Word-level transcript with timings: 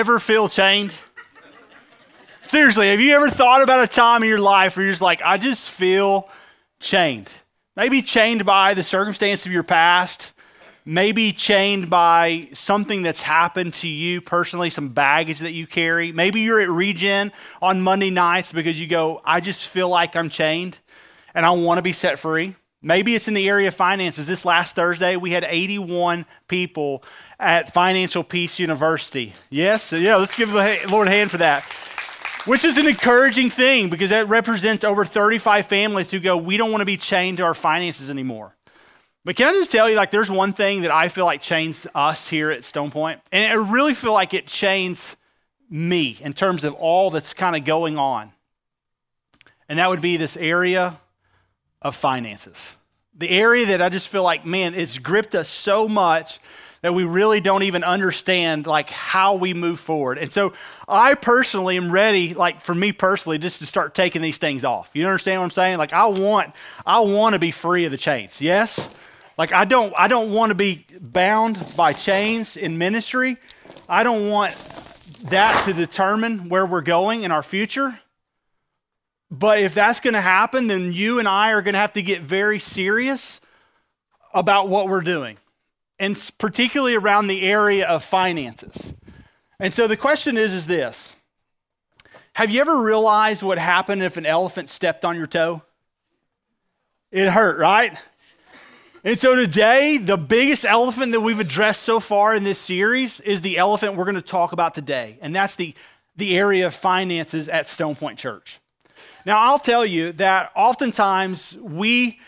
Ever 0.00 0.18
feel 0.18 0.48
chained? 0.48 0.96
Seriously, 2.48 2.88
have 2.88 3.00
you 3.00 3.14
ever 3.14 3.28
thought 3.28 3.60
about 3.60 3.84
a 3.84 3.86
time 3.86 4.22
in 4.22 4.30
your 4.30 4.40
life 4.40 4.74
where 4.74 4.84
you're 4.84 4.94
just 4.94 5.02
like, 5.02 5.20
I 5.20 5.36
just 5.36 5.70
feel 5.70 6.26
chained? 6.78 7.30
Maybe 7.76 8.00
chained 8.00 8.46
by 8.46 8.72
the 8.72 8.82
circumstance 8.82 9.44
of 9.44 9.52
your 9.52 9.62
past, 9.62 10.32
maybe 10.86 11.34
chained 11.34 11.90
by 11.90 12.48
something 12.54 13.02
that's 13.02 13.20
happened 13.20 13.74
to 13.74 13.88
you 13.88 14.22
personally, 14.22 14.70
some 14.70 14.88
baggage 14.88 15.40
that 15.40 15.52
you 15.52 15.66
carry. 15.66 16.12
Maybe 16.12 16.40
you're 16.40 16.62
at 16.62 16.70
Regen 16.70 17.30
on 17.60 17.82
Monday 17.82 18.08
nights 18.08 18.54
because 18.54 18.80
you 18.80 18.86
go, 18.86 19.20
I 19.22 19.40
just 19.40 19.66
feel 19.66 19.90
like 19.90 20.16
I'm 20.16 20.30
chained 20.30 20.78
and 21.34 21.44
I 21.44 21.50
want 21.50 21.76
to 21.76 21.82
be 21.82 21.92
set 21.92 22.18
free. 22.18 22.56
Maybe 22.82 23.14
it's 23.14 23.28
in 23.28 23.34
the 23.34 23.46
area 23.46 23.68
of 23.68 23.74
finances. 23.74 24.26
This 24.26 24.46
last 24.46 24.74
Thursday, 24.74 25.16
we 25.16 25.32
had 25.32 25.44
81 25.44 26.24
people 26.48 27.04
at 27.40 27.72
Financial 27.72 28.22
Peace 28.22 28.58
University. 28.58 29.32
Yes? 29.48 29.92
Yeah, 29.92 30.16
let's 30.16 30.36
give 30.36 30.50
the 30.50 30.78
Lord 30.88 31.08
a 31.08 31.10
hand 31.10 31.30
for 31.30 31.38
that. 31.38 31.64
Which 32.44 32.64
is 32.64 32.78
an 32.78 32.86
encouraging 32.86 33.50
thing 33.50 33.90
because 33.90 34.10
that 34.10 34.28
represents 34.28 34.84
over 34.84 35.04
35 35.04 35.66
families 35.66 36.10
who 36.10 36.20
go, 36.20 36.36
We 36.36 36.56
don't 36.56 36.70
want 36.70 36.80
to 36.80 36.86
be 36.86 36.96
chained 36.96 37.38
to 37.38 37.44
our 37.44 37.54
finances 37.54 38.10
anymore. 38.10 38.54
But 39.24 39.36
can 39.36 39.48
I 39.48 39.52
just 39.52 39.70
tell 39.70 39.90
you, 39.90 39.96
like, 39.96 40.10
there's 40.10 40.30
one 40.30 40.54
thing 40.54 40.82
that 40.82 40.90
I 40.90 41.08
feel 41.08 41.26
like 41.26 41.42
chains 41.42 41.86
us 41.94 42.28
here 42.28 42.50
at 42.50 42.64
Stone 42.64 42.90
Point, 42.90 43.20
and 43.30 43.52
I 43.52 43.56
really 43.56 43.92
feel 43.92 44.14
like 44.14 44.32
it 44.32 44.46
chains 44.46 45.16
me 45.68 46.16
in 46.20 46.32
terms 46.32 46.64
of 46.64 46.72
all 46.74 47.10
that's 47.10 47.34
kind 47.34 47.54
of 47.54 47.64
going 47.64 47.98
on. 47.98 48.32
And 49.68 49.78
that 49.78 49.90
would 49.90 50.00
be 50.00 50.16
this 50.16 50.36
area 50.38 50.98
of 51.82 51.94
finances. 51.94 52.74
The 53.16 53.28
area 53.28 53.66
that 53.66 53.82
I 53.82 53.90
just 53.90 54.08
feel 54.08 54.22
like, 54.22 54.46
man, 54.46 54.74
it's 54.74 54.96
gripped 54.98 55.34
us 55.34 55.50
so 55.50 55.86
much 55.86 56.40
that 56.82 56.94
we 56.94 57.04
really 57.04 57.40
don't 57.40 57.62
even 57.62 57.84
understand 57.84 58.66
like 58.66 58.88
how 58.88 59.34
we 59.34 59.52
move 59.52 59.78
forward. 59.78 60.18
And 60.18 60.32
so 60.32 60.54
I 60.88 61.14
personally 61.14 61.76
am 61.76 61.90
ready, 61.90 62.32
like 62.32 62.60
for 62.60 62.74
me 62.74 62.92
personally, 62.92 63.38
just 63.38 63.58
to 63.58 63.66
start 63.66 63.94
taking 63.94 64.22
these 64.22 64.38
things 64.38 64.64
off. 64.64 64.90
You 64.94 65.04
understand 65.06 65.40
what 65.40 65.44
I'm 65.44 65.50
saying? 65.50 65.78
Like 65.78 65.92
I 65.92 66.06
want, 66.06 66.54
I 66.86 67.00
want 67.00 67.34
to 67.34 67.38
be 67.38 67.50
free 67.50 67.84
of 67.84 67.90
the 67.90 67.98
chains. 67.98 68.40
Yes? 68.40 68.96
Like 69.36 69.52
I 69.52 69.64
don't, 69.64 69.92
I 69.96 70.08
don't 70.08 70.32
want 70.32 70.50
to 70.50 70.54
be 70.54 70.86
bound 71.00 71.74
by 71.76 71.92
chains 71.92 72.56
in 72.56 72.78
ministry. 72.78 73.36
I 73.88 74.02
don't 74.02 74.28
want 74.28 74.54
that 75.24 75.64
to 75.66 75.74
determine 75.74 76.48
where 76.48 76.64
we're 76.64 76.80
going 76.80 77.24
in 77.24 77.32
our 77.32 77.42
future. 77.42 78.00
But 79.30 79.60
if 79.60 79.74
that's 79.74 80.00
going 80.00 80.14
to 80.14 80.20
happen, 80.20 80.66
then 80.66 80.92
you 80.92 81.18
and 81.18 81.28
I 81.28 81.52
are 81.52 81.62
going 81.62 81.74
to 81.74 81.78
have 81.78 81.92
to 81.92 82.02
get 82.02 82.22
very 82.22 82.58
serious 82.58 83.40
about 84.32 84.68
what 84.68 84.88
we're 84.88 85.02
doing 85.02 85.36
and 86.00 86.32
particularly 86.38 86.96
around 86.96 87.28
the 87.28 87.42
area 87.42 87.86
of 87.86 88.02
finances. 88.02 88.94
And 89.60 89.72
so 89.72 89.86
the 89.86 89.96
question 89.96 90.36
is 90.36 90.52
is 90.52 90.66
this. 90.66 91.14
Have 92.32 92.50
you 92.50 92.60
ever 92.62 92.80
realized 92.80 93.42
what 93.42 93.58
happened 93.58 94.02
if 94.02 94.16
an 94.16 94.24
elephant 94.24 94.70
stepped 94.70 95.04
on 95.04 95.16
your 95.16 95.26
toe? 95.26 95.62
It 97.12 97.28
hurt, 97.28 97.58
right? 97.58 97.98
And 99.04 99.18
so 99.18 99.34
today, 99.34 99.98
the 99.98 100.16
biggest 100.16 100.64
elephant 100.64 101.12
that 101.12 101.20
we've 101.20 101.40
addressed 101.40 101.82
so 101.82 102.00
far 102.00 102.34
in 102.34 102.44
this 102.44 102.58
series 102.58 103.20
is 103.20 103.40
the 103.40 103.58
elephant 103.58 103.96
we're 103.96 104.04
going 104.04 104.14
to 104.14 104.22
talk 104.22 104.52
about 104.52 104.74
today, 104.74 105.18
and 105.20 105.34
that's 105.34 105.54
the, 105.54 105.74
the 106.16 106.36
area 106.36 106.66
of 106.66 106.74
finances 106.74 107.48
at 107.48 107.68
Stone 107.68 107.96
Point 107.96 108.18
Church. 108.18 108.60
Now, 109.26 109.38
I'll 109.38 109.58
tell 109.58 109.84
you 109.84 110.12
that 110.12 110.50
oftentimes 110.54 111.56
we 111.60 112.20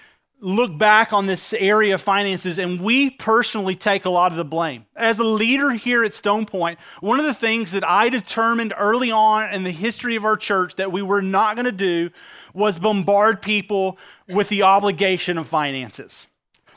look 0.43 0.77
back 0.77 1.13
on 1.13 1.27
this 1.27 1.53
area 1.55 1.95
of 1.95 2.03
finances 2.03 2.59
and 2.59 2.81
we 2.81 3.11
personally 3.11 3.77
take 3.77 4.05
a 4.05 4.11
lot 4.11 4.33
of 4.33 4.37
the 4.37 4.45
blame. 4.45 4.85
As 4.97 5.21
a 5.21 5.25
leader 5.25 5.71
here 5.71 6.05
at 6.05 6.15
Stone 6.15 6.47
Point, 6.47 6.81
one 7.01 7.21
of 7.21 7.25
the 7.25 7.33
things 7.33 7.71
that 7.73 7.89
I 7.89 8.09
determined 8.09 8.75
early 8.77 9.13
on 9.13 9.55
in 9.55 9.63
the 9.63 9.71
history 9.71 10.17
of 10.17 10.25
our 10.25 10.37
church 10.37 10.75
that 10.75 10.91
we 10.91 11.01
were 11.01 11.23
not 11.23 11.55
going 11.55 11.67
to 11.67 11.73
do 11.73 12.11
was 12.53 12.81
bombard 12.81 13.41
people 13.41 13.97
with 14.29 14.49
the 14.49 14.63
obligation 14.63 15.39
of 15.39 15.47
finances. 15.47 16.27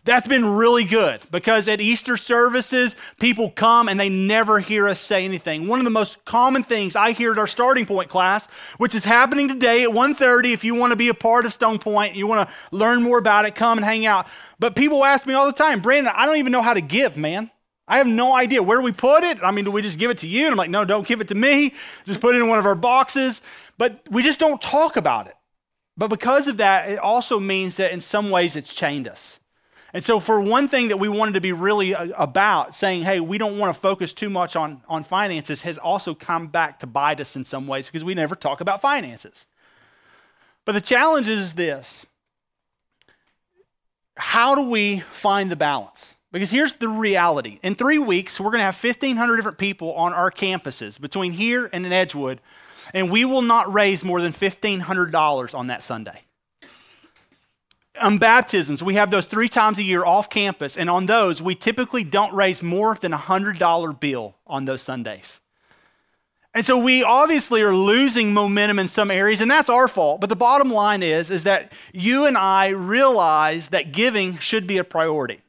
That's 0.05 0.27
been 0.27 0.45
really 0.45 0.83
good 0.83 1.21
because 1.31 1.67
at 1.67 1.81
Easter 1.81 2.15
services, 2.15 2.95
people 3.19 3.49
come 3.49 3.89
and 3.89 3.99
they 3.99 4.07
never 4.07 4.59
hear 4.59 4.87
us 4.87 4.99
say 4.99 5.25
anything. 5.25 5.67
One 5.67 5.79
of 5.79 5.83
the 5.83 5.89
most 5.91 6.23
common 6.25 6.63
things 6.63 6.95
I 6.95 7.11
hear 7.11 7.31
at 7.31 7.39
our 7.39 7.47
starting 7.47 7.87
point 7.87 8.07
class, 8.07 8.47
which 8.77 8.93
is 8.93 9.03
happening 9.03 9.47
today 9.47 9.81
at 9.81 9.89
1:30 9.89 10.53
if 10.53 10.63
you 10.63 10.75
want 10.75 10.91
to 10.91 10.95
be 10.95 11.09
a 11.09 11.15
part 11.15 11.47
of 11.47 11.53
Stone 11.53 11.79
Point, 11.79 12.15
you 12.15 12.27
want 12.27 12.47
to 12.47 12.55
learn 12.69 13.01
more 13.01 13.17
about 13.17 13.45
it, 13.45 13.55
come 13.55 13.79
and 13.79 13.85
hang 13.85 14.05
out. 14.05 14.27
But 14.59 14.75
people 14.75 15.03
ask 15.03 15.25
me 15.25 15.33
all 15.33 15.47
the 15.47 15.51
time, 15.51 15.81
"Brandon, 15.81 16.13
I 16.15 16.27
don't 16.27 16.37
even 16.37 16.51
know 16.51 16.61
how 16.61 16.75
to 16.75 16.81
give, 16.81 17.17
man." 17.17 17.49
I 17.87 17.97
have 17.97 18.07
no 18.07 18.35
idea 18.35 18.61
where 18.61 18.81
we 18.81 18.91
put 18.91 19.23
it. 19.23 19.39
I 19.43 19.51
mean, 19.51 19.65
do 19.65 19.71
we 19.71 19.81
just 19.81 19.99
give 19.99 20.11
it 20.11 20.19
to 20.19 20.27
you? 20.27 20.45
And 20.45 20.51
I'm 20.51 20.57
like, 20.57 20.71
no, 20.71 20.85
don't 20.85 21.07
give 21.07 21.21
it 21.21 21.27
to 21.27 21.35
me. 21.35 21.73
Just 22.05 22.19
put 22.19 22.33
it 22.33 22.39
in 22.39 22.47
one 22.47 22.57
of 22.57 22.65
our 22.65 22.73
boxes. 22.73 23.43
But 23.77 24.01
we 24.09 24.23
just 24.23 24.39
don't 24.39 24.59
talk 24.59 24.97
about 24.97 25.27
it. 25.27 25.35
But 25.95 26.07
because 26.07 26.47
of 26.47 26.57
that, 26.57 26.89
it 26.89 26.97
also 26.97 27.39
means 27.39 27.77
that 27.77 27.91
in 27.91 28.01
some 28.01 28.31
ways 28.31 28.55
it's 28.55 28.73
chained 28.73 29.07
us. 29.07 29.39
And 29.95 30.03
so, 30.03 30.19
for 30.19 30.41
one 30.41 30.67
thing 30.67 30.89
that 30.89 30.97
we 30.97 31.07
wanted 31.07 31.35
to 31.35 31.39
be 31.41 31.53
really 31.53 31.95
uh, 31.95 32.09
about, 32.17 32.75
saying, 32.75 33.03
hey, 33.03 33.21
we 33.21 33.37
don't 33.37 33.57
want 33.57 33.73
to 33.73 33.79
focus 33.79 34.13
too 34.13 34.29
much 34.29 34.57
on, 34.57 34.81
on 34.89 35.05
finances, 35.05 35.61
has 35.61 35.77
also 35.77 36.13
come 36.13 36.47
back 36.47 36.79
to 36.79 36.85
bite 36.85 37.21
us 37.21 37.37
in 37.37 37.45
some 37.45 37.65
ways 37.65 37.87
because 37.87 38.03
we 38.03 38.13
never 38.13 38.35
talk 38.35 38.59
about 38.59 38.81
finances. 38.81 39.47
But 40.65 40.73
the 40.73 40.81
challenge 40.81 41.29
is 41.29 41.53
this 41.53 42.05
how 44.17 44.53
do 44.53 44.63
we 44.63 44.99
find 45.13 45.49
the 45.49 45.55
balance? 45.55 46.17
Because 46.33 46.51
here's 46.51 46.73
the 46.73 46.89
reality. 46.89 47.59
In 47.63 47.75
three 47.75 47.97
weeks, 47.97 48.37
we're 48.37 48.51
going 48.51 48.59
to 48.59 48.65
have 48.65 48.83
1,500 48.83 49.37
different 49.37 49.57
people 49.57 49.93
on 49.93 50.11
our 50.11 50.29
campuses 50.29 50.99
between 50.99 51.31
here 51.31 51.69
and 51.71 51.85
in 51.85 51.93
Edgewood, 51.93 52.41
and 52.93 53.09
we 53.09 53.23
will 53.23 53.41
not 53.41 53.73
raise 53.73 54.03
more 54.03 54.19
than 54.19 54.33
$1,500 54.33 55.55
on 55.55 55.67
that 55.67 55.83
Sunday 55.83 56.24
on 58.01 58.17
baptisms, 58.17 58.83
we 58.83 58.95
have 58.95 59.11
those 59.11 59.25
three 59.25 59.49
times 59.49 59.77
a 59.77 59.83
year 59.83 60.05
off 60.05 60.29
campus, 60.29 60.77
and 60.77 60.89
on 60.89 61.05
those, 61.05 61.41
we 61.41 61.55
typically 61.55 62.03
don't 62.03 62.33
raise 62.33 62.61
more 62.61 62.95
than 62.95 63.13
a 63.13 63.17
$100 63.17 63.99
bill 63.99 64.35
on 64.47 64.65
those 64.65 64.81
Sundays. 64.81 65.39
And 66.53 66.65
so 66.65 66.77
we 66.77 67.03
obviously 67.03 67.61
are 67.61 67.75
losing 67.75 68.33
momentum 68.33 68.79
in 68.79 68.87
some 68.87 69.11
areas, 69.11 69.41
and 69.41 69.51
that's 69.51 69.69
our 69.69 69.89
fault. 69.89 70.21
But 70.21 70.29
the 70.29 70.37
bottom 70.37 70.69
line 70.69 71.03
is, 71.03 71.29
is 71.29 71.43
that 71.43 71.73
you 71.91 72.25
and 72.25 72.37
I 72.37 72.69
realize 72.69 73.69
that 73.69 73.91
giving 73.91 74.37
should 74.37 74.65
be 74.65 74.77
a 74.77 74.85
priority. 74.85 75.41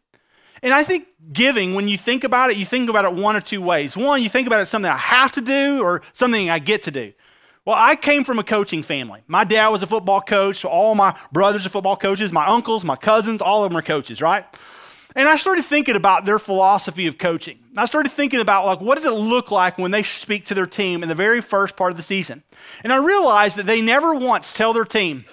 And 0.62 0.74
I 0.74 0.82
think 0.82 1.06
giving, 1.32 1.74
when 1.74 1.86
you 1.86 1.96
think 1.96 2.24
about 2.24 2.50
it, 2.50 2.56
you 2.56 2.66
think 2.66 2.90
about 2.90 3.04
it 3.04 3.12
one 3.12 3.36
or 3.36 3.40
two 3.40 3.62
ways. 3.62 3.96
One, 3.96 4.20
you 4.20 4.28
think 4.28 4.48
about 4.48 4.58
it 4.58 4.62
as 4.62 4.68
something 4.68 4.90
I 4.90 4.96
have 4.96 5.30
to 5.32 5.40
do 5.40 5.80
or 5.80 6.02
something 6.12 6.50
I 6.50 6.58
get 6.58 6.82
to 6.84 6.90
do. 6.90 7.12
Well, 7.66 7.76
I 7.76 7.96
came 7.96 8.22
from 8.22 8.38
a 8.38 8.44
coaching 8.44 8.84
family. 8.84 9.22
My 9.26 9.42
dad 9.42 9.68
was 9.68 9.82
a 9.82 9.88
football 9.88 10.20
coach. 10.20 10.58
So 10.58 10.68
all 10.68 10.94
my 10.94 11.18
brothers 11.32 11.66
are 11.66 11.68
football 11.68 11.96
coaches. 11.96 12.32
My 12.32 12.46
uncles, 12.46 12.84
my 12.84 12.94
cousins, 12.94 13.42
all 13.42 13.64
of 13.64 13.70
them 13.70 13.76
are 13.76 13.82
coaches, 13.82 14.22
right? 14.22 14.44
And 15.16 15.28
I 15.28 15.36
started 15.36 15.64
thinking 15.64 15.96
about 15.96 16.24
their 16.24 16.38
philosophy 16.38 17.08
of 17.08 17.18
coaching. 17.18 17.58
I 17.76 17.86
started 17.86 18.10
thinking 18.12 18.38
about 18.38 18.66
like 18.66 18.80
what 18.80 18.94
does 18.94 19.04
it 19.04 19.10
look 19.10 19.50
like 19.50 19.78
when 19.78 19.90
they 19.90 20.04
speak 20.04 20.46
to 20.46 20.54
their 20.54 20.66
team 20.66 21.02
in 21.02 21.08
the 21.08 21.14
very 21.14 21.40
first 21.40 21.76
part 21.76 21.90
of 21.90 21.96
the 21.96 22.02
season. 22.02 22.44
And 22.84 22.92
I 22.92 22.98
realized 22.98 23.56
that 23.56 23.66
they 23.66 23.80
never 23.80 24.14
once 24.14 24.54
tell 24.54 24.72
their 24.72 24.84
team, 24.84 25.24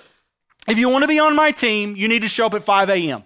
if 0.67 0.77
you 0.77 0.89
want 0.89 1.03
to 1.03 1.07
be 1.07 1.19
on 1.19 1.35
my 1.35 1.51
team, 1.51 1.95
you 1.95 2.07
need 2.07 2.21
to 2.23 2.27
show 2.27 2.47
up 2.47 2.53
at 2.55 2.63
5 2.63 2.89
a.m. 2.89 3.25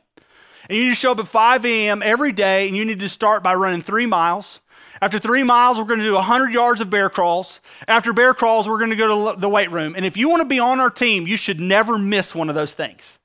And 0.68 0.78
you 0.78 0.84
need 0.84 0.90
to 0.90 0.96
show 0.96 1.12
up 1.12 1.20
at 1.20 1.28
5 1.28 1.66
a.m. 1.66 2.02
every 2.04 2.34
day, 2.34 2.68
and 2.68 2.76
you 2.76 2.84
need 2.84 3.00
to 3.00 3.08
start 3.08 3.42
by 3.42 3.54
running 3.56 3.84
three 3.84 4.06
miles. 4.06 4.60
After 5.02 5.20
three 5.20 5.44
miles, 5.44 5.78
we're 5.78 5.86
going 5.86 6.00
to 6.00 6.06
do 6.06 6.16
100 6.16 6.54
yards 6.54 6.82
of 6.82 6.90
bear 6.90 7.10
crawls. 7.10 7.62
After 7.88 8.14
bear 8.14 8.34
crawls, 8.34 8.68
we're 8.68 8.80
going 8.80 8.90
to 8.90 8.96
go 8.96 9.34
to 9.34 9.40
the 9.40 9.50
weight 9.50 9.72
room. 9.72 9.96
And 9.96 10.06
if 10.06 10.18
you 10.18 10.30
want 10.30 10.42
to 10.42 10.48
be 10.48 10.60
on 10.60 10.80
our 10.80 10.90
team, 10.90 11.28
you 11.28 11.38
should 11.38 11.60
never 11.60 11.98
miss 11.98 12.34
one 12.34 12.50
of 12.50 12.56
those 12.56 12.74
things. 12.74 13.20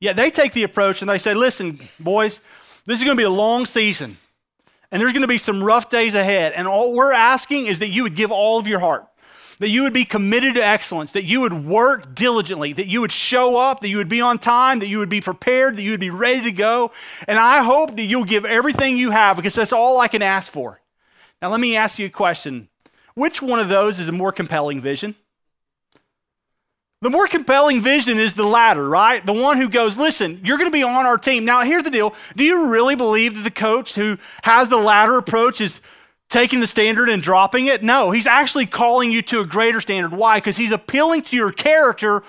Yet 0.00 0.16
they 0.16 0.30
take 0.30 0.52
the 0.52 0.64
approach 0.64 1.00
and 1.00 1.08
they 1.08 1.18
say, 1.18 1.34
listen, 1.34 1.80
boys, 1.98 2.40
this 2.84 2.98
is 2.98 3.04
going 3.04 3.16
to 3.16 3.20
be 3.20 3.24
a 3.24 3.30
long 3.30 3.66
season. 3.66 4.16
And 4.90 5.00
there's 5.00 5.12
going 5.12 5.22
to 5.22 5.28
be 5.28 5.38
some 5.38 5.62
rough 5.62 5.90
days 5.90 6.14
ahead. 6.14 6.52
And 6.52 6.68
all 6.68 6.94
we're 6.94 7.12
asking 7.12 7.66
is 7.66 7.80
that 7.80 7.88
you 7.88 8.02
would 8.02 8.14
give 8.14 8.30
all 8.30 8.58
of 8.58 8.68
your 8.68 8.78
heart, 8.78 9.06
that 9.58 9.68
you 9.68 9.82
would 9.82 9.92
be 9.92 10.04
committed 10.04 10.54
to 10.54 10.64
excellence, 10.64 11.12
that 11.12 11.24
you 11.24 11.40
would 11.40 11.66
work 11.66 12.14
diligently, 12.14 12.72
that 12.74 12.86
you 12.86 13.00
would 13.00 13.10
show 13.10 13.56
up, 13.56 13.80
that 13.80 13.88
you 13.88 13.96
would 13.96 14.08
be 14.08 14.20
on 14.20 14.38
time, 14.38 14.78
that 14.80 14.86
you 14.86 14.98
would 14.98 15.08
be 15.08 15.20
prepared, 15.20 15.76
that 15.76 15.82
you 15.82 15.90
would 15.92 16.00
be 16.00 16.10
ready 16.10 16.42
to 16.42 16.52
go. 16.52 16.92
And 17.26 17.38
I 17.38 17.62
hope 17.62 17.96
that 17.96 18.04
you'll 18.04 18.24
give 18.24 18.44
everything 18.44 18.96
you 18.96 19.10
have 19.10 19.36
because 19.36 19.54
that's 19.54 19.72
all 19.72 19.98
I 19.98 20.08
can 20.08 20.22
ask 20.22 20.50
for. 20.52 20.80
Now, 21.42 21.50
let 21.50 21.60
me 21.60 21.76
ask 21.76 21.98
you 21.98 22.06
a 22.06 22.10
question. 22.10 22.68
Which 23.14 23.40
one 23.40 23.60
of 23.60 23.68
those 23.68 23.98
is 23.98 24.08
a 24.08 24.12
more 24.12 24.32
compelling 24.32 24.80
vision? 24.80 25.14
The 27.02 27.10
more 27.10 27.26
compelling 27.26 27.82
vision 27.82 28.18
is 28.18 28.34
the 28.34 28.44
latter, 28.44 28.88
right? 28.88 29.24
The 29.24 29.32
one 29.32 29.58
who 29.58 29.68
goes, 29.68 29.98
listen, 29.98 30.40
you're 30.42 30.56
going 30.56 30.70
to 30.70 30.72
be 30.72 30.82
on 30.82 31.04
our 31.04 31.18
team. 31.18 31.44
Now, 31.44 31.62
here's 31.62 31.84
the 31.84 31.90
deal. 31.90 32.14
Do 32.36 32.42
you 32.42 32.68
really 32.68 32.94
believe 32.94 33.34
that 33.34 33.42
the 33.42 33.50
coach 33.50 33.94
who 33.94 34.16
has 34.42 34.68
the 34.68 34.78
latter 34.78 35.18
approach 35.18 35.60
is 35.60 35.82
taking 36.30 36.60
the 36.60 36.66
standard 36.66 37.10
and 37.10 37.22
dropping 37.22 37.66
it? 37.66 37.82
No, 37.82 38.12
he's 38.12 38.26
actually 38.26 38.64
calling 38.64 39.12
you 39.12 39.20
to 39.22 39.40
a 39.40 39.44
greater 39.44 39.82
standard. 39.82 40.12
Why? 40.12 40.38
Because 40.38 40.56
he's 40.56 40.72
appealing 40.72 41.22
to 41.24 41.36
your 41.36 41.52
character 41.52 42.22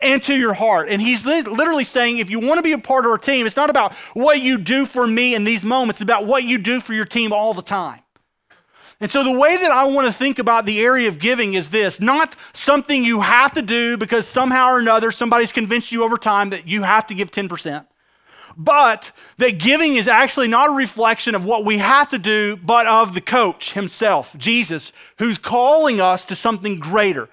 and 0.00 0.22
to 0.22 0.34
your 0.34 0.54
heart. 0.54 0.88
And 0.88 1.02
he's 1.02 1.26
li- 1.26 1.42
literally 1.42 1.84
saying, 1.84 2.16
if 2.16 2.30
you 2.30 2.40
want 2.40 2.58
to 2.58 2.62
be 2.62 2.72
a 2.72 2.78
part 2.78 3.04
of 3.04 3.10
our 3.10 3.18
team, 3.18 3.44
it's 3.44 3.56
not 3.56 3.68
about 3.68 3.92
what 4.14 4.40
you 4.40 4.56
do 4.56 4.86
for 4.86 5.06
me 5.06 5.34
in 5.34 5.44
these 5.44 5.64
moments, 5.64 6.00
it's 6.00 6.02
about 6.02 6.26
what 6.26 6.44
you 6.44 6.56
do 6.56 6.80
for 6.80 6.94
your 6.94 7.04
team 7.04 7.30
all 7.32 7.52
the 7.52 7.62
time. 7.62 8.00
And 9.04 9.10
so, 9.10 9.22
the 9.22 9.38
way 9.38 9.58
that 9.58 9.70
I 9.70 9.84
want 9.84 10.06
to 10.06 10.12
think 10.14 10.38
about 10.38 10.64
the 10.64 10.80
area 10.80 11.08
of 11.08 11.18
giving 11.18 11.52
is 11.52 11.68
this 11.68 12.00
not 12.00 12.36
something 12.54 13.04
you 13.04 13.20
have 13.20 13.52
to 13.52 13.60
do 13.60 13.98
because 13.98 14.26
somehow 14.26 14.70
or 14.70 14.78
another 14.78 15.12
somebody's 15.12 15.52
convinced 15.52 15.92
you 15.92 16.04
over 16.04 16.16
time 16.16 16.48
that 16.48 16.66
you 16.66 16.84
have 16.84 17.06
to 17.08 17.14
give 17.14 17.30
10%, 17.30 17.84
but 18.56 19.12
that 19.36 19.58
giving 19.58 19.96
is 19.96 20.08
actually 20.08 20.48
not 20.48 20.70
a 20.70 20.72
reflection 20.72 21.34
of 21.34 21.44
what 21.44 21.66
we 21.66 21.76
have 21.76 22.08
to 22.08 22.18
do, 22.18 22.56
but 22.56 22.86
of 22.86 23.12
the 23.12 23.20
coach 23.20 23.74
himself, 23.74 24.34
Jesus, 24.38 24.90
who's 25.18 25.36
calling 25.36 26.00
us 26.00 26.24
to 26.24 26.34
something 26.34 26.78
greater. 26.78 27.28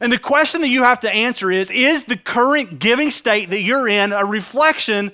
And 0.00 0.10
the 0.10 0.18
question 0.18 0.62
that 0.62 0.68
you 0.68 0.82
have 0.82 1.00
to 1.00 1.12
answer 1.12 1.50
is 1.50 1.70
Is 1.70 2.04
the 2.04 2.16
current 2.16 2.78
giving 2.78 3.10
state 3.10 3.50
that 3.50 3.60
you're 3.60 3.86
in 3.86 4.14
a 4.14 4.24
reflection 4.24 5.12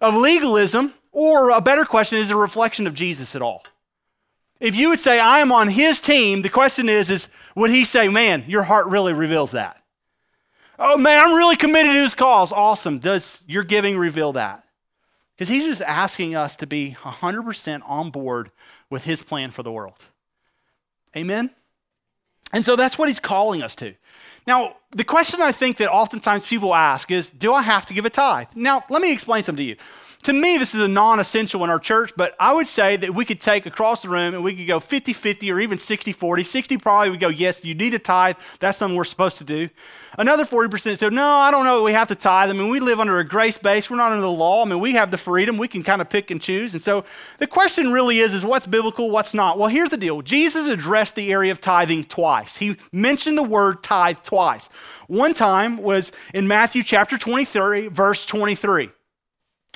of 0.00 0.14
legalism, 0.14 0.94
or 1.10 1.50
a 1.50 1.60
better 1.60 1.84
question, 1.84 2.20
is 2.20 2.30
it 2.30 2.32
a 2.32 2.36
reflection 2.36 2.86
of 2.86 2.94
Jesus 2.94 3.34
at 3.34 3.42
all? 3.42 3.64
If 4.62 4.76
you 4.76 4.90
would 4.90 5.00
say, 5.00 5.18
I 5.18 5.40
am 5.40 5.50
on 5.50 5.66
his 5.66 5.98
team, 5.98 6.42
the 6.42 6.48
question 6.48 6.88
is, 6.88 7.10
is 7.10 7.26
would 7.56 7.70
he 7.70 7.84
say, 7.84 8.06
man, 8.06 8.44
your 8.46 8.62
heart 8.62 8.86
really 8.86 9.12
reveals 9.12 9.50
that? 9.50 9.82
Oh 10.78 10.96
man, 10.96 11.18
I'm 11.20 11.34
really 11.34 11.56
committed 11.56 11.92
to 11.92 11.98
his 11.98 12.14
cause. 12.14 12.52
Awesome. 12.52 13.00
Does 13.00 13.42
your 13.48 13.64
giving 13.64 13.98
reveal 13.98 14.32
that? 14.34 14.64
Because 15.34 15.48
he's 15.48 15.64
just 15.64 15.82
asking 15.82 16.36
us 16.36 16.54
to 16.56 16.68
be 16.68 16.96
100% 17.02 17.82
on 17.84 18.10
board 18.10 18.52
with 18.88 19.02
his 19.02 19.20
plan 19.22 19.50
for 19.50 19.64
the 19.64 19.72
world. 19.72 19.98
Amen? 21.16 21.50
And 22.52 22.64
so 22.64 22.76
that's 22.76 22.96
what 22.96 23.08
he's 23.08 23.18
calling 23.18 23.64
us 23.64 23.74
to. 23.76 23.94
Now, 24.46 24.76
the 24.92 25.04
question 25.04 25.42
I 25.42 25.50
think 25.50 25.78
that 25.78 25.90
oftentimes 25.90 26.46
people 26.46 26.72
ask 26.72 27.10
is 27.10 27.30
Do 27.30 27.52
I 27.52 27.62
have 27.62 27.86
to 27.86 27.94
give 27.94 28.06
a 28.06 28.10
tithe? 28.10 28.46
Now, 28.54 28.84
let 28.88 29.02
me 29.02 29.12
explain 29.12 29.42
something 29.42 29.64
to 29.64 29.70
you 29.70 29.76
to 30.22 30.32
me, 30.32 30.56
this 30.56 30.74
is 30.74 30.80
a 30.80 30.88
non 30.88 31.18
essential 31.18 31.64
in 31.64 31.70
our 31.70 31.80
church, 31.80 32.12
but 32.16 32.36
I 32.38 32.52
would 32.52 32.68
say 32.68 32.96
that 32.96 33.14
we 33.14 33.24
could 33.24 33.40
take 33.40 33.66
across 33.66 34.02
the 34.02 34.08
room 34.08 34.34
and 34.34 34.44
we 34.44 34.54
could 34.54 34.66
go 34.66 34.78
50 34.78 35.12
50 35.12 35.50
or 35.50 35.60
even 35.60 35.78
60 35.78 36.12
40. 36.12 36.44
60 36.44 36.76
probably 36.78 37.10
would 37.10 37.20
go, 37.20 37.28
yes, 37.28 37.64
you 37.64 37.74
need 37.74 37.94
a 37.94 37.98
tithe. 37.98 38.36
That's 38.60 38.78
something 38.78 38.96
we're 38.96 39.04
supposed 39.04 39.38
to 39.38 39.44
do. 39.44 39.68
Another 40.18 40.44
40% 40.44 40.96
said, 40.96 41.12
no, 41.12 41.26
I 41.26 41.50
don't 41.50 41.64
know 41.64 41.82
we 41.82 41.92
have 41.92 42.08
to 42.08 42.14
tithe. 42.14 42.50
I 42.50 42.52
mean, 42.52 42.68
we 42.68 42.78
live 42.78 43.00
under 43.00 43.18
a 43.18 43.24
grace 43.24 43.58
base. 43.58 43.90
We're 43.90 43.96
not 43.96 44.12
under 44.12 44.22
the 44.22 44.30
law. 44.30 44.62
I 44.62 44.68
mean, 44.68 44.78
we 44.78 44.92
have 44.92 45.10
the 45.10 45.18
freedom. 45.18 45.58
We 45.58 45.68
can 45.68 45.82
kind 45.82 46.00
of 46.00 46.08
pick 46.08 46.30
and 46.30 46.40
choose. 46.40 46.72
And 46.72 46.82
so 46.82 47.04
the 47.38 47.46
question 47.46 47.90
really 47.90 48.20
is, 48.20 48.32
is 48.32 48.44
what's 48.44 48.66
biblical, 48.66 49.10
what's 49.10 49.34
not? 49.34 49.58
Well, 49.58 49.68
here's 49.68 49.90
the 49.90 49.96
deal 49.96 50.22
Jesus 50.22 50.68
addressed 50.68 51.16
the 51.16 51.32
area 51.32 51.50
of 51.50 51.60
tithing 51.60 52.04
twice. 52.04 52.56
He 52.56 52.76
mentioned 52.92 53.38
the 53.38 53.42
word 53.42 53.82
tithe 53.82 54.18
twice. 54.22 54.68
One 55.08 55.34
time 55.34 55.78
was 55.78 56.12
in 56.32 56.46
Matthew 56.46 56.84
chapter 56.84 57.18
23, 57.18 57.88
verse 57.88 58.24
23 58.24 58.90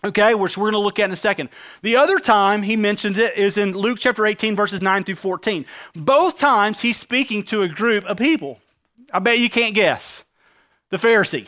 okay, 0.07 0.35
which 0.35 0.57
we're 0.57 0.71
going 0.71 0.81
to 0.81 0.85
look 0.85 0.99
at 0.99 1.07
in 1.07 1.13
a 1.13 1.17
second. 1.17 1.51
The 1.83 1.97
other 1.97 2.19
time 2.19 2.63
he 2.63 2.77
mentions 2.77 3.19
it 3.19 3.37
is 3.37 3.57
in 3.57 3.73
Luke 3.73 3.99
chapter 4.01 4.27
18, 4.27 4.57
verses 4.57 4.83
9 4.83 5.05
through 5.05 5.17
14. 5.17 5.67
Both 5.95 6.39
times 6.39 6.81
he's 6.81 6.99
speaking 6.99 7.43
to 7.45 7.63
a 7.63 7.69
group 7.69 8.05
of 8.05 8.17
people. 8.17 8.61
I 9.13 9.19
bet 9.19 9.39
you 9.39 9.51
can't 9.51 9.75
guess. 9.75 10.25
The 10.91 10.97
Pharisee. 10.97 11.47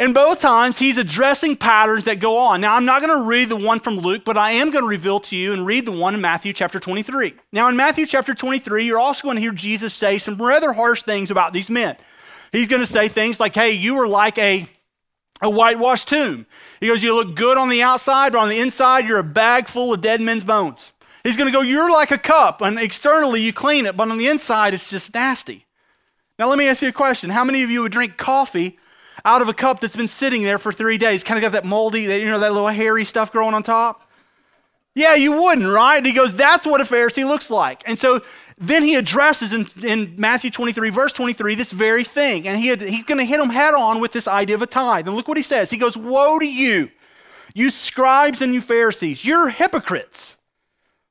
And 0.00 0.14
both 0.14 0.40
times 0.40 0.78
he's 0.78 0.96
addressing 0.96 1.56
patterns 1.56 2.04
that 2.04 2.20
go 2.20 2.38
on. 2.38 2.60
Now, 2.60 2.74
I'm 2.74 2.84
not 2.84 3.02
going 3.02 3.18
to 3.18 3.24
read 3.24 3.48
the 3.48 3.56
one 3.56 3.80
from 3.80 3.98
Luke, 3.98 4.22
but 4.24 4.38
I 4.38 4.52
am 4.52 4.70
going 4.70 4.84
to 4.84 4.88
reveal 4.88 5.18
to 5.20 5.36
you 5.36 5.52
and 5.52 5.66
read 5.66 5.86
the 5.86 5.92
one 5.92 6.14
in 6.14 6.20
Matthew 6.20 6.52
chapter 6.52 6.78
23. 6.78 7.34
Now, 7.50 7.68
in 7.68 7.74
Matthew 7.74 8.06
chapter 8.06 8.32
23, 8.32 8.84
you're 8.84 9.00
also 9.00 9.22
going 9.22 9.34
to 9.34 9.40
hear 9.40 9.50
Jesus 9.50 9.92
say 9.92 10.18
some 10.18 10.40
rather 10.40 10.72
harsh 10.72 11.02
things 11.02 11.32
about 11.32 11.52
these 11.52 11.68
men. 11.68 11.96
He's 12.52 12.68
going 12.68 12.80
to 12.80 12.86
say 12.86 13.08
things 13.08 13.40
like, 13.40 13.56
hey, 13.56 13.72
you 13.72 13.98
are 14.00 14.06
like 14.06 14.38
a 14.38 14.68
a 15.40 15.50
whitewashed 15.50 16.08
tomb. 16.08 16.46
He 16.80 16.88
goes, 16.88 17.02
You 17.02 17.14
look 17.14 17.34
good 17.34 17.58
on 17.58 17.68
the 17.68 17.82
outside, 17.82 18.32
but 18.32 18.38
on 18.38 18.48
the 18.48 18.60
inside, 18.60 19.06
you're 19.06 19.18
a 19.18 19.24
bag 19.24 19.68
full 19.68 19.92
of 19.92 20.00
dead 20.00 20.20
men's 20.20 20.44
bones. 20.44 20.92
He's 21.24 21.36
going 21.36 21.50
to 21.50 21.56
go, 21.56 21.62
You're 21.62 21.90
like 21.90 22.10
a 22.10 22.18
cup, 22.18 22.60
and 22.60 22.78
externally 22.78 23.42
you 23.42 23.52
clean 23.52 23.86
it, 23.86 23.96
but 23.96 24.10
on 24.10 24.18
the 24.18 24.28
inside, 24.28 24.74
it's 24.74 24.90
just 24.90 25.14
nasty. 25.14 25.66
Now, 26.38 26.48
let 26.48 26.58
me 26.58 26.68
ask 26.68 26.82
you 26.82 26.88
a 26.88 26.92
question. 26.92 27.30
How 27.30 27.44
many 27.44 27.62
of 27.62 27.70
you 27.70 27.82
would 27.82 27.92
drink 27.92 28.16
coffee 28.16 28.78
out 29.24 29.42
of 29.42 29.48
a 29.48 29.54
cup 29.54 29.80
that's 29.80 29.96
been 29.96 30.06
sitting 30.06 30.42
there 30.42 30.58
for 30.58 30.72
three 30.72 30.96
days? 30.96 31.24
Kind 31.24 31.38
of 31.38 31.42
got 31.42 31.52
that 31.52 31.64
moldy, 31.64 32.06
that, 32.06 32.20
you 32.20 32.26
know, 32.26 32.38
that 32.38 32.52
little 32.52 32.68
hairy 32.68 33.04
stuff 33.04 33.32
growing 33.32 33.54
on 33.54 33.62
top? 33.62 34.08
Yeah, 34.94 35.14
you 35.14 35.42
wouldn't, 35.42 35.68
right? 35.68 35.98
And 35.98 36.06
he 36.06 36.12
goes, 36.12 36.34
That's 36.34 36.66
what 36.66 36.80
a 36.80 36.84
Pharisee 36.84 37.24
looks 37.24 37.50
like. 37.50 37.82
And 37.86 37.98
so 37.98 38.20
then 38.60 38.82
he 38.82 38.96
addresses 38.96 39.52
in, 39.52 39.68
in 39.84 40.14
Matthew 40.16 40.50
23, 40.50 40.90
verse 40.90 41.12
23, 41.12 41.54
this 41.54 41.70
very 41.70 42.02
thing. 42.02 42.48
And 42.48 42.58
he 42.58 42.66
had, 42.66 42.80
he's 42.80 43.04
going 43.04 43.18
to 43.18 43.24
hit 43.24 43.38
them 43.38 43.50
head 43.50 43.74
on 43.74 44.00
with 44.00 44.12
this 44.12 44.26
idea 44.26 44.56
of 44.56 44.62
a 44.62 44.66
tithe. 44.66 45.06
And 45.06 45.16
look 45.16 45.28
what 45.28 45.36
he 45.36 45.42
says. 45.44 45.70
He 45.70 45.78
goes, 45.78 45.96
Woe 45.96 46.38
to 46.38 46.46
you, 46.46 46.90
you 47.54 47.70
scribes 47.70 48.42
and 48.42 48.52
you 48.52 48.60
Pharisees, 48.60 49.24
you're 49.24 49.48
hypocrites. 49.48 50.36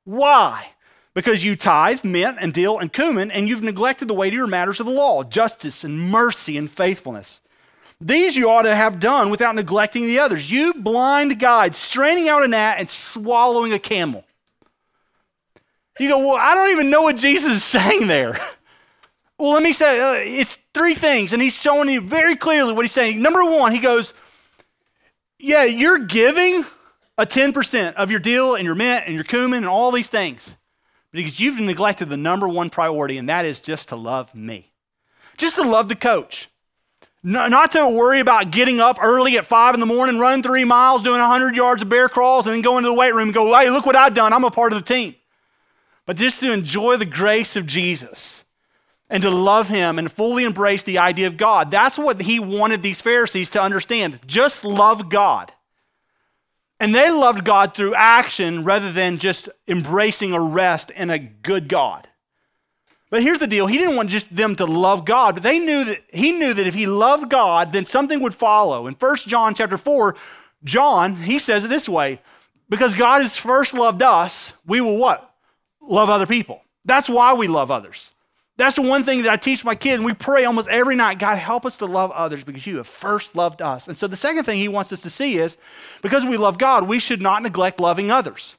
Why? 0.03 0.73
Because 1.13 1.43
you 1.43 1.55
tithe 1.55 2.03
mint 2.03 2.37
and 2.39 2.53
dill 2.53 2.79
and 2.79 2.91
cumin, 2.91 3.31
and 3.31 3.47
you've 3.47 3.63
neglected 3.63 4.07
the 4.07 4.13
weightier 4.13 4.45
matters 4.45 4.79
of 4.79 4.85
the 4.85 4.91
law, 4.91 5.23
justice 5.23 5.83
and 5.83 5.99
mercy 5.99 6.57
and 6.57 6.69
faithfulness. 6.69 7.41
These 7.99 8.35
you 8.35 8.49
ought 8.49 8.63
to 8.63 8.75
have 8.75 8.99
done 8.99 9.31
without 9.31 9.55
neglecting 9.55 10.05
the 10.05 10.19
others. 10.19 10.51
You 10.51 10.73
blind 10.75 11.39
guides, 11.39 11.77
straining 11.77 12.29
out 12.29 12.43
a 12.43 12.47
gnat 12.47 12.77
and 12.77 12.89
swallowing 12.89 13.73
a 13.73 13.79
camel. 13.79 14.23
You 15.99 16.09
go, 16.09 16.19
well, 16.19 16.37
I 16.39 16.53
don't 16.55 16.69
even 16.69 16.89
know 16.89 17.01
what 17.01 17.17
Jesus 17.17 17.53
is 17.53 17.63
saying 17.63 18.07
there. 18.07 18.37
well, 19.39 19.53
let 19.53 19.63
me 19.63 19.73
say 19.73 19.99
uh, 19.99 20.13
it's 20.13 20.57
three 20.73 20.95
things, 20.95 21.33
and 21.33 21.41
he's 21.41 21.59
showing 21.59 21.89
you 21.89 22.01
very 22.01 22.35
clearly 22.35 22.73
what 22.73 22.83
he's 22.83 22.91
saying. 22.91 23.21
Number 23.21 23.43
one, 23.43 23.71
he 23.71 23.79
goes, 23.79 24.13
yeah, 25.39 25.63
you're 25.63 25.99
giving 25.99 26.65
a 27.17 27.25
10% 27.25 27.95
of 27.95 28.11
your 28.11 28.19
dill 28.19 28.55
and 28.55 28.65
your 28.65 28.75
mint 28.75 29.05
and 29.05 29.15
your 29.15 29.23
cumin 29.23 29.59
and 29.59 29.67
all 29.67 29.91
these 29.91 30.07
things 30.07 30.55
because 31.11 31.39
you've 31.39 31.59
neglected 31.59 32.09
the 32.09 32.17
number 32.17 32.47
one 32.47 32.69
priority, 32.69 33.17
and 33.17 33.29
that 33.29 33.45
is 33.45 33.59
just 33.59 33.89
to 33.89 33.95
love 33.95 34.33
me, 34.35 34.71
just 35.37 35.55
to 35.55 35.63
love 35.63 35.89
the 35.89 35.95
coach. 35.95 36.49
No, 37.23 37.47
not 37.47 37.71
to 37.71 37.89
worry 37.89 38.19
about 38.19 38.51
getting 38.51 38.79
up 38.79 38.99
early 39.01 39.37
at 39.37 39.45
five 39.45 39.73
in 39.73 39.79
the 39.79 39.85
morning, 39.85 40.19
running 40.19 40.43
three 40.43 40.63
miles, 40.63 41.03
doing 41.03 41.19
100 41.19 41.55
yards 41.55 41.81
of 41.81 41.89
bear 41.89 42.07
crawls, 42.07 42.45
and 42.45 42.53
then 42.53 42.61
going 42.61 42.83
to 42.83 42.89
the 42.89 42.93
weight 42.93 43.13
room 43.13 43.29
and 43.29 43.33
go, 43.33 43.57
hey, 43.57 43.69
look 43.69 43.85
what 43.85 43.95
I've 43.95 44.13
done. 44.13 44.31
I'm 44.31 44.43
a 44.43 44.51
part 44.51 44.71
of 44.71 44.79
the 44.79 44.85
team. 44.85 45.15
But 46.07 46.17
just 46.17 46.39
to 46.39 46.51
enjoy 46.51 46.97
the 46.97 47.05
grace 47.05 47.55
of 47.55 47.67
Jesus 47.67 48.45
and 49.09 49.21
to 49.21 49.29
love 49.29 49.67
him 49.67 49.99
and 49.99 50.11
fully 50.11 50.45
embrace 50.45 50.81
the 50.81 50.97
idea 50.97 51.27
of 51.27 51.37
God. 51.37 51.69
That's 51.69 51.97
what 51.97 52.21
he 52.21 52.39
wanted 52.39 52.81
these 52.81 53.01
Pharisees 53.01 53.49
to 53.51 53.61
understand. 53.61 54.19
Just 54.25 54.65
love 54.65 55.09
God. 55.09 55.51
And 56.79 56.95
they 56.95 57.11
loved 57.11 57.43
God 57.43 57.73
through 57.73 57.93
action 57.95 58.63
rather 58.63 58.91
than 58.91 59.17
just 59.17 59.49
embracing 59.67 60.33
a 60.33 60.39
rest 60.39 60.91
and 60.95 61.11
a 61.11 61.19
good 61.19 61.67
God. 61.67 62.07
But 63.09 63.21
here's 63.21 63.39
the 63.39 63.47
deal. 63.47 63.67
He 63.67 63.77
didn't 63.77 63.95
want 63.95 64.09
just 64.09 64.33
them 64.33 64.55
to 64.57 64.65
love 64.65 65.05
God, 65.05 65.35
but 65.35 65.43
they 65.43 65.59
knew 65.59 65.85
that 65.85 66.03
he 66.11 66.31
knew 66.31 66.53
that 66.53 66.67
if 66.67 66.73
he 66.73 66.85
loved 66.85 67.29
God, 67.29 67.71
then 67.71 67.85
something 67.85 68.21
would 68.21 68.35
follow. 68.35 68.87
In 68.87 68.95
1 68.95 69.15
John 69.27 69.55
chapter 69.55 69.77
4, 69.77 70.15
John, 70.63 71.15
he 71.15 71.39
says 71.39 71.63
it 71.63 71.69
this 71.69 71.87
way, 71.87 72.21
because 72.69 72.93
God 72.93 73.21
has 73.21 73.37
first 73.37 73.73
loved 73.73 74.01
us, 74.01 74.53
we 74.65 74.81
will 74.81 74.97
what? 74.97 75.33
Love 75.87 76.09
other 76.09 76.27
people. 76.27 76.61
That's 76.85 77.09
why 77.09 77.33
we 77.33 77.47
love 77.47 77.71
others. 77.71 78.11
That's 78.57 78.75
the 78.75 78.81
one 78.81 79.03
thing 79.03 79.21
that 79.23 79.31
I 79.31 79.37
teach 79.37 79.63
my 79.63 79.75
kids, 79.75 79.97
and 79.97 80.05
we 80.05 80.13
pray 80.13 80.43
almost 80.43 80.67
every 80.67 80.95
night 80.95 81.19
God, 81.19 81.37
help 81.37 81.65
us 81.65 81.77
to 81.77 81.85
love 81.85 82.11
others 82.11 82.43
because 82.43 82.65
you 82.65 82.77
have 82.77 82.87
first 82.87 83.35
loved 83.35 83.61
us. 83.61 83.87
And 83.87 83.95
so 83.95 84.07
the 84.07 84.15
second 84.15 84.45
thing 84.45 84.57
he 84.57 84.67
wants 84.67 84.91
us 84.91 85.01
to 85.01 85.09
see 85.09 85.37
is 85.37 85.57
because 86.01 86.25
we 86.25 86.37
love 86.37 86.57
God, 86.57 86.87
we 86.87 86.99
should 86.99 87.21
not 87.21 87.43
neglect 87.43 87.79
loving 87.79 88.09
others. 88.11 88.57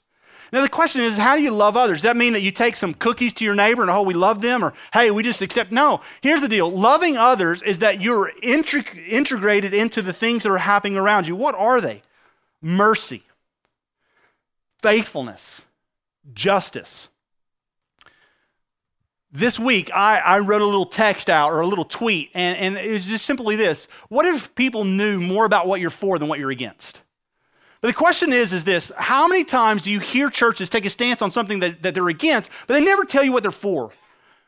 Now, 0.53 0.63
the 0.63 0.69
question 0.69 1.03
is, 1.03 1.19
how 1.19 1.37
do 1.37 1.43
you 1.43 1.51
love 1.51 1.77
others? 1.77 1.99
Does 1.99 2.03
that 2.05 2.17
mean 2.17 2.33
that 2.33 2.41
you 2.41 2.51
take 2.51 2.77
some 2.77 2.95
cookies 2.95 3.35
to 3.35 3.45
your 3.45 3.55
neighbor 3.55 3.83
and, 3.83 3.91
oh, 3.91 4.03
we 4.03 4.15
love 4.15 4.41
them? 4.41 4.65
Or, 4.65 4.73
hey, 4.95 5.11
we 5.11 5.23
just 5.23 5.43
accept? 5.43 5.73
No. 5.73 6.01
Here's 6.23 6.41
the 6.41 6.49
deal 6.49 6.71
loving 6.71 7.19
others 7.19 7.61
is 7.63 7.81
that 7.81 8.01
you're 8.01 8.33
integrated 8.43 9.75
into 9.75 10.01
the 10.01 10.13
things 10.13 10.45
that 10.45 10.53
are 10.53 10.59
happening 10.59 10.97
around 10.97 11.29
you. 11.29 11.37
What 11.37 11.55
are 11.55 11.83
they? 11.83 12.03
Mercy, 12.63 13.25
faithfulness, 14.81 15.63
justice. 16.33 17.09
This 19.31 19.59
week, 19.59 19.91
I, 19.95 20.19
I 20.19 20.39
wrote 20.39 20.63
a 20.63 20.67
little 20.67 20.87
text 20.87 21.29
out 21.29 21.53
or 21.53 21.61
a 21.61 21.67
little 21.67 21.85
tweet, 21.85 22.31
and, 22.35 22.57
and 22.57 22.79
it 22.79 22.91
was 22.91 23.07
just 23.07 23.27
simply 23.27 23.57
this 23.57 23.87
What 24.09 24.25
if 24.25 24.55
people 24.55 24.85
knew 24.85 25.21
more 25.21 25.45
about 25.45 25.67
what 25.67 25.81
you're 25.81 25.91
for 25.91 26.19
than 26.19 26.29
what 26.29 26.39
you're 26.39 26.51
against? 26.51 27.03
But 27.81 27.89
the 27.89 27.95
question 27.95 28.33
is, 28.33 28.53
is 28.53 28.65
this 28.65 28.91
how 28.97 29.29
many 29.29 29.45
times 29.45 29.83
do 29.83 29.91
you 29.91 30.01
hear 30.01 30.31
churches 30.31 30.69
take 30.69 30.87
a 30.87 30.91
stance 30.91 31.21
on 31.21 31.31
something 31.31 31.61
that, 31.61 31.83
that 31.83 31.95
they're 31.95 32.09
against, 32.09 32.51
but 32.67 32.75
they 32.75 32.81
never 32.81 33.05
tell 33.05 33.23
you 33.23 33.33
what 33.33 33.43
they're 33.43 33.53
for? 33.53 33.91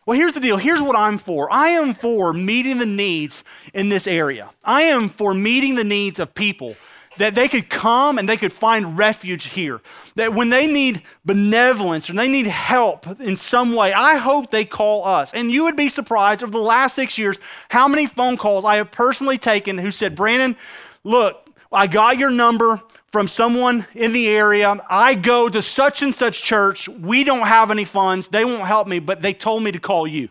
Well, 0.06 0.18
here's 0.18 0.32
the 0.32 0.40
deal. 0.40 0.56
Here's 0.56 0.80
what 0.80 0.96
I'm 0.96 1.18
for. 1.18 1.52
I 1.52 1.68
am 1.68 1.92
for 1.92 2.32
meeting 2.32 2.78
the 2.78 2.87
needs 2.87 3.44
in 3.75 3.90
this 3.90 4.06
area. 4.06 4.50
I 4.64 4.82
am 4.82 5.10
for 5.10 5.34
meeting 5.34 5.75
the 5.75 5.84
needs 5.84 6.18
of 6.18 6.34
people 6.34 6.75
that 7.17 7.35
they 7.35 7.49
could 7.49 7.69
come 7.69 8.19
and 8.19 8.29
they 8.29 8.37
could 8.37 8.52
find 8.52 8.97
refuge 8.97 9.47
here. 9.47 9.81
That 10.14 10.33
when 10.33 10.50
they 10.50 10.67
need 10.67 11.02
benevolence 11.25 12.09
or 12.09 12.14
they 12.14 12.29
need 12.29 12.47
help 12.47 13.21
in 13.21 13.37
some 13.37 13.75
way, 13.75 13.93
I 13.93 14.17
hope 14.17 14.50
they 14.50 14.64
call 14.64 15.05
us. 15.05 15.35
And 15.35 15.50
you 15.50 15.64
would 15.64 15.76
be 15.76 15.88
surprised 15.88 16.43
over 16.43 16.52
the 16.52 16.59
last 16.59 16.95
six 16.95 17.19
years 17.19 17.37
how 17.69 17.88
many 17.88 18.07
phone 18.07 18.37
calls 18.37 18.64
I 18.64 18.76
have 18.76 18.90
personally 18.90 19.38
taken 19.38 19.79
who 19.79 19.90
said, 19.90 20.14
Brandon, 20.14 20.57
look, 21.05 21.49
I 21.73 21.87
got 21.87 22.19
your 22.19 22.31
number 22.31 22.81
from 23.11 23.26
someone 23.26 23.87
in 23.95 24.12
the 24.12 24.29
area. 24.29 24.76
I 24.88 25.14
go 25.14 25.49
to 25.49 25.61
such 25.62 26.02
and 26.02 26.14
such 26.14 26.43
church. 26.43 26.88
We 26.88 27.25
don't 27.25 27.47
have 27.47 27.71
any 27.71 27.85
funds. 27.85 28.29
They 28.29 28.45
won't 28.45 28.67
help 28.67 28.87
me, 28.87 28.99
but 29.00 29.21
they 29.21 29.35
told 29.35 29.62
me 29.62 29.73
to 29.73 29.81
call 29.81 30.07
you. 30.07 30.29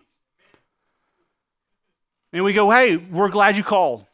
And 2.32 2.44
we 2.44 2.54
go, 2.54 2.70
hey, 2.70 2.96
we're 2.96 3.30
glad 3.30 3.58
you 3.58 3.64
called. 3.64 4.06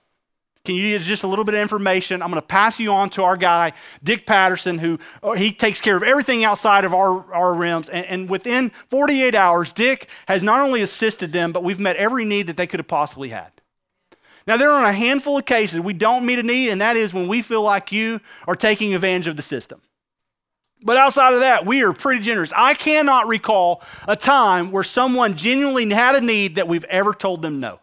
Can 0.65 0.75
you 0.75 0.97
get 0.97 1.03
just 1.03 1.23
a 1.23 1.27
little 1.27 1.45
bit 1.45 1.53
of 1.53 1.61
information? 1.61 2.21
I'm 2.21 2.29
going 2.29 2.41
to 2.41 2.47
pass 2.47 2.79
you 2.79 2.91
on 2.91 3.09
to 3.11 3.23
our 3.23 3.37
guy, 3.37 3.73
Dick 4.03 4.25
Patterson, 4.25 4.79
who 4.79 4.99
uh, 5.23 5.33
he 5.33 5.51
takes 5.51 5.79
care 5.79 5.95
of 5.95 6.03
everything 6.03 6.43
outside 6.43 6.83
of 6.83 6.93
our, 6.93 7.31
our 7.33 7.53
rims. 7.53 7.87
And, 7.87 8.05
and 8.05 8.29
within 8.29 8.71
48 8.89 9.35
hours, 9.35 9.71
Dick 9.71 10.09
has 10.27 10.43
not 10.43 10.61
only 10.61 10.81
assisted 10.81 11.31
them, 11.31 11.51
but 11.51 11.63
we've 11.63 11.79
met 11.79 11.95
every 11.95 12.25
need 12.25 12.47
that 12.47 12.57
they 12.57 12.67
could 12.67 12.79
have 12.79 12.87
possibly 12.87 13.29
had. 13.29 13.51
Now, 14.47 14.57
there 14.57 14.71
are 14.71 14.85
a 14.85 14.93
handful 14.93 15.37
of 15.37 15.45
cases 15.45 15.79
we 15.79 15.93
don't 15.93 16.25
meet 16.25 16.39
a 16.39 16.43
need, 16.43 16.69
and 16.69 16.81
that 16.81 16.97
is 16.97 17.13
when 17.13 17.27
we 17.27 17.41
feel 17.41 17.63
like 17.63 17.91
you 17.91 18.19
are 18.47 18.55
taking 18.55 18.93
advantage 18.93 19.27
of 19.27 19.37
the 19.37 19.41
system. 19.41 19.81
But 20.83 20.97
outside 20.97 21.33
of 21.33 21.39
that, 21.39 21.65
we 21.65 21.83
are 21.83 21.93
pretty 21.93 22.21
generous. 22.21 22.53
I 22.55 22.75
cannot 22.75 23.27
recall 23.27 23.81
a 24.07 24.15
time 24.15 24.71
where 24.71 24.83
someone 24.83 25.35
genuinely 25.35 25.91
had 25.91 26.15
a 26.15 26.21
need 26.21 26.55
that 26.55 26.67
we've 26.67 26.83
ever 26.85 27.13
told 27.13 27.41
them 27.41 27.59
no. 27.59 27.79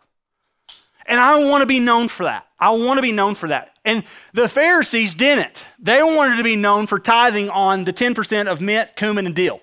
And 1.13 1.21
I 1.21 1.45
want 1.45 1.61
to 1.61 1.67
be 1.67 1.79
known 1.79 2.09
for 2.09 2.23
that. 2.23 2.47
I 2.59 2.71
want 2.71 2.97
to 2.97 3.03
be 3.03 3.13
known 3.13 3.35
for 3.35 3.47
that. 3.49 3.77
And 3.85 4.03
the 4.33 4.49
Pharisees 4.49 5.13
didn't. 5.13 5.67
They 5.79 6.03
wanted 6.03 6.39
to 6.39 6.43
be 6.43 6.57
known 6.57 6.87
for 6.87 6.99
tithing 6.99 7.51
on 7.51 7.85
the 7.85 7.93
10% 7.93 8.47
of 8.51 8.63
mint, 8.63 8.97
cumin, 8.97 9.27
and 9.27 9.35
dill. 9.35 9.61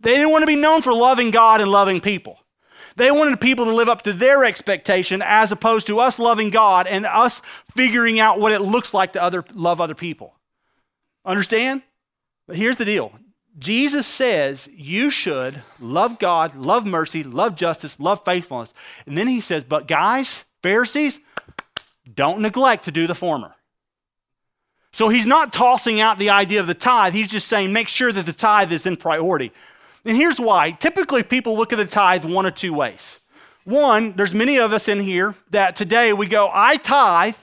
They 0.00 0.14
didn't 0.14 0.30
want 0.30 0.40
to 0.40 0.46
be 0.46 0.56
known 0.56 0.80
for 0.80 0.94
loving 0.94 1.32
God 1.32 1.60
and 1.60 1.70
loving 1.70 2.00
people. 2.00 2.38
They 2.96 3.10
wanted 3.10 3.42
people 3.42 3.66
to 3.66 3.74
live 3.74 3.90
up 3.90 4.00
to 4.02 4.14
their 4.14 4.42
expectation 4.42 5.20
as 5.20 5.52
opposed 5.52 5.86
to 5.88 6.00
us 6.00 6.18
loving 6.18 6.48
God 6.48 6.86
and 6.86 7.04
us 7.04 7.42
figuring 7.76 8.18
out 8.18 8.40
what 8.40 8.52
it 8.52 8.62
looks 8.62 8.94
like 8.94 9.12
to 9.12 9.22
other, 9.22 9.44
love 9.52 9.82
other 9.82 9.94
people. 9.94 10.34
Understand? 11.26 11.82
But 12.46 12.56
here's 12.56 12.78
the 12.78 12.86
deal 12.86 13.12
Jesus 13.58 14.06
says 14.06 14.66
you 14.72 15.10
should 15.10 15.62
love 15.78 16.18
God, 16.18 16.54
love 16.54 16.86
mercy, 16.86 17.22
love 17.22 17.54
justice, 17.54 18.00
love 18.00 18.24
faithfulness. 18.24 18.72
And 19.04 19.18
then 19.18 19.28
he 19.28 19.42
says, 19.42 19.62
but 19.62 19.86
guys, 19.86 20.46
Pharisees, 20.62 21.20
don't 22.12 22.40
neglect 22.40 22.84
to 22.84 22.90
do 22.90 23.06
the 23.06 23.14
former. 23.14 23.54
So 24.92 25.08
he's 25.08 25.26
not 25.26 25.52
tossing 25.52 26.00
out 26.00 26.18
the 26.18 26.30
idea 26.30 26.60
of 26.60 26.66
the 26.66 26.74
tithe. 26.74 27.12
He's 27.12 27.30
just 27.30 27.48
saying 27.48 27.72
make 27.72 27.88
sure 27.88 28.12
that 28.12 28.26
the 28.26 28.32
tithe 28.32 28.72
is 28.72 28.86
in 28.86 28.96
priority. 28.96 29.52
And 30.04 30.16
here's 30.16 30.40
why. 30.40 30.72
Typically, 30.72 31.22
people 31.22 31.56
look 31.56 31.72
at 31.72 31.76
the 31.76 31.84
tithe 31.84 32.24
one 32.24 32.46
of 32.46 32.54
two 32.54 32.74
ways. 32.74 33.20
One, 33.64 34.14
there's 34.16 34.34
many 34.34 34.58
of 34.58 34.72
us 34.72 34.88
in 34.88 35.00
here 35.00 35.34
that 35.50 35.76
today 35.76 36.12
we 36.12 36.26
go, 36.26 36.50
I 36.52 36.76
tithe 36.76 37.36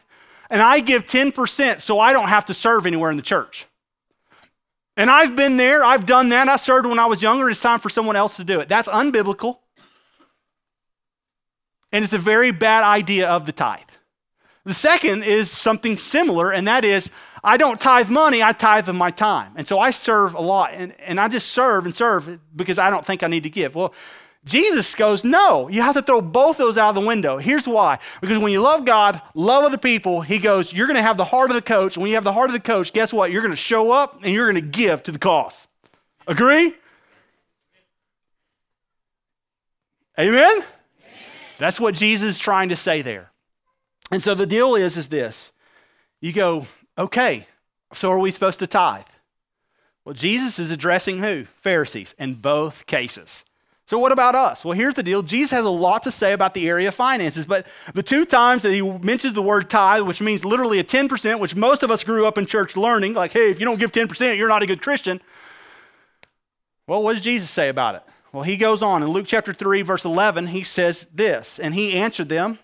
and 0.50 0.62
I 0.62 0.80
give 0.80 1.06
10% 1.06 1.82
so 1.82 2.00
I 2.00 2.12
don't 2.12 2.30
have 2.30 2.46
to 2.46 2.54
serve 2.54 2.86
anywhere 2.86 3.12
in 3.12 3.18
the 3.18 3.24
church. 3.24 3.68
And 4.98 5.12
I've 5.12 5.36
been 5.36 5.58
there, 5.58 5.86
I've 5.86 6.08
done 6.08 6.30
that. 6.30 6.50
I 6.50 6.56
served 6.56 6.88
when 6.88 6.98
I 6.98 7.06
was 7.06 7.22
younger, 7.22 7.50
it's 7.50 7.62
time 7.62 7.80
for 7.80 7.90
someone 7.90 8.16
else 8.16 8.36
to 8.38 8.44
do 8.44 8.60
it. 8.60 8.68
That's 8.68 8.88
unbiblical. 8.88 9.60
And 11.98 12.04
it's 12.04 12.14
a 12.14 12.20
very 12.20 12.52
bad 12.52 12.84
idea 12.84 13.28
of 13.28 13.48
the 13.48 13.52
tithe. 13.52 13.80
The 14.66 14.74
second 14.76 15.24
is 15.24 15.50
something 15.50 15.98
similar, 15.98 16.52
and 16.52 16.68
that 16.68 16.86
is 16.86 17.10
I 17.44 17.58
don't 17.58 17.82
tithe 17.82 18.12
money, 18.12 18.44
I 18.44 18.52
tithe 18.52 18.88
of 18.88 18.94
my 18.94 19.10
time. 19.10 19.54
And 19.56 19.66
so 19.66 19.80
I 19.80 19.90
serve 19.90 20.36
a 20.36 20.40
lot, 20.40 20.76
and, 20.76 20.94
and 21.00 21.20
I 21.20 21.28
just 21.28 21.50
serve 21.50 21.86
and 21.86 21.96
serve 21.96 22.40
because 22.56 22.78
I 22.78 22.92
don't 22.92 23.04
think 23.04 23.24
I 23.24 23.28
need 23.28 23.42
to 23.42 23.50
give. 23.50 23.74
Well, 23.74 23.96
Jesus 24.46 24.94
goes, 24.94 25.24
no, 25.24 25.70
you 25.70 25.82
have 25.82 25.96
to 25.96 26.04
throw 26.04 26.22
both 26.22 26.58
those 26.58 26.78
out 26.78 26.90
of 26.90 26.96
the 27.02 27.08
window. 27.08 27.40
Here's 27.40 27.68
why. 27.68 27.98
Because 28.22 28.38
when 28.38 28.52
you 28.52 28.62
love 28.62 28.86
God, 28.86 29.20
love 29.34 29.64
other 29.64 29.80
people, 29.80 30.22
he 30.22 30.38
goes, 30.38 30.72
you're 30.72 30.86
going 30.86 30.98
to 30.98 31.02
have 31.02 31.18
the 31.18 31.26
heart 31.26 31.50
of 31.50 31.56
the 31.56 31.64
coach. 31.64 31.98
When 31.98 32.10
you 32.10 32.14
have 32.14 32.24
the 32.24 32.32
heart 32.32 32.52
of 32.52 32.54
the 32.54 32.60
coach, 32.60 32.94
guess 32.94 33.12
what? 33.12 33.32
You're 33.32 33.42
going 33.42 33.50
to 33.50 33.58
show 33.58 33.90
up 33.90 34.20
and 34.22 34.36
you're 34.36 34.46
going 34.46 34.64
to 34.64 34.70
give 34.70 35.02
to 35.02 35.12
the 35.12 35.18
cause. 35.18 35.66
Agree? 36.28 36.76
Amen? 40.20 40.64
That's 41.58 41.80
what 41.80 41.96
Jesus 41.96 42.36
is 42.36 42.40
trying 42.40 42.70
to 42.70 42.76
say 42.76 43.02
there. 43.02 43.32
And 44.12 44.24
so 44.24 44.36
the 44.36 44.46
deal 44.46 44.76
is, 44.76 44.98
is 44.98 45.10
this. 45.10 45.52
You 46.22 46.32
go, 46.34 46.68
okay, 46.98 47.48
so 47.94 48.12
are 48.12 48.20
we 48.20 48.32
supposed 48.32 48.60
to 48.60 48.68
tithe? 48.68 49.06
Well, 50.06 50.14
Jesus 50.14 50.60
is 50.60 50.72
addressing 50.72 51.20
who? 51.20 51.46
Pharisees 51.60 52.16
in 52.18 52.36
both 52.36 52.86
cases. 52.86 53.44
So, 53.86 53.98
what 54.00 54.12
about 54.12 54.36
us? 54.36 54.66
Well, 54.66 54.78
here's 54.78 54.96
the 54.96 55.04
deal 55.04 55.22
Jesus 55.22 55.52
has 55.52 55.64
a 55.64 55.70
lot 55.70 56.04
to 56.04 56.12
say 56.12 56.34
about 56.34 56.54
the 56.54 56.68
area 56.68 56.90
of 56.90 56.96
finances, 56.96 57.46
but 57.46 57.66
the 57.94 58.04
two 58.04 58.26
times 58.26 58.64
that 58.64 58.74
he 58.74 58.82
mentions 58.82 59.34
the 59.34 59.42
word 59.42 59.70
tithe, 59.70 60.04
which 60.04 60.22
means 60.22 60.44
literally 60.44 60.80
a 60.80 60.84
10%, 60.84 61.40
which 61.40 61.56
most 61.56 61.84
of 61.84 61.92
us 61.92 62.04
grew 62.04 62.26
up 62.26 62.38
in 62.38 62.46
church 62.46 62.76
learning, 62.76 63.14
like, 63.14 63.32
hey, 63.32 63.50
if 63.50 63.62
you 63.62 63.66
don't 63.66 63.80
give 63.80 63.94
10%, 63.94 64.38
you're 64.38 64.50
not 64.50 64.62
a 64.62 64.66
good 64.66 64.82
Christian. 64.82 65.22
Well, 66.86 67.02
what 67.02 67.14
does 67.14 67.24
Jesus 67.24 67.50
say 67.50 67.70
about 67.70 67.96
it? 67.96 68.04
Well, 68.34 68.44
he 68.44 68.58
goes 68.58 68.82
on 68.84 69.04
in 69.04 69.10
Luke 69.10 69.26
chapter 69.28 69.54
3, 69.54 69.82
verse 69.82 70.06
11, 70.06 70.48
he 70.48 70.64
says 70.64 71.08
this, 71.14 71.60
and 71.60 71.74
he 71.74 71.94
answered 71.94 72.30
them 72.30 72.60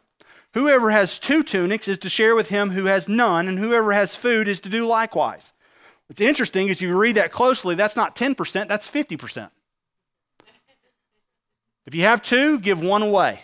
Whoever 0.53 0.91
has 0.91 1.17
two 1.17 1.41
tunics 1.41 1.87
is 1.87 1.97
to 1.99 2.09
share 2.09 2.35
with 2.35 2.49
him 2.49 2.71
who 2.71 2.85
has 2.85 3.09
none, 3.09 3.47
and 3.47 3.57
whoever 3.57 3.91
has 3.91 4.15
food 4.15 4.47
is 4.47 4.59
to 4.61 4.69
do 4.69 4.85
likewise. 4.85 5.51
What's 6.07 6.21
interesting 6.21 6.67
is 6.67 6.81
you 6.81 6.95
read 6.95 7.15
that 7.15 7.31
closely, 7.31 7.75
that's 7.75 7.95
not 7.95 8.15
10%, 8.15 8.67
that's 8.67 8.89
50%. 8.89 9.49
If 11.85 11.95
you 11.95 12.03
have 12.03 12.21
two, 12.21 12.59
give 12.59 12.79
one 12.79 13.01
away. 13.01 13.41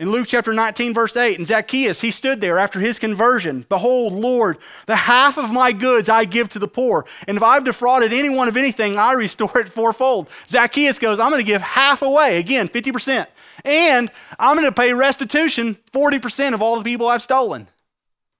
In 0.00 0.12
Luke 0.12 0.28
chapter 0.28 0.52
19, 0.52 0.94
verse 0.94 1.16
8, 1.16 1.38
and 1.38 1.46
Zacchaeus, 1.46 2.00
he 2.00 2.12
stood 2.12 2.40
there 2.40 2.60
after 2.60 2.78
his 2.78 3.00
conversion. 3.00 3.66
Behold, 3.68 4.12
Lord, 4.12 4.58
the 4.86 4.94
half 4.94 5.36
of 5.36 5.50
my 5.50 5.72
goods 5.72 6.08
I 6.08 6.24
give 6.24 6.48
to 6.50 6.60
the 6.60 6.68
poor. 6.68 7.04
And 7.26 7.36
if 7.36 7.42
I've 7.42 7.64
defrauded 7.64 8.12
anyone 8.12 8.46
of 8.46 8.56
anything, 8.56 8.96
I 8.96 9.14
restore 9.14 9.58
it 9.58 9.68
fourfold. 9.68 10.30
Zacchaeus 10.46 11.00
goes, 11.00 11.18
I'm 11.18 11.30
going 11.30 11.40
to 11.40 11.46
give 11.46 11.62
half 11.62 12.02
away. 12.02 12.38
Again, 12.38 12.68
50%. 12.68 13.26
And 13.64 14.08
I'm 14.38 14.56
going 14.56 14.68
to 14.68 14.72
pay 14.72 14.94
restitution 14.94 15.76
40% 15.92 16.54
of 16.54 16.62
all 16.62 16.76
the 16.78 16.84
people 16.84 17.08
I've 17.08 17.22
stolen. 17.22 17.66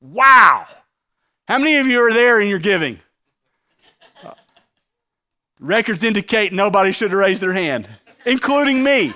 Wow. 0.00 0.64
How 1.48 1.58
many 1.58 1.76
of 1.76 1.88
you 1.88 2.00
are 2.04 2.12
there 2.12 2.40
in 2.40 2.48
your 2.48 2.60
giving? 2.60 3.00
Records 5.58 6.04
indicate 6.04 6.52
nobody 6.52 6.92
should 6.92 7.10
have 7.10 7.18
raised 7.18 7.42
their 7.42 7.52
hand, 7.52 7.88
including 8.24 8.84
me. 8.84 9.12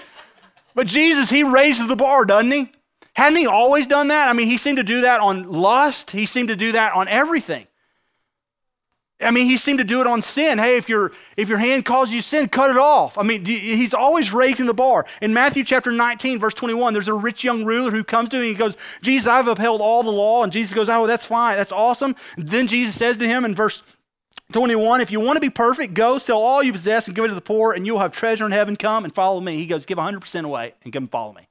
But 0.75 0.87
Jesus, 0.87 1.31
he 1.31 1.43
raises 1.43 1.87
the 1.87 1.97
bar, 1.97 2.25
doesn't 2.25 2.50
he? 2.50 2.71
Hadn't 3.14 3.37
he 3.37 3.47
always 3.47 3.87
done 3.87 4.09
that? 4.09 4.29
I 4.29 4.33
mean, 4.33 4.47
he 4.47 4.57
seemed 4.57 4.79
to 4.79 4.83
do 4.83 5.02
that 5.02 5.21
on 5.21 5.50
lust, 5.50 6.12
he 6.12 6.26
seemed 6.26 6.49
to 6.49 6.57
do 6.57 6.73
that 6.73 6.95
on 6.95 7.09
everything. 7.09 7.67
I 9.21 9.31
mean, 9.31 9.47
he 9.47 9.57
seemed 9.57 9.79
to 9.79 9.85
do 9.85 10.00
it 10.00 10.07
on 10.07 10.21
sin. 10.21 10.59
Hey, 10.59 10.76
if 10.76 10.88
your 10.88 11.12
if 11.37 11.49
your 11.49 11.59
hand 11.59 11.85
causes 11.85 12.14
you 12.14 12.21
sin, 12.21 12.49
cut 12.49 12.71
it 12.71 12.76
off. 12.76 13.17
I 13.19 13.23
mean, 13.23 13.45
he's 13.45 13.95
always 13.95 14.33
raising 14.33 14.67
the 14.67 14.75
bar. 14.75 15.07
In 15.21 15.33
Matthew 15.33 15.64
chapter 15.64 15.93
19, 15.93 16.38
verse 16.38 16.55
21, 16.55 16.93
there's 16.93 17.09
a 17.09 17.14
rich 17.14 17.45
young 17.45 17.64
ruler 17.64 17.91
who 17.91 18.05
comes 18.05 18.29
to 18.31 18.37
him 18.37 18.43
and 18.43 18.49
he 18.49 18.55
goes, 18.55 18.76
Jesus, 19.00 19.29
I've 19.29 19.49
upheld 19.49 19.81
all 19.81 20.02
the 20.02 20.11
law. 20.11 20.43
And 20.43 20.52
Jesus 20.52 20.75
goes, 20.75 20.88
Oh, 20.88 21.07
that's 21.07 21.26
fine. 21.26 21.57
That's 21.57 21.73
awesome. 21.73 22.17
And 22.37 22.49
then 22.49 22.67
Jesus 22.67 22.97
says 22.97 23.17
to 23.19 23.29
him 23.29 23.45
in 23.45 23.55
verse 23.55 23.83
21, 24.52 25.00
if 25.00 25.11
you 25.11 25.21
want 25.21 25.37
to 25.37 25.40
be 25.40 25.50
perfect, 25.50 25.94
go 25.94 26.18
sell 26.18 26.38
all 26.38 26.62
you 26.62 26.73
possess 26.73 27.06
and 27.06 27.16
give 27.16 27.25
it 27.25 27.28
to 27.28 27.35
the 27.35 27.40
poor, 27.40 27.73
and 27.73 27.87
you'll 27.87 27.99
have 27.99 28.12
treasure 28.12 28.47
in 28.47 28.52
heaven. 28.52 28.76
Come 28.76 29.04
and 29.04 29.14
follow 29.14 29.40
me. 29.40 29.56
He 29.56 29.66
goes, 29.66 29.87
Give 29.87 29.99
100% 29.99 30.44
away 30.44 30.75
and 30.85 30.92
come 30.92 31.04
and 31.04 31.11
follow 31.11 31.32
me. 31.32 31.49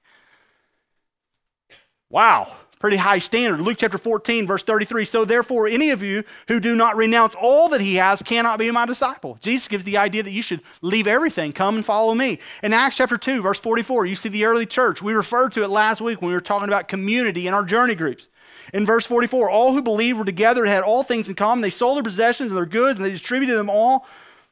Wow 2.09 2.55
pretty 2.81 2.97
high 2.97 3.19
standard. 3.19 3.61
Luke 3.61 3.77
chapter 3.77 3.99
14, 3.99 4.47
verse 4.47 4.63
33. 4.63 5.05
So 5.05 5.23
therefore, 5.23 5.67
any 5.67 5.91
of 5.91 6.01
you 6.01 6.23
who 6.47 6.59
do 6.59 6.75
not 6.75 6.97
renounce 6.97 7.35
all 7.35 7.69
that 7.69 7.79
he 7.79 7.95
has 7.95 8.23
cannot 8.23 8.57
be 8.57 8.71
my 8.71 8.87
disciple. 8.87 9.37
Jesus 9.39 9.67
gives 9.67 9.83
the 9.83 9.97
idea 9.97 10.23
that 10.23 10.31
you 10.31 10.41
should 10.41 10.61
leave 10.81 11.05
everything, 11.05 11.53
come 11.53 11.75
and 11.75 11.85
follow 11.85 12.15
me. 12.15 12.39
In 12.63 12.73
Acts 12.73 12.97
chapter 12.97 13.17
2, 13.17 13.43
verse 13.43 13.59
44, 13.59 14.07
you 14.07 14.15
see 14.15 14.29
the 14.29 14.45
early 14.45 14.65
church. 14.65 15.01
We 15.01 15.13
referred 15.13 15.51
to 15.53 15.63
it 15.63 15.69
last 15.69 16.01
week 16.01 16.21
when 16.21 16.29
we 16.29 16.33
were 16.33 16.41
talking 16.41 16.67
about 16.67 16.87
community 16.87 17.45
in 17.45 17.53
our 17.53 17.63
journey 17.63 17.93
groups. 17.93 18.29
In 18.73 18.83
verse 18.83 19.05
44, 19.05 19.49
all 19.51 19.73
who 19.73 19.83
believed 19.83 20.17
were 20.17 20.25
together 20.25 20.63
and 20.63 20.73
had 20.73 20.81
all 20.81 21.03
things 21.03 21.29
in 21.29 21.35
common. 21.35 21.61
They 21.61 21.69
sold 21.69 21.97
their 21.97 22.03
possessions 22.03 22.49
and 22.49 22.57
their 22.57 22.65
goods 22.65 22.97
and 22.97 23.05
they 23.05 23.11
distributed 23.11 23.57
them 23.57 23.69
all 23.69 24.07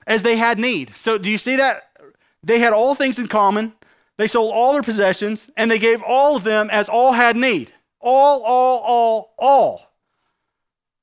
as 0.05 0.21
they 0.21 0.37
had 0.37 0.59
need. 0.59 0.95
So 0.95 1.17
do 1.17 1.31
you 1.31 1.39
see 1.39 1.55
that? 1.55 1.89
They 2.43 2.59
had 2.59 2.73
all 2.73 2.93
things 2.93 3.17
in 3.17 3.27
common. 3.27 3.73
They 4.17 4.27
sold 4.27 4.53
all 4.53 4.73
their 4.73 4.83
possessions 4.83 5.49
and 5.57 5.71
they 5.71 5.79
gave 5.79 6.03
all 6.03 6.35
of 6.35 6.43
them 6.43 6.69
as 6.69 6.89
all 6.89 7.13
had 7.13 7.35
need. 7.35 7.73
All, 8.01 8.41
all, 8.43 8.79
all, 8.79 9.33
all. 9.37 9.89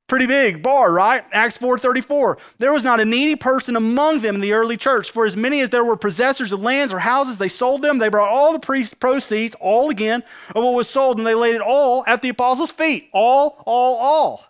Pretty 0.09 0.27
big 0.27 0.63
bar, 0.63 0.93
right? 0.93 1.25
Acts 1.33 1.59
4:34. 1.59 2.39
There 2.59 2.73
was 2.73 2.85
not 2.85 3.01
a 3.01 3.05
needy 3.05 3.35
person 3.35 3.75
among 3.75 4.21
them 4.21 4.37
in 4.37 4.41
the 4.41 4.53
early 4.53 4.77
church, 4.77 5.11
for 5.11 5.27
as 5.27 5.37
many 5.37 5.61
as 5.61 5.71
there 5.71 5.85
were 5.85 5.97
possessors 5.97 6.53
of 6.53 6.61
lands 6.63 6.93
or 6.93 7.01
houses, 7.01 7.39
they 7.39 7.49
sold 7.49 7.83
them. 7.83 7.99
They 7.99 8.09
brought 8.09 8.31
all 8.31 8.53
the 8.53 8.61
priests 8.61 8.95
proceeds, 8.95 9.57
all 9.59 9.91
again, 9.91 10.23
of 10.55 10.63
what 10.63 10.75
was 10.75 10.89
sold, 10.89 11.19
and 11.19 11.27
they 11.27 11.35
laid 11.35 11.57
it 11.57 11.61
all 11.61 12.05
at 12.07 12.23
the 12.23 12.29
apostles' 12.29 12.71
feet. 12.71 13.11
All, 13.13 13.61
all, 13.67 13.97
all. 13.97 14.46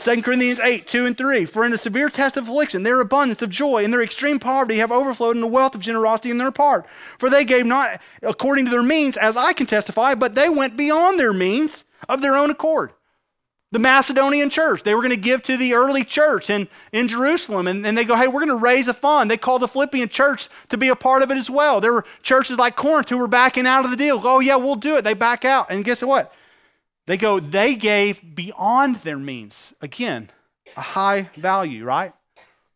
2 0.00 0.22
Corinthians 0.22 0.58
8, 0.58 0.86
2 0.86 1.06
and 1.06 1.16
3. 1.16 1.44
For 1.44 1.64
in 1.64 1.70
the 1.70 1.78
severe 1.78 2.08
test 2.08 2.36
of 2.36 2.48
affliction, 2.48 2.82
their 2.82 3.00
abundance 3.00 3.42
of 3.42 3.50
joy 3.50 3.84
and 3.84 3.92
their 3.92 4.02
extreme 4.02 4.38
poverty 4.38 4.78
have 4.78 4.90
overflowed 4.90 5.36
in 5.36 5.42
the 5.42 5.46
wealth 5.46 5.74
of 5.74 5.80
generosity 5.82 6.30
in 6.30 6.38
their 6.38 6.50
part. 6.50 6.88
For 7.18 7.28
they 7.28 7.44
gave 7.44 7.66
not 7.66 8.00
according 8.22 8.64
to 8.64 8.70
their 8.70 8.82
means, 8.82 9.16
as 9.16 9.36
I 9.36 9.52
can 9.52 9.66
testify, 9.66 10.14
but 10.14 10.34
they 10.34 10.48
went 10.48 10.76
beyond 10.76 11.18
their 11.18 11.34
means 11.34 11.84
of 12.08 12.22
their 12.22 12.34
own 12.34 12.50
accord. 12.50 12.92
The 13.72 13.78
Macedonian 13.78 14.50
church, 14.50 14.82
they 14.82 14.94
were 14.94 15.02
going 15.02 15.10
to 15.10 15.16
give 15.16 15.44
to 15.44 15.56
the 15.56 15.74
early 15.74 16.02
church 16.02 16.50
in, 16.50 16.66
in 16.90 17.06
Jerusalem. 17.06 17.68
And, 17.68 17.86
and 17.86 17.96
they 17.96 18.04
go, 18.04 18.16
hey, 18.16 18.26
we're 18.26 18.44
going 18.44 18.48
to 18.48 18.56
raise 18.56 18.88
a 18.88 18.94
fund. 18.94 19.30
They 19.30 19.36
called 19.36 19.62
the 19.62 19.68
Philippian 19.68 20.08
church 20.08 20.48
to 20.70 20.76
be 20.76 20.88
a 20.88 20.96
part 20.96 21.22
of 21.22 21.30
it 21.30 21.36
as 21.36 21.48
well. 21.48 21.80
There 21.80 21.92
were 21.92 22.04
churches 22.22 22.58
like 22.58 22.74
Corinth 22.74 23.10
who 23.10 23.18
were 23.18 23.28
backing 23.28 23.66
out 23.66 23.84
of 23.84 23.92
the 23.92 23.96
deal. 23.96 24.20
Oh, 24.24 24.40
yeah, 24.40 24.56
we'll 24.56 24.74
do 24.74 24.96
it. 24.96 25.04
They 25.04 25.14
back 25.14 25.44
out. 25.44 25.66
And 25.70 25.84
guess 25.84 26.02
what? 26.02 26.34
They 27.10 27.16
go, 27.16 27.40
they 27.40 27.74
gave 27.74 28.22
beyond 28.36 28.94
their 28.98 29.18
means. 29.18 29.74
Again, 29.80 30.30
a 30.76 30.80
high 30.80 31.28
value, 31.36 31.84
right? 31.84 32.12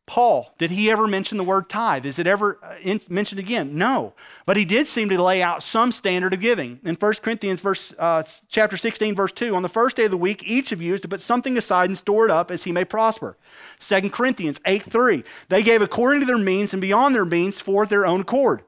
Paul, 0.07 0.53
did 0.59 0.73
he 0.73 0.91
ever 0.91 1.07
mention 1.07 1.39
the 1.39 1.45
word 1.45 1.69
tithe? 1.69 2.05
Is 2.05 2.19
it 2.19 2.27
ever 2.27 2.59
uh, 2.61 2.75
in, 2.83 3.01
mentioned 3.09 3.39
again? 3.39 3.79
No. 3.79 4.13
But 4.45 4.57
he 4.57 4.65
did 4.65 4.89
seem 4.89 5.09
to 5.11 5.23
lay 5.23 5.41
out 5.41 5.63
some 5.63 5.93
standard 5.93 6.35
of 6.35 6.41
giving. 6.41 6.81
In 6.83 6.97
1 6.97 7.15
Corinthians 7.23 7.61
verse, 7.61 7.95
uh, 7.97 8.25
chapter 8.49 8.77
16, 8.77 9.15
verse 9.15 9.31
2, 9.31 9.55
on 9.55 9.63
the 9.63 9.69
first 9.69 9.97
day 9.97 10.07
of 10.07 10.11
the 10.11 10.17
week, 10.17 10.43
each 10.45 10.73
of 10.73 10.83
you 10.83 10.95
is 10.95 11.01
to 11.03 11.09
put 11.09 11.21
something 11.21 11.57
aside 11.57 11.89
and 11.89 11.97
store 11.97 12.25
it 12.25 12.33
up 12.33 12.51
as 12.51 12.65
he 12.65 12.73
may 12.73 12.85
prosper. 12.85 13.37
2 13.79 14.11
Corinthians 14.11 14.59
8, 14.67 14.83
3, 14.83 15.23
they 15.49 15.63
gave 15.63 15.81
according 15.81 16.19
to 16.23 16.27
their 16.27 16.39
means 16.39 16.75
and 16.75 16.81
beyond 16.81 17.15
their 17.15 17.25
means 17.25 17.61
for 17.61 17.87
their 17.87 18.05
own 18.05 18.23
accord. 18.23 18.65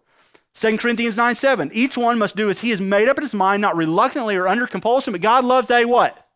2 0.57 0.79
Corinthians 0.79 1.19
9, 1.19 1.37
7, 1.37 1.71
each 1.75 1.99
one 1.99 2.19
must 2.19 2.35
do 2.35 2.49
as 2.49 2.61
he 2.61 2.71
has 2.71 2.81
made 2.81 3.09
up 3.09 3.19
in 3.19 3.23
his 3.23 3.35
mind, 3.35 3.61
not 3.61 3.77
reluctantly 3.77 4.37
or 4.37 4.49
under 4.49 4.67
compulsion, 4.67 5.13
but 5.13 5.21
God 5.21 5.45
loves 5.45 5.71
a 5.71 5.85
what? 5.85 6.27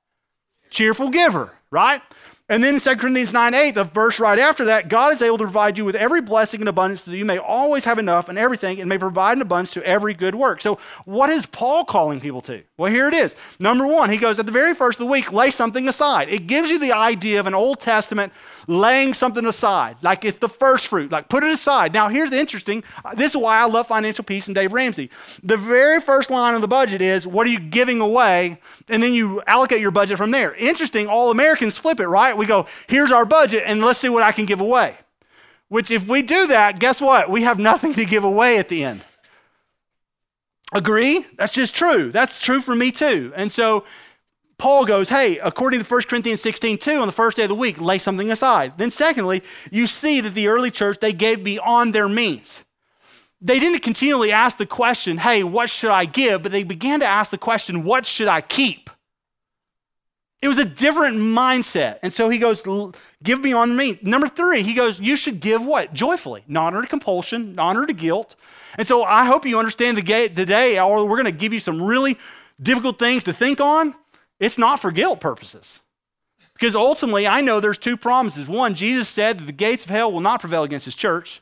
Cheerful 0.69 1.09
giver, 1.09 1.53
right? 1.71 2.03
And 2.47 2.62
then 2.62 2.79
2 2.79 2.97
Corinthians 2.97 3.33
9 3.33 3.55
8, 3.55 3.71
the 3.71 3.85
verse 3.85 4.21
right 4.21 4.39
after 4.39 4.67
that, 4.67 4.89
God 4.89 5.15
is 5.15 5.23
able 5.23 5.39
to 5.39 5.45
provide 5.45 5.79
you 5.79 5.87
with 5.87 5.95
every 5.95 6.21
blessing 6.21 6.61
and 6.61 6.69
abundance 6.69 7.05
so 7.05 7.12
that 7.12 7.17
you 7.17 7.25
may 7.25 7.39
always 7.39 7.87
have 7.87 7.99
enough 7.99 8.29
and 8.29 8.37
everything 8.39 8.79
and 8.79 8.91
may 8.91 8.99
provide 8.99 9.39
an 9.39 9.43
abundance 9.43 9.73
to 9.73 9.83
every 9.85 10.12
good 10.12 10.35
work. 10.35 10.61
So, 10.61 10.79
what 11.07 11.31
is 11.31 11.47
Paul 11.47 11.87
calling 11.87 12.21
people 12.21 12.43
to? 12.43 12.62
Well, 12.80 12.90
here 12.90 13.08
it 13.08 13.12
is. 13.12 13.37
Number 13.58 13.87
one, 13.87 14.08
he 14.08 14.16
goes, 14.16 14.38
at 14.38 14.46
the 14.46 14.52
very 14.52 14.72
first 14.72 14.99
of 14.99 15.04
the 15.04 15.12
week, 15.12 15.34
lay 15.34 15.50
something 15.50 15.87
aside. 15.87 16.30
It 16.30 16.46
gives 16.46 16.70
you 16.70 16.78
the 16.78 16.92
idea 16.92 17.38
of 17.38 17.46
an 17.46 17.52
Old 17.52 17.78
Testament 17.78 18.32
laying 18.66 19.12
something 19.12 19.44
aside, 19.44 19.99
like 20.00 20.25
it's 20.25 20.38
the 20.38 20.49
first 20.49 20.87
fruit, 20.87 21.12
like 21.12 21.28
put 21.28 21.44
it 21.44 21.52
aside. 21.52 21.92
Now, 21.92 22.08
here's 22.08 22.30
the 22.30 22.38
interesting 22.38 22.82
uh, 23.04 23.14
this 23.14 23.32
is 23.32 23.37
why 23.37 23.60
I 23.60 23.66
love 23.66 23.87
Financial 23.87 24.25
Peace 24.25 24.49
and 24.49 24.54
Dave 24.54 24.72
Ramsey. 24.72 25.10
The 25.42 25.58
very 25.58 26.00
first 26.00 26.30
line 26.30 26.54
of 26.54 26.62
the 26.62 26.68
budget 26.68 27.02
is, 27.02 27.26
what 27.26 27.46
are 27.46 27.50
you 27.50 27.60
giving 27.60 28.00
away? 28.00 28.58
And 28.88 29.02
then 29.02 29.12
you 29.12 29.42
allocate 29.46 29.82
your 29.82 29.90
budget 29.90 30.16
from 30.16 30.30
there. 30.30 30.54
Interesting, 30.54 31.06
all 31.06 31.30
Americans 31.30 31.76
flip 31.76 32.00
it, 32.00 32.08
right? 32.08 32.34
We 32.34 32.46
go, 32.46 32.64
here's 32.88 33.12
our 33.12 33.26
budget, 33.26 33.64
and 33.66 33.82
let's 33.82 33.99
see 33.99 34.08
what 34.08 34.22
I 34.22 34.32
can 34.32 34.46
give 34.46 34.62
away. 34.62 34.96
Which, 35.68 35.90
if 35.90 36.08
we 36.08 36.22
do 36.22 36.46
that, 36.46 36.80
guess 36.80 36.99
what? 36.99 37.28
We 37.28 37.42
have 37.42 37.58
nothing 37.58 37.92
to 37.92 38.06
give 38.06 38.25
away 38.25 38.56
at 38.56 38.70
the 38.70 38.84
end. 38.84 39.02
Agree? 40.73 41.27
That's 41.37 41.53
just 41.53 41.75
true. 41.75 42.11
That's 42.12 42.41
true 42.41 42.61
for 42.61 42.75
me 42.77 42.93
too. 42.93 43.33
And 43.35 43.50
so 43.50 43.85
Paul 44.57 44.85
goes, 44.85 45.09
hey, 45.09 45.39
according 45.39 45.83
to 45.83 45.87
1 45.87 46.03
Corinthians 46.03 46.43
16, 46.43 46.79
2, 46.79 46.99
on 46.99 47.09
the 47.09 47.12
first 47.12 47.39
day 47.39 47.45
of 47.45 47.49
the 47.49 47.55
week, 47.55 47.81
lay 47.81 47.99
something 47.99 48.31
aside. 48.31 48.77
Then, 48.77 48.91
secondly, 48.91 49.43
you 49.71 49.87
see 49.87 50.21
that 50.21 50.35
the 50.35 50.49
early 50.49 50.71
church, 50.71 50.99
they 51.00 51.15
gave 51.15 51.43
beyond 51.43 51.95
their 51.95 52.09
means. 52.09 52.63
They 53.41 53.59
didn't 53.59 53.80
continually 53.80 54.33
ask 54.33 54.59
the 54.59 54.67
question, 54.67 55.17
hey, 55.17 55.43
what 55.43 55.71
should 55.71 55.91
I 55.91 56.04
give? 56.04 56.43
But 56.43 56.52
they 56.52 56.63
began 56.63 57.00
to 57.00 57.06
ask 57.06 57.30
the 57.30 57.39
question, 57.39 57.85
what 57.85 58.04
should 58.04 58.28
I 58.28 58.43
keep? 58.43 58.91
It 60.43 60.49
was 60.49 60.59
a 60.59 60.65
different 60.67 61.17
mindset. 61.17 61.99
And 62.02 62.13
so 62.13 62.28
he 62.28 62.37
goes, 62.37 62.63
give 63.23 63.41
beyond 63.41 63.76
me. 63.76 63.99
Number 64.02 64.28
three, 64.28 64.63
he 64.63 64.75
goes, 64.75 65.00
you 65.00 65.17
should 65.17 65.41
give 65.41 65.65
what? 65.65 65.95
Joyfully, 65.95 66.45
not 66.47 66.75
under 66.75 66.87
compulsion, 66.87 67.54
not 67.54 67.76
under 67.76 67.93
guilt. 67.95 68.37
And 68.78 68.87
so 68.87 69.04
I 69.04 69.25
hope 69.25 69.47
you 69.47 69.59
understand 69.59 69.97
the 69.97 70.02
gate 70.02 70.37
today, 70.37 70.78
or 70.78 71.06
we're 71.06 71.17
going 71.17 71.25
to 71.25 71.33
give 71.33 71.52
you 71.52 71.59
some 71.59 71.83
really 71.83 72.19
difficult 72.61 72.99
things 72.99 73.25
to 73.25 73.33
think 73.33 73.61
on. 73.61 73.95
It's 74.39 74.59
not 74.59 74.80
for 74.80 74.91
guilt 74.91 75.21
purposes. 75.21 75.80
Because 76.54 76.75
ultimately, 76.75 77.26
I 77.26 77.41
know 77.41 77.59
there's 77.59 77.78
two 77.78 77.97
promises. 77.97 78.47
One, 78.47 78.75
Jesus 78.75 79.09
said 79.09 79.39
that 79.39 79.47
the 79.47 79.52
gates 79.52 79.85
of 79.85 79.91
hell 79.91 80.13
will 80.13 80.21
not 80.21 80.41
prevail 80.41 80.63
against 80.63 80.85
his 80.85 80.95
church. 80.95 81.41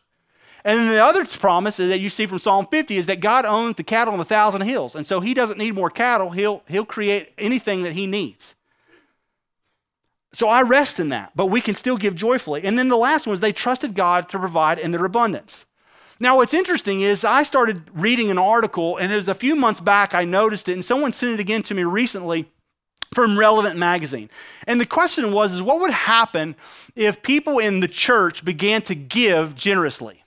And 0.64 0.91
the 0.91 1.05
other 1.05 1.25
promise 1.25 1.79
that 1.79 1.99
you 1.99 2.11
see 2.11 2.27
from 2.27 2.38
Psalm 2.38 2.67
50 2.71 2.97
is 2.97 3.07
that 3.07 3.21
God 3.21 3.45
owns 3.45 3.77
the 3.77 3.85
cattle 3.85 4.14
on 4.14 4.21
a 4.21 4.25
thousand 4.25 4.62
hills. 4.62 4.95
And 4.95 5.07
so 5.07 5.21
he 5.21 5.35
doesn't 5.35 5.59
need 5.59 5.75
more 5.75 5.91
cattle, 5.91 6.31
he'll, 6.31 6.62
he'll 6.69 6.85
create 6.85 7.33
anything 7.38 7.83
that 7.83 7.93
he 7.93 8.07
needs. 8.07 8.55
So 10.33 10.49
I 10.49 10.62
rest 10.62 11.01
in 11.01 11.09
that, 11.09 11.33
but 11.35 11.47
we 11.47 11.61
can 11.61 11.75
still 11.75 11.97
give 11.97 12.14
joyfully. 12.14 12.64
And 12.64 12.79
then 12.79 12.88
the 12.88 12.97
last 12.97 13.27
one 13.27 13.33
was 13.33 13.41
they 13.41 13.53
trusted 13.53 13.95
God 13.95 14.29
to 14.29 14.38
provide 14.38 14.79
in 14.79 14.91
their 14.91 15.05
abundance. 15.05 15.64
Now, 16.20 16.37
what's 16.37 16.54
interesting 16.54 17.00
is 17.00 17.24
I 17.24 17.44
started 17.44 17.83
reading 17.94 18.31
an 18.31 18.38
article, 18.38 18.96
and 18.96 19.12
it 19.12 19.16
was 19.16 19.28
a 19.28 19.35
few 19.35 19.54
months 19.54 19.81
back 19.81 20.14
I 20.14 20.24
noticed 20.24 20.68
it, 20.68 20.72
and 20.72 20.85
someone 20.85 21.12
sent 21.12 21.35
it 21.35 21.40
again 21.40 21.62
to 21.64 21.74
me 21.74 21.85
recently 21.85 22.50
from 23.14 23.38
Relevant 23.38 23.78
Magazine. 23.78 24.28
And 24.66 24.81
the 24.81 24.87
question 24.87 25.33
was 25.33 25.54
is 25.54 25.62
what 25.62 25.81
would 25.81 25.92
happen 25.92 26.57
if 26.96 27.22
people 27.22 27.59
in 27.59 27.81
the 27.81 27.88
church 27.88 28.44
began 28.44 28.83
to 28.83 28.94
give 28.94 29.54
generously? 29.54 30.24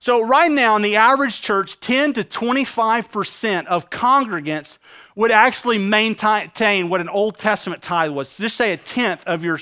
So 0.00 0.24
right 0.24 0.50
now 0.50 0.76
in 0.76 0.82
the 0.82 0.96
average 0.96 1.42
church 1.42 1.80
10 1.80 2.14
to 2.14 2.24
25% 2.24 3.66
of 3.66 3.90
congregants 3.90 4.78
would 5.16 5.32
actually 5.32 5.78
maintain 5.78 6.88
what 6.88 7.00
an 7.00 7.08
Old 7.08 7.36
Testament 7.36 7.82
tithe 7.82 8.12
was. 8.12 8.36
Just 8.36 8.56
say 8.56 8.72
a 8.72 8.76
tenth 8.76 9.24
of 9.26 9.44
your 9.44 9.60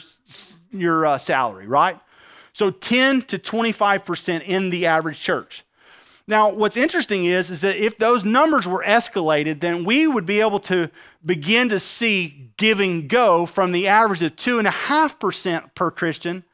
your 0.70 1.06
uh, 1.06 1.18
salary, 1.18 1.66
right? 1.66 1.98
So 2.56 2.70
10 2.70 3.20
to 3.24 3.38
25% 3.38 4.42
in 4.42 4.70
the 4.70 4.86
average 4.86 5.20
church. 5.20 5.62
Now, 6.26 6.48
what's 6.48 6.78
interesting 6.78 7.26
is, 7.26 7.50
is 7.50 7.60
that 7.60 7.76
if 7.76 7.98
those 7.98 8.24
numbers 8.24 8.66
were 8.66 8.82
escalated, 8.82 9.60
then 9.60 9.84
we 9.84 10.06
would 10.06 10.24
be 10.24 10.40
able 10.40 10.60
to 10.60 10.90
begin 11.22 11.68
to 11.68 11.78
see 11.78 12.52
giving 12.56 13.08
go 13.08 13.44
from 13.44 13.72
the 13.72 13.88
average 13.88 14.22
of 14.22 14.36
2.5% 14.36 15.74
per 15.74 15.90
Christian 15.90 16.44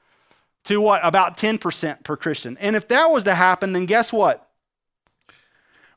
to 0.65 0.81
what? 0.81 1.03
About 1.05 1.37
10% 1.37 2.03
per 2.03 2.17
Christian. 2.17 2.59
And 2.59 2.75
if 2.75 2.89
that 2.89 3.07
was 3.07 3.23
to 3.23 3.37
happen, 3.37 3.73
then 3.73 3.87
guess 3.87 4.13
what? 4.13 4.51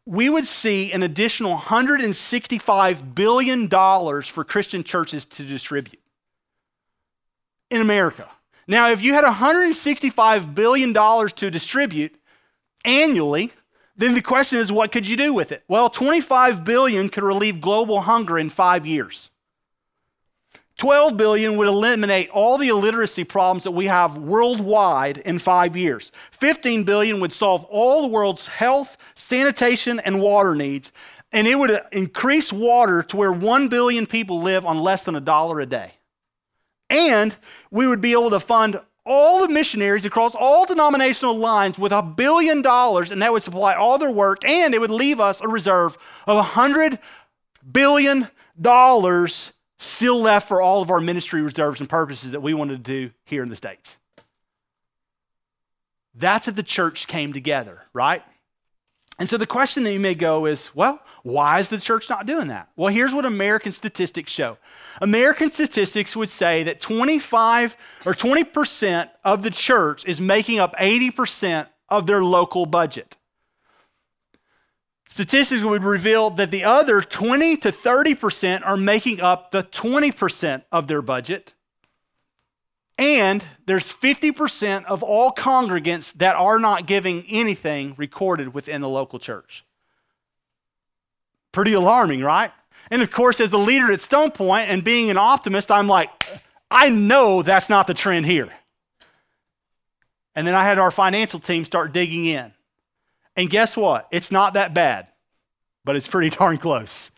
We 0.06 0.30
would 0.30 0.46
see 0.46 0.92
an 0.92 1.02
additional 1.02 1.58
$165 1.58 3.16
billion 3.16 3.68
for 4.22 4.44
Christian 4.44 4.84
churches 4.84 5.26
to 5.26 5.44
distribute 5.44 6.00
in 7.72 7.82
America. 7.82 8.30
Now, 8.68 8.90
if 8.90 9.02
you 9.02 9.14
had 9.14 9.24
$165 9.24 10.56
billion 10.56 10.94
to 10.94 11.52
distribute 11.52 12.16
annually, 12.84 13.52
then 13.96 14.14
the 14.14 14.22
question 14.22 14.60
is, 14.60 14.72
what 14.72 14.92
could 14.92 15.08
you 15.08 15.16
do 15.16 15.34
with 15.34 15.52
it? 15.52 15.64
Well, 15.68 15.90
25 15.90 16.64
billion 16.64 17.10
could 17.10 17.24
relieve 17.24 17.62
global 17.62 18.02
hunger 18.02 18.38
in 18.38 18.50
five 18.50 18.86
years. 18.86 19.30
12 20.78 21.16
billion 21.16 21.56
would 21.56 21.68
eliminate 21.68 22.30
all 22.32 22.58
the 22.58 22.68
illiteracy 22.68 23.24
problems 23.24 23.64
that 23.64 23.72
we 23.72 23.86
have 23.86 24.18
worldwide 24.18 25.20
in 25.20 25.40
five 25.40 25.78
years. 25.78 26.12
15 26.32 26.84
billion 26.84 27.22
would 27.22 27.32
solve 27.32 27.64
all 27.66 28.02
the 28.02 28.10
world's 28.10 28.48
health, 28.48 28.98
sanitation, 29.16 30.00
and 30.02 30.20
water 30.20 30.54
needs. 30.54 30.92
And 31.32 31.48
it 31.48 31.56
would 31.56 31.82
increase 31.94 32.52
water 32.52 33.04
to 33.04 33.18
where 33.18 33.32
1 33.32 33.70
billion 33.70 34.06
people 34.06 34.42
live 34.42 34.66
on 34.66 34.80
less 34.80 35.04
than 35.04 35.16
a 35.16 35.22
dollar 35.22 35.62
a 35.62 35.66
day. 35.66 35.94
And 36.90 37.36
we 37.72 37.88
would 37.88 38.02
be 38.02 38.12
able 38.12 38.30
to 38.30 38.40
fund 38.40 38.80
all 39.06 39.42
the 39.42 39.54
missionaries 39.54 40.06
across 40.06 40.34
all 40.34 40.66
denominational 40.66 41.38
lines 41.38 41.78
with 41.78 41.92
a 41.92 42.02
billion 42.02 42.62
dollars, 42.62 43.12
and 43.12 43.22
that 43.22 43.32
would 43.32 43.44
supply 43.44 43.76
all 43.76 43.98
their 43.98 44.12
work, 44.12 44.44
and 44.44 44.74
it 44.74 44.82
would 44.82 44.90
leave 44.90 45.20
us 45.20 45.42
a 45.42 45.48
reserve 45.48 45.98
of 46.26 46.38
a 46.38 46.44
hundred 46.44 46.98
billion 47.72 48.28
dollars 48.60 49.54
still 49.78 50.20
left 50.20 50.48
for 50.48 50.62
all 50.62 50.82
of 50.82 50.90
our 50.90 51.02
ministry 51.02 51.42
reserves 51.42 51.80
and 51.80 51.90
purposes 51.90 52.32
that 52.32 52.42
we 52.42 52.54
wanted 52.54 52.84
to 52.84 52.92
do 52.92 53.12
here 53.26 53.44
in 53.44 53.50
the 53.50 53.56
States. 53.56 53.98
That's 56.16 56.48
if 56.48 56.56
the 56.56 56.64
church 56.64 57.08
came 57.08 57.34
together, 57.34 57.84
right? 57.94 58.24
And 59.18 59.30
so 59.30 59.38
the 59.38 59.48
question 59.48 59.84
that 59.86 59.94
you 59.94 60.00
may 60.00 60.14
go 60.14 60.46
is, 60.46 60.76
well, 60.76 61.00
why 61.24 61.60
is 61.60 61.70
the 61.70 61.78
church 61.78 62.10
not 62.10 62.26
doing 62.26 62.48
that? 62.50 62.70
Well, 62.76 62.94
here's 62.94 63.14
what 63.14 63.26
American 63.26 63.72
statistics 63.72 64.32
show. 64.32 64.58
American 65.02 65.50
statistics 65.50 66.16
would 66.16 66.30
say 66.30 66.64
that 66.64 66.82
25 66.82 67.78
or 68.06 68.14
20% 68.14 69.10
of 69.24 69.42
the 69.42 69.52
church 69.52 70.06
is 70.06 70.20
making 70.20 70.60
up 70.60 70.76
80% 70.76 71.68
of 71.88 72.08
their 72.08 72.24
local 72.24 72.66
budget. 72.66 73.16
Statistics 75.08 75.64
would 75.64 75.84
reveal 75.84 76.30
that 76.32 76.52
the 76.52 76.66
other 76.66 77.02
20 77.02 77.56
to 77.58 77.72
30% 77.72 78.66
are 78.66 78.76
making 78.76 79.22
up 79.22 79.52
the 79.52 79.64
20% 79.64 80.64
of 80.74 80.88
their 80.88 81.02
budget. 81.02 81.54
And 82.98 83.44
there's 83.66 83.86
50% 83.86 84.86
of 84.86 85.04
all 85.04 85.32
congregants 85.32 86.14
that 86.14 86.36
are 86.36 86.60
not 86.60 86.88
giving 86.88 87.26
anything 87.28 87.94
recorded 87.98 88.54
within 88.54 88.82
the 88.82 88.90
local 88.90 89.20
church. 89.20 89.66
Pretty 91.52 91.74
alarming, 91.74 92.22
right? 92.22 92.52
And 92.90 93.02
of 93.02 93.12
course, 93.12 93.42
as 93.42 93.50
the 93.50 93.60
leader 93.60 93.92
at 93.92 94.02
Stone 94.02 94.32
Point 94.32 94.70
and 94.70 94.84
being 94.84 95.10
an 95.10 95.18
optimist, 95.18 95.72
I'm 95.72 95.88
like, 95.88 96.10
I 96.72 96.90
know 96.90 97.42
that's 97.42 97.70
not 97.70 97.88
the 97.88 97.94
trend 97.94 98.26
here. 98.26 98.50
And 100.36 100.46
then 100.46 100.54
I 100.54 100.64
had 100.66 100.78
our 100.78 100.92
financial 100.92 101.40
team 101.40 101.66
start 101.66 101.94
digging 101.94 102.26
in. 102.26 102.54
And 103.36 103.50
guess 103.50 103.76
what? 103.76 104.08
It's 104.12 104.32
not 104.32 104.54
that 104.54 104.74
bad, 104.74 105.08
but 105.84 105.96
it's 105.96 106.08
pretty 106.08 106.30
darn 106.38 106.58
close. 106.58 107.12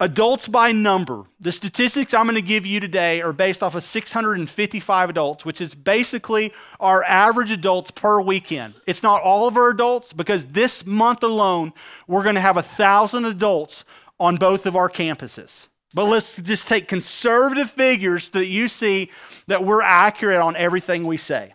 Adults 0.00 0.46
by 0.46 0.70
number. 0.70 1.24
The 1.40 1.50
statistics 1.50 2.14
I'm 2.14 2.26
going 2.26 2.36
to 2.36 2.42
give 2.42 2.64
you 2.64 2.78
today 2.78 3.20
are 3.20 3.32
based 3.32 3.64
off 3.64 3.74
of 3.74 3.82
655 3.82 5.10
adults, 5.10 5.44
which 5.44 5.60
is 5.60 5.74
basically 5.74 6.52
our 6.78 7.02
average 7.02 7.50
adults 7.50 7.90
per 7.90 8.20
weekend. 8.20 8.74
It's 8.86 9.02
not 9.02 9.22
all 9.22 9.48
of 9.48 9.56
our 9.56 9.70
adults 9.70 10.12
because 10.12 10.44
this 10.44 10.86
month 10.86 11.24
alone, 11.24 11.72
we're 12.06 12.22
going 12.22 12.36
to 12.36 12.40
have 12.40 12.56
a 12.56 12.62
thousand 12.62 13.24
adults 13.24 13.84
on 14.20 14.36
both 14.36 14.66
of 14.66 14.76
our 14.76 14.88
campuses. 14.88 15.66
But 15.94 16.04
let's 16.04 16.36
just 16.36 16.68
take 16.68 16.86
conservative 16.86 17.68
figures 17.68 18.28
that 18.30 18.46
you 18.46 18.68
see 18.68 19.10
that 19.48 19.64
we're 19.64 19.82
accurate 19.82 20.40
on 20.40 20.54
everything 20.54 21.08
we 21.08 21.16
say. 21.16 21.54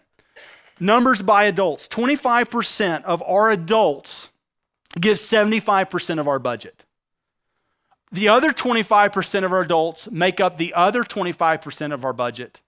Numbers 0.82 1.22
by 1.22 1.46
adults 1.46 1.88
25% 1.88 3.04
of 3.06 3.24
our 3.24 3.52
adults 3.52 4.32
give 5.00 5.20
75% 5.20 6.20
of 6.20 6.28
our 6.28 6.40
budget. 6.40 6.84
The 8.14 8.30
other 8.30 8.54
25% 8.54 9.44
of 9.44 9.52
our 9.52 9.62
adults 9.62 10.10
make 10.12 10.40
up 10.40 10.58
the 10.58 10.74
other 10.76 11.04
25% 11.04 11.92
of 11.92 12.06
our 12.06 12.14
budget. 12.14 12.62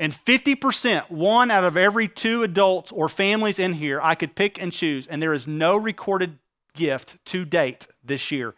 And 0.00 0.10
50%, 0.10 1.10
one 1.10 1.50
out 1.50 1.64
of 1.64 1.76
every 1.76 2.08
two 2.08 2.42
adults 2.42 2.92
or 2.92 3.10
families 3.10 3.58
in 3.58 3.74
here, 3.74 4.00
I 4.02 4.14
could 4.14 4.34
pick 4.34 4.60
and 4.60 4.72
choose, 4.72 5.06
and 5.06 5.22
there 5.22 5.34
is 5.34 5.46
no 5.46 5.76
recorded 5.76 6.38
gift 6.74 7.22
to 7.26 7.44
date 7.44 7.86
this 8.02 8.30
year 8.30 8.54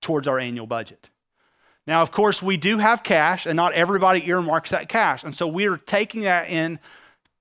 towards 0.00 0.26
our 0.26 0.38
annual 0.38 0.66
budget. 0.66 1.10
Now, 1.86 2.00
of 2.00 2.10
course, 2.10 2.42
we 2.42 2.56
do 2.56 2.78
have 2.78 3.02
cash, 3.02 3.44
and 3.44 3.54
not 3.54 3.74
everybody 3.74 4.26
earmarks 4.26 4.70
that 4.70 4.88
cash. 4.88 5.24
And 5.24 5.34
so 5.34 5.46
we 5.46 5.66
are 5.66 5.76
taking 5.76 6.22
that 6.22 6.48
in 6.48 6.78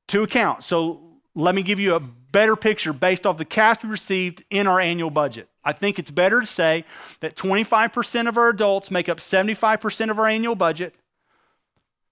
to 0.07 0.23
account. 0.23 0.65
So 0.65 1.01
let 1.35 1.55
me 1.55 1.63
give 1.63 1.79
you 1.79 1.95
a 1.95 2.01
better 2.33 2.57
picture 2.57 2.91
based 2.91 3.25
off 3.25 3.37
the 3.37 3.45
cash 3.45 3.81
we 3.81 3.89
received 3.89 4.43
in 4.49 4.67
our 4.67 4.81
annual 4.81 5.09
budget. 5.09 5.47
I 5.63 5.71
think 5.71 5.97
it's 5.97 6.11
better 6.11 6.41
to 6.41 6.45
say 6.45 6.83
that 7.21 7.37
25% 7.37 8.27
of 8.27 8.37
our 8.37 8.49
adults 8.49 8.91
make 8.91 9.07
up 9.07 9.19
75% 9.19 10.11
of 10.11 10.19
our 10.19 10.27
annual 10.27 10.55
budget. 10.55 10.93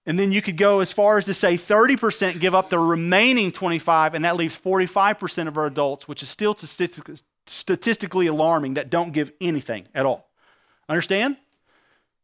And 0.06 0.18
then 0.18 0.32
you 0.32 0.40
could 0.40 0.56
go 0.56 0.80
as 0.80 0.90
far 0.90 1.18
as 1.18 1.26
to 1.26 1.34
say 1.34 1.56
30% 1.56 2.40
give 2.40 2.54
up 2.54 2.70
the 2.70 2.78
remaining 2.78 3.52
25 3.52 4.14
and 4.14 4.24
that 4.24 4.36
leaves 4.36 4.58
45% 4.58 5.46
of 5.48 5.58
our 5.58 5.66
adults, 5.66 6.08
which 6.08 6.22
is 6.22 6.30
still 6.30 6.56
statistically 7.46 8.26
alarming 8.26 8.74
that 8.74 8.88
don't 8.88 9.12
give 9.12 9.30
anything 9.40 9.86
at 9.94 10.06
all. 10.06 10.30
Understand? 10.88 11.36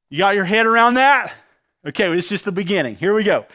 You 0.09 0.19
got 0.19 0.35
your 0.35 0.47
head 0.47 0.65
around 0.67 0.95
that? 0.95 1.33
Okay, 1.87 2.09
well, 2.09 2.19
it's 2.19 2.29
just 2.29 2.45
the 2.45 2.53
beginning. 2.53 2.97
Here 2.97 3.15
we 3.15 3.23
go. 3.23 3.47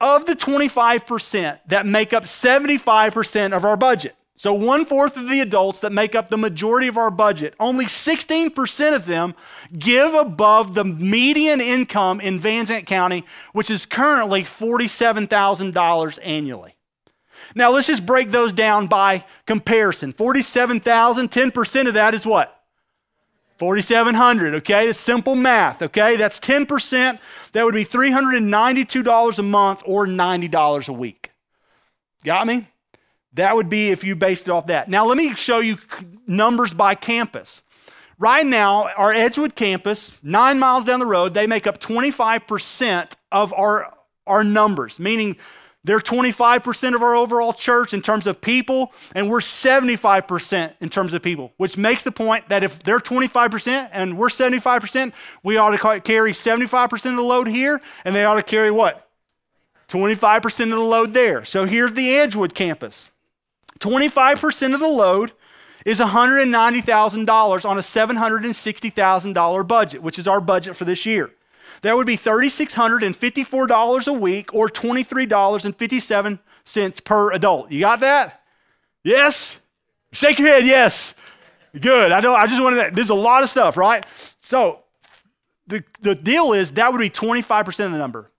Of 0.00 0.26
the 0.26 0.36
25% 0.36 1.58
that 1.66 1.86
make 1.86 2.12
up 2.12 2.24
75% 2.24 3.52
of 3.52 3.64
our 3.64 3.76
budget, 3.76 4.14
so 4.36 4.54
one 4.54 4.84
fourth 4.84 5.16
of 5.16 5.28
the 5.28 5.40
adults 5.40 5.80
that 5.80 5.90
make 5.90 6.14
up 6.14 6.30
the 6.30 6.38
majority 6.38 6.86
of 6.86 6.96
our 6.96 7.10
budget, 7.10 7.54
only 7.58 7.86
16% 7.86 8.94
of 8.94 9.06
them 9.06 9.34
give 9.76 10.14
above 10.14 10.74
the 10.74 10.84
median 10.84 11.60
income 11.60 12.20
in 12.20 12.38
Van 12.38 12.64
Zandt 12.64 12.86
County, 12.86 13.24
which 13.52 13.68
is 13.68 13.84
currently 13.84 14.44
$47,000 14.44 16.18
annually. 16.22 16.76
Now 17.56 17.72
let's 17.72 17.88
just 17.88 18.06
break 18.06 18.30
those 18.30 18.52
down 18.52 18.86
by 18.86 19.24
comparison. 19.46 20.12
47,000, 20.12 21.28
10% 21.28 21.88
of 21.88 21.94
that 21.94 22.14
is 22.14 22.24
what? 22.24 22.57
4,700, 23.58 24.54
okay? 24.56 24.88
It's 24.88 25.00
simple 25.00 25.34
math, 25.34 25.82
okay? 25.82 26.16
That's 26.16 26.38
10%. 26.38 27.18
That 27.52 27.64
would 27.64 27.74
be 27.74 27.84
$392 27.84 29.38
a 29.38 29.42
month 29.42 29.82
or 29.84 30.06
$90 30.06 30.88
a 30.88 30.92
week. 30.92 31.32
Got 32.24 32.46
me? 32.46 32.68
That 33.34 33.56
would 33.56 33.68
be 33.68 33.90
if 33.90 34.04
you 34.04 34.16
based 34.16 34.44
it 34.44 34.50
off 34.50 34.66
that. 34.66 34.88
Now, 34.88 35.06
let 35.06 35.16
me 35.16 35.34
show 35.34 35.58
you 35.58 35.78
numbers 36.26 36.72
by 36.72 36.94
campus. 36.94 37.62
Right 38.18 38.46
now, 38.46 38.90
our 38.96 39.12
Edgewood 39.12 39.54
campus, 39.54 40.12
nine 40.22 40.58
miles 40.58 40.84
down 40.84 41.00
the 41.00 41.06
road, 41.06 41.34
they 41.34 41.46
make 41.46 41.66
up 41.66 41.80
25% 41.80 43.12
of 43.30 43.52
our, 43.54 43.92
our 44.26 44.42
numbers, 44.42 44.98
meaning 44.98 45.36
they're 45.88 46.00
25% 46.00 46.94
of 46.94 47.02
our 47.02 47.14
overall 47.14 47.54
church 47.54 47.94
in 47.94 48.02
terms 48.02 48.26
of 48.26 48.42
people, 48.42 48.92
and 49.14 49.30
we're 49.30 49.40
75% 49.40 50.74
in 50.82 50.90
terms 50.90 51.14
of 51.14 51.22
people, 51.22 51.54
which 51.56 51.78
makes 51.78 52.02
the 52.02 52.12
point 52.12 52.46
that 52.50 52.62
if 52.62 52.82
they're 52.82 53.00
25% 53.00 53.88
and 53.90 54.18
we're 54.18 54.28
75%, 54.28 55.14
we 55.42 55.56
ought 55.56 55.70
to 55.70 56.00
carry 56.02 56.32
75% 56.32 56.92
of 56.92 57.16
the 57.16 57.22
load 57.22 57.48
here, 57.48 57.80
and 58.04 58.14
they 58.14 58.26
ought 58.26 58.34
to 58.34 58.42
carry 58.42 58.70
what? 58.70 59.08
25% 59.88 60.64
of 60.64 60.68
the 60.68 60.78
load 60.78 61.14
there. 61.14 61.42
So 61.46 61.64
here's 61.64 61.94
the 61.94 62.16
Edgewood 62.18 62.54
campus. 62.54 63.10
25% 63.78 64.74
of 64.74 64.80
the 64.80 64.88
load 64.88 65.32
is 65.86 66.00
$190,000 66.00 67.64
on 67.64 67.78
a 67.78 67.80
$760,000 67.80 69.66
budget, 69.66 70.02
which 70.02 70.18
is 70.18 70.28
our 70.28 70.42
budget 70.42 70.76
for 70.76 70.84
this 70.84 71.06
year. 71.06 71.30
That 71.82 71.94
would 71.96 72.06
be 72.06 72.16
$3,654 72.16 74.08
a 74.08 74.12
week 74.12 74.54
or 74.54 74.68
$23.57 74.68 77.04
per 77.04 77.32
adult. 77.32 77.70
You 77.70 77.80
got 77.80 78.00
that? 78.00 78.42
Yes? 79.04 79.60
Shake 80.12 80.38
your 80.38 80.48
head, 80.48 80.66
yes. 80.66 81.14
Good. 81.78 82.12
I 82.12 82.20
know 82.20 82.34
I 82.34 82.46
just 82.46 82.62
wanted 82.62 82.76
that. 82.76 82.94
There's 82.94 83.10
a 83.10 83.14
lot 83.14 83.42
of 83.42 83.50
stuff, 83.50 83.76
right? 83.76 84.06
So 84.40 84.84
the, 85.66 85.84
the 86.00 86.14
deal 86.14 86.52
is 86.52 86.72
that 86.72 86.92
would 86.92 86.98
be 86.98 87.10
25% 87.10 87.86
of 87.86 87.92
the 87.92 87.98
number. 87.98 88.30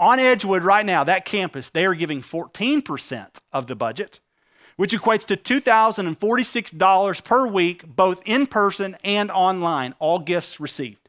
On 0.00 0.20
Edgewood 0.20 0.62
right 0.62 0.86
now, 0.86 1.02
that 1.04 1.24
campus, 1.24 1.70
they 1.70 1.84
are 1.84 1.94
giving 1.94 2.22
14% 2.22 3.26
of 3.52 3.66
the 3.66 3.74
budget, 3.74 4.20
which 4.76 4.92
equates 4.92 5.26
to 5.26 5.36
$2,046 5.36 7.24
per 7.24 7.48
week, 7.48 7.84
both 7.84 8.22
in 8.24 8.46
person 8.46 8.96
and 9.02 9.32
online, 9.32 9.96
all 9.98 10.20
gifts 10.20 10.60
received 10.60 11.07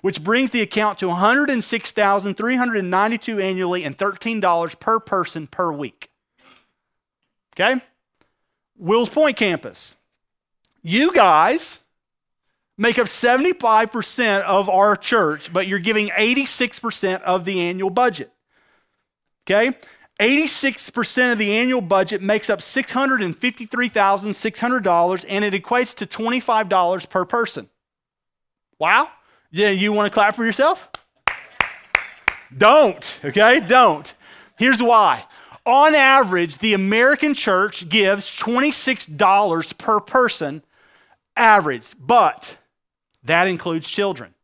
which 0.00 0.22
brings 0.22 0.50
the 0.50 0.60
account 0.60 0.98
to 0.98 1.08
106,392 1.08 3.38
annually 3.38 3.84
and 3.84 3.96
$13 3.96 4.80
per 4.80 5.00
person 5.00 5.46
per 5.46 5.72
week. 5.72 6.10
Okay? 7.54 7.80
Wills 8.76 9.08
Point 9.08 9.36
campus. 9.36 9.94
You 10.82 11.12
guys 11.12 11.78
make 12.76 12.98
up 12.98 13.06
75% 13.06 14.42
of 14.42 14.68
our 14.68 14.96
church, 14.96 15.52
but 15.52 15.66
you're 15.66 15.80
giving 15.80 16.10
86% 16.10 17.22
of 17.22 17.44
the 17.44 17.60
annual 17.60 17.90
budget. 17.90 18.32
Okay? 19.46 19.76
86% 20.20 21.32
of 21.32 21.38
the 21.38 21.56
annual 21.56 21.80
budget 21.80 22.22
makes 22.22 22.50
up 22.50 22.60
$653,600 22.60 25.24
and 25.28 25.44
it 25.44 25.54
equates 25.54 25.94
to 25.96 26.06
$25 26.06 27.08
per 27.08 27.24
person. 27.24 27.68
Wow. 28.78 29.10
Yeah, 29.50 29.70
you 29.70 29.92
want 29.92 30.10
to 30.10 30.14
clap 30.14 30.34
for 30.34 30.44
yourself? 30.44 30.88
Don't, 32.56 33.20
okay? 33.24 33.60
Don't. 33.60 34.12
Here's 34.58 34.82
why. 34.82 35.24
On 35.64 35.94
average, 35.94 36.58
the 36.58 36.74
American 36.74 37.34
church 37.34 37.88
gives 37.88 38.26
$26 38.38 39.78
per 39.78 40.00
person 40.00 40.62
average, 41.36 41.94
but 41.98 42.56
that 43.24 43.46
includes 43.46 43.88
children. 43.88 44.34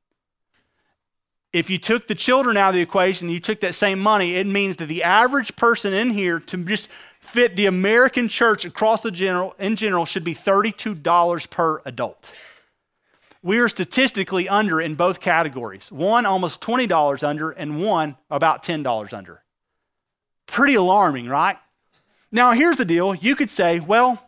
If 1.52 1.70
you 1.70 1.78
took 1.78 2.08
the 2.08 2.14
children 2.14 2.56
out 2.56 2.70
of 2.70 2.74
the 2.74 2.80
equation, 2.80 3.28
you 3.28 3.40
took 3.40 3.60
that 3.60 3.74
same 3.74 4.00
money, 4.00 4.34
it 4.34 4.46
means 4.46 4.76
that 4.76 4.86
the 4.86 5.02
average 5.02 5.54
person 5.54 5.92
in 5.92 6.10
here 6.10 6.40
to 6.40 6.56
just 6.64 6.88
fit 7.20 7.56
the 7.56 7.66
American 7.66 8.28
church 8.28 8.64
across 8.64 9.02
the 9.02 9.10
general 9.10 9.54
in 9.58 9.76
general 9.76 10.04
should 10.04 10.24
be 10.24 10.34
$32 10.34 11.50
per 11.50 11.80
adult 11.84 12.32
we 13.44 13.58
are 13.58 13.68
statistically 13.68 14.48
under 14.48 14.80
in 14.80 14.94
both 14.94 15.20
categories. 15.20 15.92
One 15.92 16.24
almost 16.24 16.62
$20 16.62 17.22
under, 17.22 17.50
and 17.50 17.80
one 17.80 18.16
about 18.30 18.64
$10 18.64 19.12
under. 19.12 19.42
Pretty 20.46 20.74
alarming, 20.74 21.28
right? 21.28 21.58
Now, 22.32 22.52
here's 22.52 22.78
the 22.78 22.86
deal. 22.86 23.14
You 23.14 23.36
could 23.36 23.50
say, 23.50 23.80
well, 23.80 24.18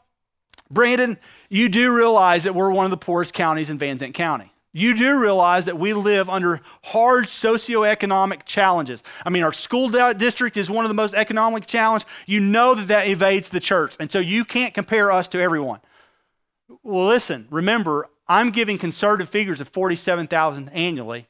Brandon, 0.71 1.17
you 1.49 1.71
do 1.71 1.95
realize 1.95 2.45
that 2.45 2.55
we're 2.55 2.71
one 2.71 2.85
of 2.85 2.91
the 2.91 2.99
poorest 2.99 3.33
counties 3.33 3.71
in 3.71 3.79
Van 3.79 3.97
Zandt 3.97 4.15
County. 4.15 4.53
You 4.75 4.93
do 4.95 5.19
realize 5.19 5.65
that 5.65 5.79
we 5.79 5.95
live 5.95 6.29
under 6.29 6.61
hard 6.85 7.25
socioeconomic 7.25 8.45
challenges. 8.45 9.03
I 9.25 9.31
mean, 9.31 9.43
our 9.45 9.53
school 9.55 9.89
district 10.13 10.59
is 10.59 10.71
one 10.71 10.85
of 10.85 10.91
the 10.91 10.95
most 10.95 11.15
economic 11.15 11.67
challenged. 11.67 12.05
You 12.27 12.41
know 12.41 12.75
that 12.75 12.89
that 12.89 13.09
evades 13.09 13.49
the 13.49 13.61
church, 13.61 13.97
and 13.99 14.13
so 14.13 14.19
you 14.19 14.45
can't 14.45 14.75
compare 14.75 15.11
us 15.11 15.29
to 15.29 15.41
everyone. 15.41 15.81
Well, 16.83 17.07
listen, 17.07 17.47
remember, 17.51 18.11
I'm 18.29 18.51
giving 18.51 18.79
conservative 18.79 19.29
figures 19.29 19.61
of 19.61 19.69
47,000 19.69 20.69
annually. 20.71 21.27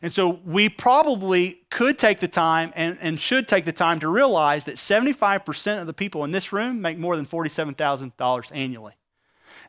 And 0.00 0.12
so 0.12 0.40
we 0.44 0.68
probably 0.68 1.60
could 1.70 1.98
take 1.98 2.20
the 2.20 2.28
time 2.28 2.72
and, 2.76 2.98
and 3.00 3.20
should 3.20 3.48
take 3.48 3.64
the 3.64 3.72
time 3.72 4.00
to 4.00 4.08
realize 4.08 4.64
that 4.64 4.76
75% 4.76 5.80
of 5.80 5.86
the 5.86 5.92
people 5.92 6.24
in 6.24 6.30
this 6.30 6.52
room 6.52 6.80
make 6.80 6.98
more 6.98 7.16
than 7.16 7.26
$47,000 7.26 8.50
annually. 8.54 8.94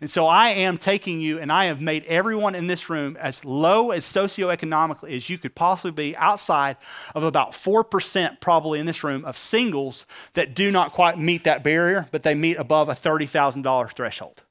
And 0.02 0.10
so 0.10 0.28
I 0.28 0.50
am 0.50 0.78
taking 0.78 1.20
you 1.20 1.40
and 1.40 1.52
I 1.52 1.66
have 1.66 1.82
made 1.82 2.06
everyone 2.06 2.56
in 2.56 2.68
this 2.68 2.90
room 2.90 3.18
as 3.20 3.44
low 3.44 3.92
as 3.92 4.06
socioeconomically 4.06 5.16
as 5.16 5.30
you 5.30 5.38
could 5.38 5.56
possibly 5.56 5.92
be 5.92 6.16
outside 6.16 6.78
of 7.14 7.24
about 7.24 7.52
4% 7.52 8.40
probably 8.40 8.80
in 8.80 8.86
this 8.86 9.04
room 9.04 9.26
of 9.26 9.38
singles 9.38 10.06
that 10.34 10.54
do 10.54 10.72
not 10.72 10.94
quite 10.94 11.20
meet 11.20 11.44
that 11.44 11.64
barrier, 11.64 12.08
but 12.12 12.24
they 12.24 12.36
meet 12.36 12.56
above 12.58 12.88
a 12.88 12.94
$30,000 12.94 13.94
threshold. 13.94 14.44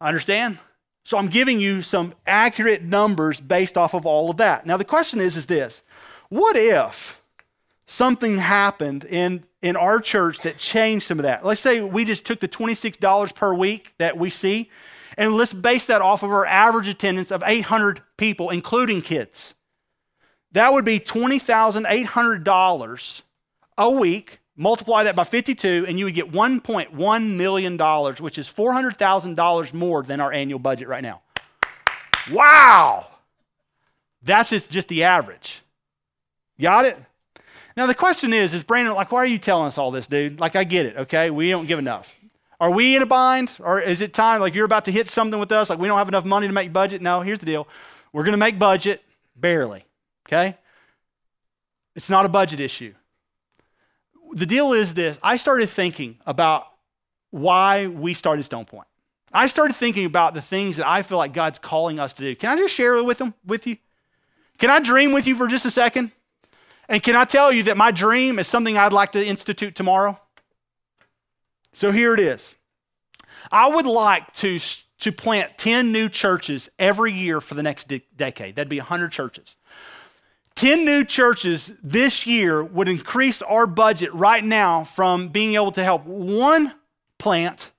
Understand? 0.00 0.58
So 1.04 1.18
I'm 1.18 1.28
giving 1.28 1.60
you 1.60 1.82
some 1.82 2.14
accurate 2.26 2.82
numbers 2.82 3.40
based 3.40 3.76
off 3.76 3.94
of 3.94 4.06
all 4.06 4.30
of 4.30 4.36
that. 4.38 4.66
Now 4.66 4.76
the 4.76 4.84
question 4.84 5.20
is 5.20 5.36
is 5.36 5.46
this. 5.46 5.82
What 6.28 6.56
if 6.56 7.20
something 7.86 8.38
happened 8.38 9.04
in 9.04 9.44
in 9.60 9.76
our 9.76 10.00
church 10.00 10.40
that 10.40 10.58
changed 10.58 11.06
some 11.06 11.18
of 11.18 11.24
that? 11.24 11.44
Let's 11.44 11.60
say 11.60 11.82
we 11.82 12.04
just 12.04 12.24
took 12.24 12.40
the 12.40 12.48
$26 12.48 13.34
per 13.34 13.54
week 13.54 13.94
that 13.98 14.16
we 14.16 14.30
see 14.30 14.70
and 15.16 15.34
let's 15.34 15.52
base 15.52 15.86
that 15.86 16.00
off 16.00 16.22
of 16.22 16.30
our 16.30 16.46
average 16.46 16.88
attendance 16.88 17.30
of 17.30 17.42
800 17.44 18.00
people 18.16 18.50
including 18.50 19.02
kids. 19.02 19.54
That 20.52 20.72
would 20.72 20.84
be 20.84 21.00
$20,800 21.00 23.22
a 23.78 23.90
week 23.90 24.38
multiply 24.56 25.04
that 25.04 25.16
by 25.16 25.24
52 25.24 25.86
and 25.88 25.98
you 25.98 26.04
would 26.04 26.14
get 26.14 26.30
$1.1 26.30 27.30
million 27.36 27.78
which 28.20 28.38
is 28.38 28.48
$400000 28.48 29.72
more 29.72 30.02
than 30.02 30.20
our 30.20 30.32
annual 30.32 30.58
budget 30.58 30.88
right 30.88 31.02
now. 31.02 31.22
Wow! 32.30 33.08
That's 34.22 34.50
just 34.68 34.88
the 34.88 35.04
average. 35.04 35.62
Got 36.60 36.84
it? 36.84 36.98
Now 37.76 37.86
the 37.86 37.94
question 37.94 38.32
is 38.32 38.54
is 38.54 38.62
brandon 38.62 38.94
like 38.94 39.10
why 39.10 39.20
are 39.20 39.26
you 39.26 39.38
telling 39.38 39.66
us 39.66 39.78
all 39.78 39.90
this 39.90 40.06
dude? 40.06 40.38
Like 40.38 40.54
i 40.56 40.64
get 40.64 40.86
it 40.86 40.96
okay? 40.96 41.30
We 41.30 41.50
don't 41.50 41.66
give 41.66 41.78
enough. 41.78 42.14
Are 42.60 42.70
we 42.70 42.94
in 42.94 43.02
a 43.02 43.06
bind? 43.06 43.50
Or 43.58 43.80
is 43.80 44.00
it 44.00 44.14
time 44.14 44.40
like 44.40 44.54
you're 44.54 44.66
about 44.66 44.84
to 44.84 44.92
hit 44.92 45.08
something 45.08 45.40
with 45.40 45.50
us 45.50 45.68
like 45.68 45.78
we 45.78 45.88
don't 45.88 45.98
have 45.98 46.08
enough 46.08 46.24
money 46.24 46.46
to 46.46 46.52
make 46.52 46.72
budget? 46.72 47.02
No 47.02 47.22
here's 47.22 47.38
the 47.38 47.46
deal. 47.46 47.66
We're 48.12 48.24
going 48.24 48.32
to 48.32 48.38
make 48.38 48.58
budget 48.58 49.02
barely 49.34 49.86
okay? 50.28 50.58
It's 51.96 52.10
not 52.10 52.24
a 52.24 52.28
budget 52.28 52.60
issue 52.60 52.94
the 54.32 54.46
deal 54.46 54.72
is 54.72 54.94
this 54.94 55.18
I 55.22 55.36
started 55.36 55.68
thinking 55.68 56.18
about 56.26 56.66
why 57.30 57.86
we 57.86 58.14
started 58.14 58.42
Stone 58.42 58.66
Point. 58.66 58.86
I 59.32 59.46
started 59.46 59.74
thinking 59.74 60.04
about 60.04 60.34
the 60.34 60.42
things 60.42 60.76
that 60.76 60.86
I 60.86 61.02
feel 61.02 61.18
like 61.18 61.32
God's 61.32 61.58
calling 61.58 61.98
us 61.98 62.12
to 62.14 62.22
do. 62.22 62.36
Can 62.36 62.50
I 62.50 62.56
just 62.56 62.74
share 62.74 62.96
it 62.96 63.04
with 63.04 63.18
them 63.18 63.34
with 63.46 63.66
you? 63.66 63.76
Can 64.58 64.70
I 64.70 64.80
dream 64.80 65.12
with 65.12 65.26
you 65.26 65.34
for 65.34 65.46
just 65.46 65.64
a 65.64 65.70
second? 65.70 66.12
And 66.88 67.02
can 67.02 67.16
I 67.16 67.24
tell 67.24 67.50
you 67.50 67.62
that 67.64 67.76
my 67.76 67.90
dream 67.90 68.38
is 68.38 68.46
something 68.46 68.76
I'd 68.76 68.92
like 68.92 69.12
to 69.12 69.24
institute 69.24 69.74
tomorrow? 69.74 70.20
So 71.72 71.90
here 71.90 72.12
it 72.12 72.20
is. 72.20 72.54
I 73.50 73.74
would 73.74 73.86
like 73.86 74.32
to, 74.34 74.60
to 74.98 75.12
plant 75.12 75.56
10 75.56 75.90
new 75.90 76.08
churches 76.08 76.68
every 76.78 77.12
year 77.12 77.40
for 77.40 77.54
the 77.54 77.62
next 77.62 77.88
de- 77.88 78.04
decade. 78.14 78.56
That'd 78.56 78.68
be 78.68 78.78
100 78.78 79.10
churches. 79.10 79.56
10 80.54 80.84
new 80.84 81.04
churches 81.04 81.72
this 81.82 82.26
year 82.26 82.62
would 82.62 82.88
increase 82.88 83.42
our 83.42 83.66
budget 83.66 84.12
right 84.14 84.44
now 84.44 84.84
from 84.84 85.28
being 85.28 85.54
able 85.54 85.72
to 85.72 85.82
help 85.82 86.04
one 86.04 86.74
plant 87.18 87.70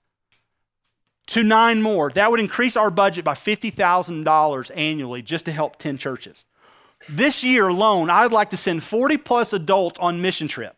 to 1.27 1.43
nine 1.43 1.81
more. 1.81 2.09
That 2.09 2.31
would 2.31 2.39
increase 2.39 2.75
our 2.75 2.91
budget 2.91 3.23
by 3.23 3.33
$50,000 3.33 4.71
annually 4.75 5.21
just 5.21 5.45
to 5.45 5.51
help 5.51 5.77
10 5.77 5.97
churches. 5.97 6.45
This 7.09 7.43
year 7.43 7.67
alone, 7.67 8.09
I 8.09 8.23
would 8.23 8.31
like 8.31 8.49
to 8.51 8.57
send 8.57 8.83
40 8.83 9.17
plus 9.17 9.53
adults 9.53 9.99
on 9.99 10.21
mission 10.21 10.47
trip. 10.47 10.75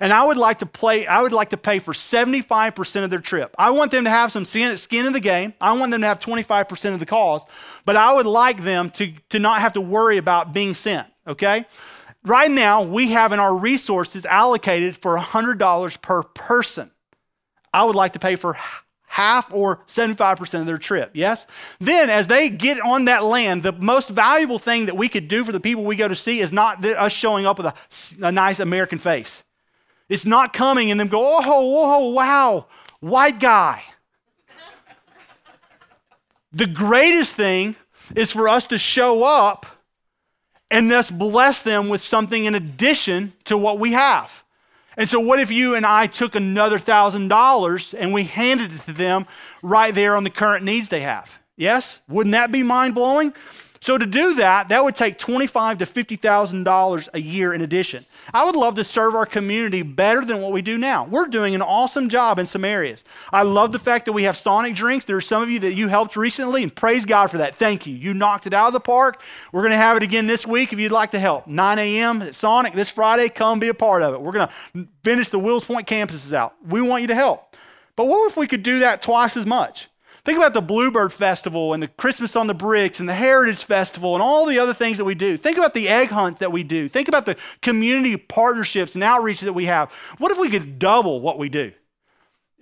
And 0.00 0.12
I 0.12 0.24
would 0.24 0.36
like 0.36 0.58
to 0.58 0.66
play, 0.66 1.06
I 1.06 1.22
would 1.22 1.32
like 1.32 1.50
to 1.50 1.56
pay 1.56 1.78
for 1.78 1.92
75% 1.94 3.04
of 3.04 3.10
their 3.10 3.20
trip. 3.20 3.54
I 3.58 3.70
want 3.70 3.90
them 3.90 4.04
to 4.04 4.10
have 4.10 4.30
some 4.30 4.44
skin 4.44 5.06
in 5.06 5.12
the 5.12 5.20
game. 5.20 5.54
I 5.60 5.72
want 5.72 5.92
them 5.92 6.02
to 6.02 6.06
have 6.06 6.20
25% 6.20 6.92
of 6.92 7.00
the 7.00 7.06
cost, 7.06 7.48
but 7.84 7.96
I 7.96 8.12
would 8.12 8.26
like 8.26 8.62
them 8.62 8.90
to, 8.90 9.12
to 9.30 9.38
not 9.38 9.60
have 9.60 9.72
to 9.72 9.80
worry 9.80 10.18
about 10.18 10.52
being 10.52 10.74
sent 10.74 11.08
okay? 11.28 11.66
Right 12.24 12.50
now, 12.50 12.82
we 12.82 13.10
have 13.12 13.32
in 13.32 13.38
our 13.38 13.56
resources 13.56 14.26
allocated 14.26 14.96
for 14.96 15.16
$100 15.16 16.02
per 16.02 16.22
person. 16.22 16.90
I 17.72 17.84
would 17.84 17.94
like 17.94 18.14
to 18.14 18.18
pay 18.18 18.36
for 18.36 18.56
half 19.06 19.52
or 19.52 19.78
75% 19.86 20.60
of 20.60 20.66
their 20.66 20.78
trip, 20.78 21.10
yes? 21.14 21.46
Then, 21.80 22.10
as 22.10 22.26
they 22.26 22.50
get 22.50 22.80
on 22.80 23.06
that 23.06 23.24
land, 23.24 23.62
the 23.62 23.72
most 23.72 24.10
valuable 24.10 24.58
thing 24.58 24.86
that 24.86 24.96
we 24.96 25.08
could 25.08 25.28
do 25.28 25.44
for 25.44 25.52
the 25.52 25.60
people 25.60 25.84
we 25.84 25.96
go 25.96 26.08
to 26.08 26.16
see 26.16 26.40
is 26.40 26.52
not 26.52 26.84
us 26.84 27.12
showing 27.12 27.46
up 27.46 27.58
with 27.58 27.66
a, 27.66 28.26
a 28.26 28.32
nice 28.32 28.60
American 28.60 28.98
face. 28.98 29.42
It's 30.08 30.24
not 30.24 30.52
coming 30.52 30.90
and 30.90 30.98
them 30.98 31.08
go, 31.08 31.22
oh, 31.24 31.42
oh, 31.44 32.10
wow, 32.10 32.66
white 33.00 33.40
guy. 33.40 33.82
the 36.52 36.66
greatest 36.66 37.34
thing 37.34 37.76
is 38.14 38.32
for 38.32 38.48
us 38.48 38.66
to 38.66 38.78
show 38.78 39.24
up 39.24 39.66
and 40.70 40.90
thus 40.90 41.10
bless 41.10 41.60
them 41.60 41.88
with 41.88 42.02
something 42.02 42.44
in 42.44 42.54
addition 42.54 43.32
to 43.44 43.56
what 43.56 43.78
we 43.78 43.92
have. 43.92 44.44
And 44.96 45.08
so, 45.08 45.20
what 45.20 45.38
if 45.38 45.50
you 45.50 45.76
and 45.76 45.86
I 45.86 46.08
took 46.08 46.34
another 46.34 46.78
thousand 46.78 47.28
dollars 47.28 47.94
and 47.94 48.12
we 48.12 48.24
handed 48.24 48.72
it 48.72 48.80
to 48.86 48.92
them 48.92 49.26
right 49.62 49.94
there 49.94 50.16
on 50.16 50.24
the 50.24 50.30
current 50.30 50.64
needs 50.64 50.88
they 50.88 51.00
have? 51.00 51.38
Yes? 51.56 52.00
Wouldn't 52.08 52.32
that 52.32 52.50
be 52.50 52.62
mind 52.62 52.94
blowing? 52.94 53.32
So 53.80 53.96
to 53.96 54.06
do 54.06 54.34
that, 54.34 54.68
that 54.68 54.82
would 54.82 54.94
take 54.94 55.18
twenty-five 55.18 55.78
to 55.78 55.86
fifty 55.86 56.16
thousand 56.16 56.64
dollars 56.64 57.08
a 57.14 57.20
year 57.20 57.54
in 57.54 57.62
addition. 57.62 58.04
I 58.34 58.44
would 58.44 58.56
love 58.56 58.74
to 58.76 58.84
serve 58.84 59.14
our 59.14 59.26
community 59.26 59.82
better 59.82 60.24
than 60.24 60.40
what 60.40 60.52
we 60.52 60.62
do 60.62 60.78
now. 60.78 61.04
We're 61.04 61.26
doing 61.26 61.54
an 61.54 61.62
awesome 61.62 62.08
job 62.08 62.38
in 62.38 62.46
some 62.46 62.64
areas. 62.64 63.04
I 63.32 63.42
love 63.42 63.72
the 63.72 63.78
fact 63.78 64.06
that 64.06 64.12
we 64.12 64.24
have 64.24 64.36
Sonic 64.36 64.74
drinks. 64.74 65.04
There 65.04 65.16
are 65.16 65.20
some 65.20 65.42
of 65.42 65.50
you 65.50 65.60
that 65.60 65.74
you 65.74 65.88
helped 65.88 66.16
recently, 66.16 66.62
and 66.62 66.74
praise 66.74 67.04
God 67.04 67.28
for 67.28 67.38
that. 67.38 67.54
Thank 67.54 67.86
you. 67.86 67.94
You 67.94 68.14
knocked 68.14 68.46
it 68.46 68.54
out 68.54 68.66
of 68.68 68.72
the 68.72 68.80
park. 68.80 69.22
We're 69.52 69.62
going 69.62 69.72
to 69.72 69.76
have 69.76 69.96
it 69.96 70.02
again 70.02 70.26
this 70.26 70.46
week 70.46 70.72
if 70.72 70.78
you'd 70.78 70.92
like 70.92 71.12
to 71.12 71.20
help. 71.20 71.46
9 71.46 71.78
a.m. 71.78 72.22
at 72.22 72.34
Sonic 72.34 72.74
this 72.74 72.90
Friday. 72.90 73.28
Come 73.28 73.60
be 73.60 73.68
a 73.68 73.74
part 73.74 74.02
of 74.02 74.14
it. 74.14 74.20
We're 74.20 74.32
going 74.32 74.48
to 74.48 74.88
finish 75.02 75.28
the 75.28 75.38
Wills 75.38 75.64
Point 75.64 75.86
campuses 75.86 76.32
out. 76.32 76.54
We 76.66 76.82
want 76.82 77.02
you 77.02 77.08
to 77.08 77.14
help. 77.14 77.56
But 77.96 78.06
what 78.06 78.30
if 78.30 78.36
we 78.36 78.46
could 78.46 78.62
do 78.62 78.80
that 78.80 79.02
twice 79.02 79.36
as 79.36 79.44
much? 79.44 79.87
Think 80.28 80.36
about 80.36 80.52
the 80.52 80.60
Bluebird 80.60 81.14
Festival 81.14 81.72
and 81.72 81.82
the 81.82 81.88
Christmas 81.88 82.36
on 82.36 82.48
the 82.48 82.54
Bricks 82.54 83.00
and 83.00 83.08
the 83.08 83.14
Heritage 83.14 83.64
Festival 83.64 84.14
and 84.14 84.22
all 84.22 84.44
the 84.44 84.58
other 84.58 84.74
things 84.74 84.98
that 84.98 85.06
we 85.06 85.14
do. 85.14 85.38
Think 85.38 85.56
about 85.56 85.72
the 85.72 85.88
egg 85.88 86.10
hunt 86.10 86.40
that 86.40 86.52
we 86.52 86.62
do. 86.62 86.86
Think 86.86 87.08
about 87.08 87.24
the 87.24 87.34
community 87.62 88.14
partnerships 88.18 88.94
and 88.94 89.02
outreach 89.02 89.40
that 89.40 89.54
we 89.54 89.64
have. 89.64 89.90
What 90.18 90.30
if 90.30 90.36
we 90.36 90.50
could 90.50 90.78
double 90.78 91.22
what 91.22 91.38
we 91.38 91.48
do? 91.48 91.72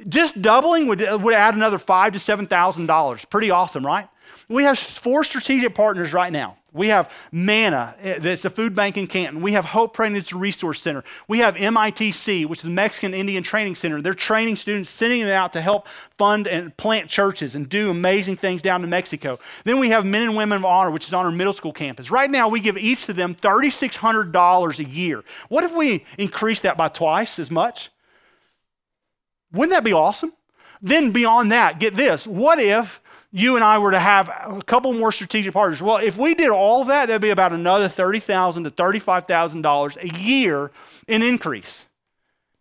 Just 0.09 0.41
doubling 0.41 0.87
would, 0.87 1.03
uh, 1.03 1.19
would 1.21 1.35
add 1.35 1.57
another 1.57 1.79
five 1.79 2.13
to 2.13 2.21
seven 2.21 2.47
thousand 2.47 2.87
dollars. 2.87 3.25
Pretty 3.25 3.51
awesome, 3.51 3.85
right? 3.85 4.09
We 4.49 4.63
have 4.63 4.79
four 4.79 5.25
strategic 5.25 5.75
partners 5.75 6.13
right 6.13 6.33
now. 6.33 6.59
We 6.77 6.89
have 6.89 7.11
MANA, 7.33 7.95
eh, 8.01 8.19
that's 8.19 8.45
a 8.45 8.51
food 8.51 8.75
bank 8.75 8.99
in 8.99 9.07
Canton. 9.07 9.41
We 9.41 9.53
have 9.53 9.65
Hope 9.65 9.95
Pregnancy 9.95 10.37
Resource 10.37 10.81
Center. 10.81 11.03
We 11.27 11.39
have 11.39 11.55
MITC, 11.57 12.47
which 12.47 12.61
is 12.61 12.65
the 12.65 12.71
Mexican 12.71 13.15
Indian 13.15 13.43
Training 13.43 13.77
Center. 13.77 14.03
They're 14.03 14.15
training 14.15 14.57
students, 14.57 14.91
sending 14.91 15.23
them 15.23 15.31
out 15.31 15.55
to 15.55 15.63
help 15.63 15.89
fund 16.19 16.47
and 16.47 16.77
plant 16.77 17.09
churches 17.09 17.55
and 17.55 17.69
do 17.69 17.91
amazing 17.91 18.37
things 18.37 18.61
down 18.61 18.85
in 18.85 18.91
Mexico. 18.91 19.39
Then 19.65 19.79
we 19.79 19.89
have 19.89 20.05
Men 20.05 20.23
and 20.23 20.37
Women 20.37 20.59
of 20.59 20.65
Honor, 20.67 20.91
which 20.91 21.07
is 21.07 21.15
on 21.15 21.25
our 21.25 21.33
middle 21.33 21.55
school 21.55 21.73
campus. 21.73 22.11
Right 22.11 22.31
now, 22.31 22.49
we 22.49 22.61
give 22.61 22.77
each 22.77 23.09
of 23.09 23.17
them 23.17 23.35
$3,600 23.35 24.79
a 24.79 24.85
year. 24.85 25.25
What 25.49 25.65
if 25.65 25.75
we 25.75 26.05
increase 26.19 26.61
that 26.61 26.77
by 26.77 26.89
twice 26.89 27.39
as 27.39 27.51
much? 27.51 27.91
Wouldn't 29.51 29.75
that 29.75 29.85
be 29.85 29.95
awesome? 29.95 30.33
Then 30.83 31.11
beyond 31.11 31.53
that, 31.53 31.81
get 31.81 31.95
this. 31.95 32.27
What 32.27 32.59
if 32.59 33.01
you 33.37 33.55
and 33.55 33.63
I 33.63 33.79
were 33.79 33.91
to 33.91 34.01
have 34.01 34.31
a 34.31 34.63
couple 34.63 34.95
more 34.95 35.13
strategic 35.13 35.53
partners. 35.53 35.83
Well, 35.83 35.99
if 35.99 36.17
we 36.17 36.35
did 36.35 36.49
all 36.49 36.87
that, 36.87 37.07
that'd 37.07 37.21
be 37.21 37.29
about 37.29 37.53
another 37.53 37.87
30,000 37.87 38.65
to 38.65 38.71
$35,000 38.71 39.97
a 40.03 40.19
year 40.19 40.71
in 41.07 41.23
increase. 41.23 41.85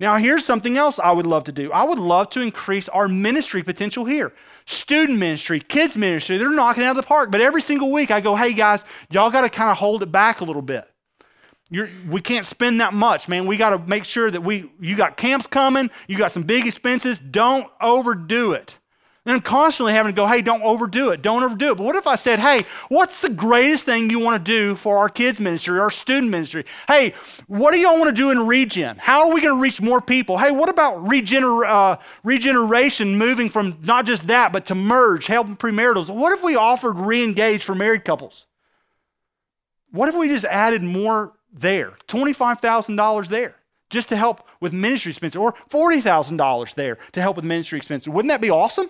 Now, 0.01 0.17
here's 0.17 0.43
something 0.43 0.77
else 0.77 0.99
I 0.99 1.13
would 1.13 1.25
love 1.25 1.45
to 1.45 1.53
do. 1.53 1.71
I 1.71 1.85
would 1.85 1.97
love 1.97 2.29
to 2.31 2.41
increase 2.41 2.89
our 2.89 3.07
ministry 3.07 3.63
potential 3.63 4.03
here. 4.03 4.33
Student 4.65 5.17
ministry, 5.17 5.61
kids 5.61 5.95
ministry, 5.95 6.37
they're 6.37 6.49
knocking 6.49 6.83
out 6.83 6.97
of 6.97 6.97
the 6.97 7.07
park. 7.07 7.31
But 7.31 7.39
every 7.39 7.61
single 7.61 7.93
week 7.93 8.11
I 8.11 8.19
go, 8.19 8.35
hey 8.35 8.53
guys, 8.53 8.83
y'all 9.09 9.31
got 9.31 9.41
to 9.41 9.49
kind 9.49 9.71
of 9.71 9.77
hold 9.77 10.03
it 10.03 10.11
back 10.11 10.41
a 10.41 10.43
little 10.43 10.61
bit. 10.61 10.85
You're, 11.69 11.87
we 12.09 12.19
can't 12.19 12.45
spend 12.45 12.81
that 12.81 12.93
much, 12.93 13.29
man. 13.29 13.45
We 13.45 13.55
got 13.55 13.69
to 13.69 13.79
make 13.79 14.03
sure 14.03 14.29
that 14.29 14.43
we, 14.43 14.69
you 14.81 14.97
got 14.97 15.15
camps 15.15 15.47
coming, 15.47 15.89
you 16.09 16.17
got 16.17 16.33
some 16.33 16.43
big 16.43 16.67
expenses. 16.67 17.17
Don't 17.17 17.67
overdo 17.79 18.51
it. 18.51 18.77
And 19.27 19.33
I'm 19.33 19.41
constantly 19.41 19.93
having 19.93 20.13
to 20.13 20.15
go, 20.15 20.27
hey, 20.27 20.43
don't 20.43 20.61
overdo 20.61 21.09
it. 21.09 21.23
Don't 21.23 21.41
overdo 21.41 21.71
it. 21.71 21.77
But 21.77 21.83
what 21.83 21.95
if 21.95 22.05
I 22.05 22.15
said, 22.15 22.37
hey, 22.37 22.61
what's 22.89 23.17
the 23.17 23.29
greatest 23.29 23.83
thing 23.83 24.11
you 24.11 24.19
want 24.19 24.45
to 24.45 24.51
do 24.51 24.75
for 24.75 24.99
our 24.99 25.09
kids' 25.09 25.39
ministry, 25.39 25.79
our 25.79 25.89
student 25.89 26.29
ministry? 26.29 26.63
Hey, 26.87 27.15
what 27.47 27.71
do 27.71 27.79
y'all 27.79 27.97
want 27.97 28.09
to 28.09 28.15
do 28.15 28.29
in 28.29 28.45
regen? 28.45 28.97
How 28.99 29.21
are 29.27 29.33
we 29.33 29.41
going 29.41 29.55
to 29.55 29.59
reach 29.59 29.81
more 29.81 29.99
people? 29.99 30.37
Hey, 30.37 30.51
what 30.51 30.69
about 30.69 31.03
regener- 31.03 31.67
uh, 31.67 31.97
regeneration, 32.23 33.17
moving 33.17 33.49
from 33.49 33.79
not 33.81 34.05
just 34.05 34.27
that, 34.27 34.53
but 34.53 34.67
to 34.67 34.75
merge, 34.75 35.25
helping 35.25 35.57
premaritals? 35.57 36.13
What 36.13 36.31
if 36.31 36.43
we 36.43 36.55
offered 36.55 36.99
re 36.99 37.23
engage 37.23 37.63
for 37.63 37.73
married 37.73 38.05
couples? 38.05 38.45
What 39.89 40.07
if 40.07 40.13
we 40.13 40.27
just 40.27 40.45
added 40.45 40.83
more 40.83 41.33
there? 41.51 41.97
$25,000 42.07 43.27
there 43.29 43.55
just 43.89 44.09
to 44.09 44.15
help 44.17 44.47
with 44.59 44.73
ministry 44.73 45.11
expenses, 45.11 45.37
or 45.37 45.53
$40,000 45.69 46.75
there 46.75 46.97
to 47.13 47.21
help 47.21 47.37
with 47.37 47.45
ministry 47.45 47.77
expenses. 47.77 48.09
Wouldn't 48.09 48.29
that 48.29 48.41
be 48.41 48.51
awesome? 48.51 48.89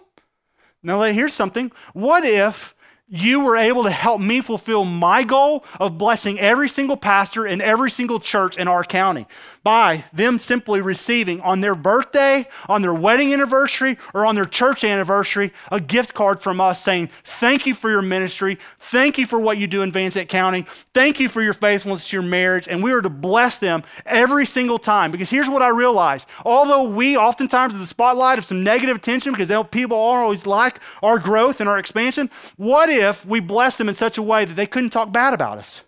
Now, 0.86 1.02
here's 1.02 1.34
something. 1.34 1.72
What 1.94 2.24
if 2.24 2.76
you 3.08 3.42
were 3.42 3.56
able 3.56 3.84
to 3.84 3.92
help 3.92 4.20
me 4.20 4.42
fulfill 4.42 4.84
my 4.84 5.24
goal 5.24 5.64
of 5.80 5.98
blessing 5.98 6.40
every 6.40 6.68
single 6.68 6.98
pastor 6.98 7.46
in 7.46 7.62
every 7.62 7.92
single 7.92 8.20
church 8.20 8.58
in 8.58 8.68
our 8.68 8.84
county 8.84 9.28
by 9.66 10.04
them 10.14 10.38
simply 10.38 10.80
receiving 10.80 11.42
on 11.42 11.60
their 11.60 11.74
birthday, 11.74 12.48
on 12.70 12.84
their 12.84 12.94
wedding 12.94 13.34
anniversary, 13.34 13.98
or 14.14 14.24
on 14.24 14.36
their 14.36 14.46
church 14.46 14.84
anniversary 14.84 15.52
a 15.72 15.80
gift 15.80 16.14
card 16.14 16.40
from 16.40 16.62
us 16.62 16.82
saying, 16.84 17.10
Thank 17.24 17.66
you 17.66 17.74
for 17.74 17.90
your 17.90 18.04
ministry. 18.04 18.60
Thank 18.78 19.18
you 19.18 19.26
for 19.26 19.40
what 19.40 19.58
you 19.58 19.66
do 19.66 19.82
in 19.82 19.92
Van 19.92 20.12
Zandt 20.12 20.30
County. 20.30 20.66
Thank 20.94 21.20
you 21.20 21.28
for 21.28 21.42
your 21.42 21.54
faithfulness 21.54 22.10
to 22.10 22.16
your 22.16 22.24
marriage. 22.24 22.68
And 22.68 22.84
we 22.84 22.92
are 22.92 23.02
to 23.02 23.10
bless 23.10 23.58
them 23.58 23.84
every 24.06 24.46
single 24.46 24.78
time. 24.78 25.10
Because 25.10 25.32
here's 25.32 25.50
what 25.50 25.64
I 25.64 25.70
realize 25.70 26.28
although 26.46 26.84
we 26.84 27.18
oftentimes 27.18 27.74
in 27.74 27.80
the 27.80 27.88
spotlight 27.88 28.38
of 28.38 28.46
some 28.46 28.64
negative 28.64 28.96
attention 28.96 29.34
because 29.34 29.66
people 29.72 29.98
are 29.98 30.22
always 30.22 30.46
like 30.46 30.80
our 31.02 31.18
growth 31.18 31.60
and 31.60 31.68
our 31.68 31.80
expansion, 31.80 32.30
what 32.58 32.90
if 32.98 33.26
we 33.26 33.40
bless 33.40 33.78
them 33.78 33.90
in 33.90 33.96
such 33.96 34.18
a 34.18 34.22
way 34.22 34.46
that 34.46 34.56
they 34.56 34.68
couldn't 34.68 34.90
talk 34.92 35.12
bad 35.12 35.34
about 35.34 35.58
us? 35.58 35.84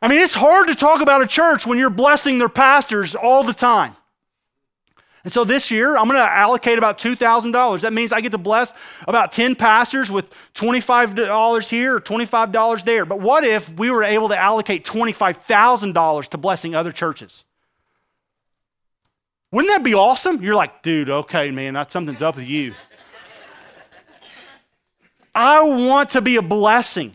I 0.00 0.08
mean, 0.08 0.20
it's 0.20 0.34
hard 0.34 0.68
to 0.68 0.74
talk 0.74 1.00
about 1.00 1.22
a 1.22 1.26
church 1.26 1.66
when 1.66 1.78
you're 1.78 1.88
blessing 1.88 2.38
their 2.38 2.50
pastors 2.50 3.14
all 3.14 3.42
the 3.42 3.54
time. 3.54 3.96
And 5.24 5.32
so 5.32 5.44
this 5.44 5.70
year, 5.70 5.96
I'm 5.96 6.06
going 6.06 6.20
to 6.20 6.30
allocate 6.30 6.76
about 6.76 6.98
$2,000. 6.98 7.80
That 7.80 7.94
means 7.94 8.12
I 8.12 8.20
get 8.20 8.32
to 8.32 8.38
bless 8.38 8.74
about 9.08 9.32
10 9.32 9.56
pastors 9.56 10.10
with 10.10 10.26
$25 10.54 11.70
here 11.70 11.96
or 11.96 12.00
$25 12.00 12.84
there. 12.84 13.06
But 13.06 13.20
what 13.20 13.44
if 13.44 13.70
we 13.70 13.90
were 13.90 14.04
able 14.04 14.28
to 14.28 14.38
allocate 14.38 14.84
$25,000 14.84 16.28
to 16.28 16.38
blessing 16.38 16.74
other 16.74 16.92
churches? 16.92 17.44
Wouldn't 19.50 19.72
that 19.72 19.82
be 19.82 19.94
awesome? 19.94 20.42
You're 20.42 20.56
like, 20.56 20.82
dude, 20.82 21.08
okay, 21.08 21.50
man, 21.50 21.82
something's 21.88 22.20
up 22.20 22.36
with 22.36 22.46
you. 22.46 22.74
I 25.34 25.62
want 25.62 26.10
to 26.10 26.20
be 26.20 26.36
a 26.36 26.42
blessing. 26.42 27.14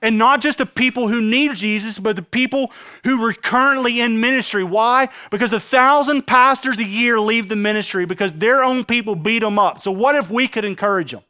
And 0.00 0.16
not 0.16 0.40
just 0.40 0.58
the 0.58 0.66
people 0.66 1.08
who 1.08 1.20
need 1.20 1.56
Jesus, 1.56 1.98
but 1.98 2.16
the 2.16 2.22
people 2.22 2.72
who 3.04 3.24
are 3.24 3.32
currently 3.32 4.00
in 4.00 4.20
ministry. 4.20 4.62
Why? 4.62 5.08
Because 5.30 5.52
a 5.52 5.60
thousand 5.60 6.26
pastors 6.26 6.78
a 6.78 6.84
year 6.84 7.18
leave 7.18 7.48
the 7.48 7.56
ministry 7.56 8.06
because 8.06 8.32
their 8.32 8.62
own 8.62 8.84
people 8.84 9.16
beat 9.16 9.40
them 9.40 9.58
up. 9.58 9.80
So, 9.80 9.90
what 9.90 10.14
if 10.14 10.30
we 10.30 10.46
could 10.46 10.64
encourage 10.64 11.10
them? 11.10 11.22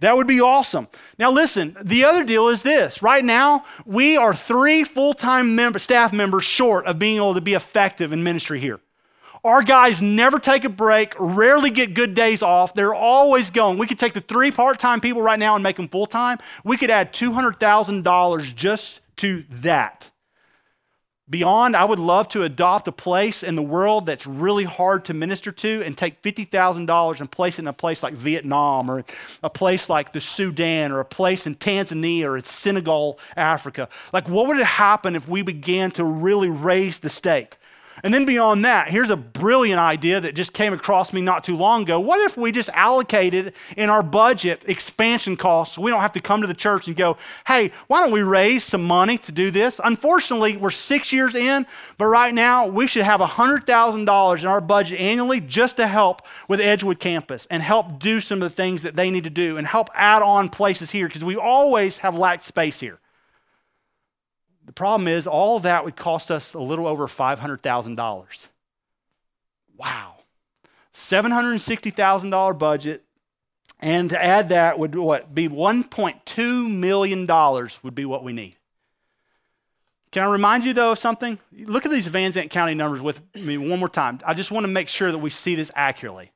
That 0.00 0.16
would 0.16 0.26
be 0.26 0.40
awesome. 0.40 0.88
Now, 1.16 1.30
listen, 1.30 1.76
the 1.80 2.04
other 2.04 2.24
deal 2.24 2.48
is 2.48 2.64
this. 2.64 3.02
Right 3.02 3.24
now, 3.24 3.64
we 3.86 4.16
are 4.16 4.34
three 4.34 4.82
full 4.82 5.14
time 5.14 5.54
member, 5.54 5.78
staff 5.78 6.12
members 6.12 6.44
short 6.44 6.86
of 6.86 6.98
being 6.98 7.16
able 7.16 7.34
to 7.34 7.40
be 7.40 7.54
effective 7.54 8.12
in 8.12 8.22
ministry 8.22 8.58
here. 8.58 8.80
Our 9.44 9.62
guys 9.64 10.00
never 10.00 10.38
take 10.38 10.62
a 10.62 10.68
break, 10.68 11.14
rarely 11.18 11.70
get 11.70 11.94
good 11.94 12.14
days 12.14 12.44
off. 12.44 12.74
They're 12.74 12.94
always 12.94 13.50
going. 13.50 13.76
We 13.76 13.88
could 13.88 13.98
take 13.98 14.12
the 14.12 14.20
three 14.20 14.52
part 14.52 14.78
time 14.78 15.00
people 15.00 15.20
right 15.20 15.38
now 15.38 15.56
and 15.56 15.64
make 15.64 15.76
them 15.76 15.88
full 15.88 16.06
time. 16.06 16.38
We 16.62 16.76
could 16.76 16.90
add 16.90 17.12
$200,000 17.12 18.54
just 18.54 19.00
to 19.16 19.44
that. 19.50 20.12
Beyond, 21.28 21.74
I 21.74 21.84
would 21.84 21.98
love 21.98 22.28
to 22.30 22.44
adopt 22.44 22.86
a 22.86 22.92
place 22.92 23.42
in 23.42 23.56
the 23.56 23.62
world 23.62 24.06
that's 24.06 24.26
really 24.26 24.64
hard 24.64 25.04
to 25.06 25.14
minister 25.14 25.50
to 25.50 25.82
and 25.82 25.96
take 25.96 26.20
$50,000 26.22 27.20
and 27.20 27.30
place 27.30 27.58
it 27.58 27.62
in 27.62 27.68
a 27.68 27.72
place 27.72 28.02
like 28.02 28.14
Vietnam 28.14 28.90
or 28.90 29.04
a 29.42 29.50
place 29.50 29.88
like 29.88 30.12
the 30.12 30.20
Sudan 30.20 30.92
or 30.92 31.00
a 31.00 31.04
place 31.04 31.46
in 31.46 31.56
Tanzania 31.56 32.24
or 32.24 32.36
in 32.36 32.44
Senegal, 32.44 33.18
Africa. 33.36 33.88
Like, 34.12 34.28
what 34.28 34.46
would 34.46 34.58
it 34.58 34.66
happen 34.66 35.16
if 35.16 35.26
we 35.26 35.42
began 35.42 35.90
to 35.92 36.04
really 36.04 36.50
raise 36.50 36.98
the 36.98 37.10
stake? 37.10 37.56
And 38.04 38.12
then 38.12 38.24
beyond 38.24 38.64
that, 38.64 38.90
here's 38.90 39.10
a 39.10 39.16
brilliant 39.16 39.78
idea 39.78 40.20
that 40.20 40.34
just 40.34 40.52
came 40.52 40.72
across 40.72 41.12
me 41.12 41.20
not 41.20 41.44
too 41.44 41.56
long 41.56 41.82
ago. 41.82 42.00
What 42.00 42.20
if 42.20 42.36
we 42.36 42.50
just 42.50 42.68
allocated 42.70 43.54
in 43.76 43.90
our 43.90 44.02
budget 44.02 44.64
expansion 44.66 45.36
costs 45.36 45.76
so 45.76 45.82
we 45.82 45.90
don't 45.92 46.00
have 46.00 46.12
to 46.12 46.20
come 46.20 46.40
to 46.40 46.48
the 46.48 46.54
church 46.54 46.88
and 46.88 46.96
go, 46.96 47.16
hey, 47.46 47.70
why 47.86 48.00
don't 48.00 48.10
we 48.10 48.22
raise 48.22 48.64
some 48.64 48.82
money 48.82 49.18
to 49.18 49.30
do 49.30 49.52
this? 49.52 49.80
Unfortunately, 49.84 50.56
we're 50.56 50.72
six 50.72 51.12
years 51.12 51.36
in, 51.36 51.64
but 51.96 52.06
right 52.06 52.34
now 52.34 52.66
we 52.66 52.88
should 52.88 53.04
have 53.04 53.20
$100,000 53.20 54.40
in 54.40 54.46
our 54.46 54.60
budget 54.60 54.98
annually 54.98 55.40
just 55.40 55.76
to 55.76 55.86
help 55.86 56.22
with 56.48 56.60
Edgewood 56.60 56.98
campus 56.98 57.46
and 57.50 57.62
help 57.62 58.00
do 58.00 58.20
some 58.20 58.42
of 58.42 58.50
the 58.50 58.54
things 58.54 58.82
that 58.82 58.96
they 58.96 59.12
need 59.12 59.24
to 59.24 59.30
do 59.30 59.58
and 59.58 59.66
help 59.66 59.88
add 59.94 60.22
on 60.22 60.48
places 60.48 60.90
here 60.90 61.06
because 61.06 61.24
we 61.24 61.36
always 61.36 61.98
have 61.98 62.16
lacked 62.16 62.42
space 62.42 62.80
here. 62.80 62.98
The 64.64 64.72
problem 64.72 65.08
is, 65.08 65.26
all 65.26 65.60
that 65.60 65.84
would 65.84 65.96
cost 65.96 66.30
us 66.30 66.54
a 66.54 66.60
little 66.60 66.86
over 66.86 67.06
$500,000. 67.06 68.48
Wow. 69.76 70.14
$760,000 70.94 72.58
budget. 72.58 73.04
And 73.80 74.10
to 74.10 74.24
add 74.24 74.50
that 74.50 74.78
would 74.78 74.94
what 74.94 75.34
be 75.34 75.48
$1.2 75.48 76.70
million 76.70 77.26
would 77.82 77.94
be 77.94 78.04
what 78.04 78.22
we 78.22 78.32
need. 78.32 78.56
Can 80.12 80.22
I 80.22 80.26
remind 80.26 80.64
you 80.64 80.72
though 80.72 80.92
of 80.92 80.98
something? 80.98 81.38
Look 81.52 81.84
at 81.84 81.90
these 81.90 82.06
Van 82.06 82.30
Zandt 82.30 82.50
County 82.50 82.74
numbers 82.74 83.00
with 83.00 83.22
me 83.34 83.56
one 83.58 83.80
more 83.80 83.88
time. 83.88 84.20
I 84.24 84.34
just 84.34 84.50
want 84.52 84.64
to 84.64 84.68
make 84.68 84.88
sure 84.88 85.10
that 85.10 85.18
we 85.18 85.30
see 85.30 85.54
this 85.54 85.70
accurately. 85.74 86.30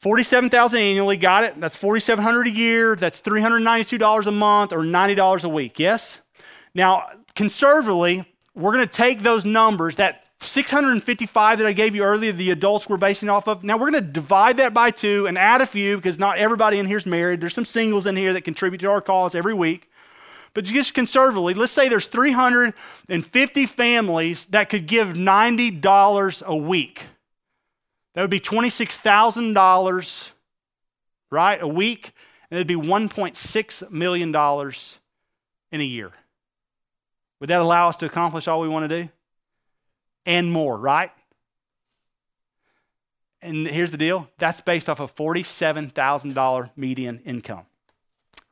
47,000 0.00 0.78
annually, 0.78 1.16
got 1.16 1.44
it? 1.44 1.60
That's 1.60 1.76
4,700 1.76 2.46
a 2.46 2.50
year. 2.50 2.94
That's 2.94 3.20
$392 3.20 4.26
a 4.26 4.30
month 4.30 4.72
or 4.72 4.80
$90 4.80 5.44
a 5.44 5.48
week. 5.48 5.78
Yes? 5.78 6.20
Now, 6.74 7.06
conservatively, 7.34 8.24
we're 8.54 8.72
going 8.72 8.86
to 8.86 8.92
take 8.92 9.22
those 9.22 9.44
numbers, 9.44 9.96
that 9.96 10.24
655 10.40 11.58
that 11.58 11.66
I 11.66 11.72
gave 11.72 11.94
you 11.94 12.02
earlier, 12.02 12.32
the 12.32 12.50
adults 12.50 12.88
we're 12.88 12.96
basing 12.96 13.28
off 13.28 13.48
of. 13.48 13.64
Now 13.64 13.76
we're 13.76 13.90
going 13.90 14.04
to 14.04 14.10
divide 14.12 14.58
that 14.58 14.72
by 14.72 14.90
two 14.90 15.26
and 15.26 15.36
add 15.36 15.60
a 15.60 15.66
few 15.66 15.96
because 15.96 16.18
not 16.18 16.38
everybody 16.38 16.78
in 16.78 16.86
here 16.86 16.98
is 16.98 17.06
married. 17.06 17.40
There's 17.40 17.54
some 17.54 17.64
singles 17.64 18.06
in 18.06 18.16
here 18.16 18.32
that 18.32 18.42
contribute 18.42 18.78
to 18.80 18.90
our 18.90 19.00
cause 19.00 19.34
every 19.34 19.54
week. 19.54 19.90
But 20.54 20.64
just 20.64 20.94
conservatively, 20.94 21.54
let's 21.54 21.72
say 21.72 21.88
there's 21.88 22.06
350 22.06 23.66
families 23.66 24.44
that 24.46 24.68
could 24.68 24.86
give 24.86 25.08
$90 25.08 26.42
a 26.42 26.56
week. 26.56 27.02
That 28.14 28.22
would 28.22 28.30
be 28.30 28.40
$26,000, 28.40 30.30
right, 31.30 31.62
a 31.62 31.68
week. 31.68 32.12
And 32.50 32.56
it'd 32.58 32.66
be 32.66 32.74
$1.6 32.74 33.90
million 33.90 34.28
in 35.70 35.80
a 35.80 35.84
year. 35.84 36.12
Would 37.40 37.50
that 37.50 37.60
allow 37.60 37.88
us 37.88 37.96
to 37.98 38.06
accomplish 38.06 38.48
all 38.48 38.60
we 38.60 38.68
want 38.68 38.88
to 38.88 39.02
do? 39.02 39.08
And 40.26 40.52
more, 40.52 40.76
right? 40.76 41.10
And 43.40 43.66
here's 43.66 43.90
the 43.90 43.96
deal 43.96 44.28
that's 44.38 44.60
based 44.60 44.88
off 44.88 45.00
of 45.00 45.14
$47,000 45.14 46.70
median 46.76 47.20
income. 47.24 47.66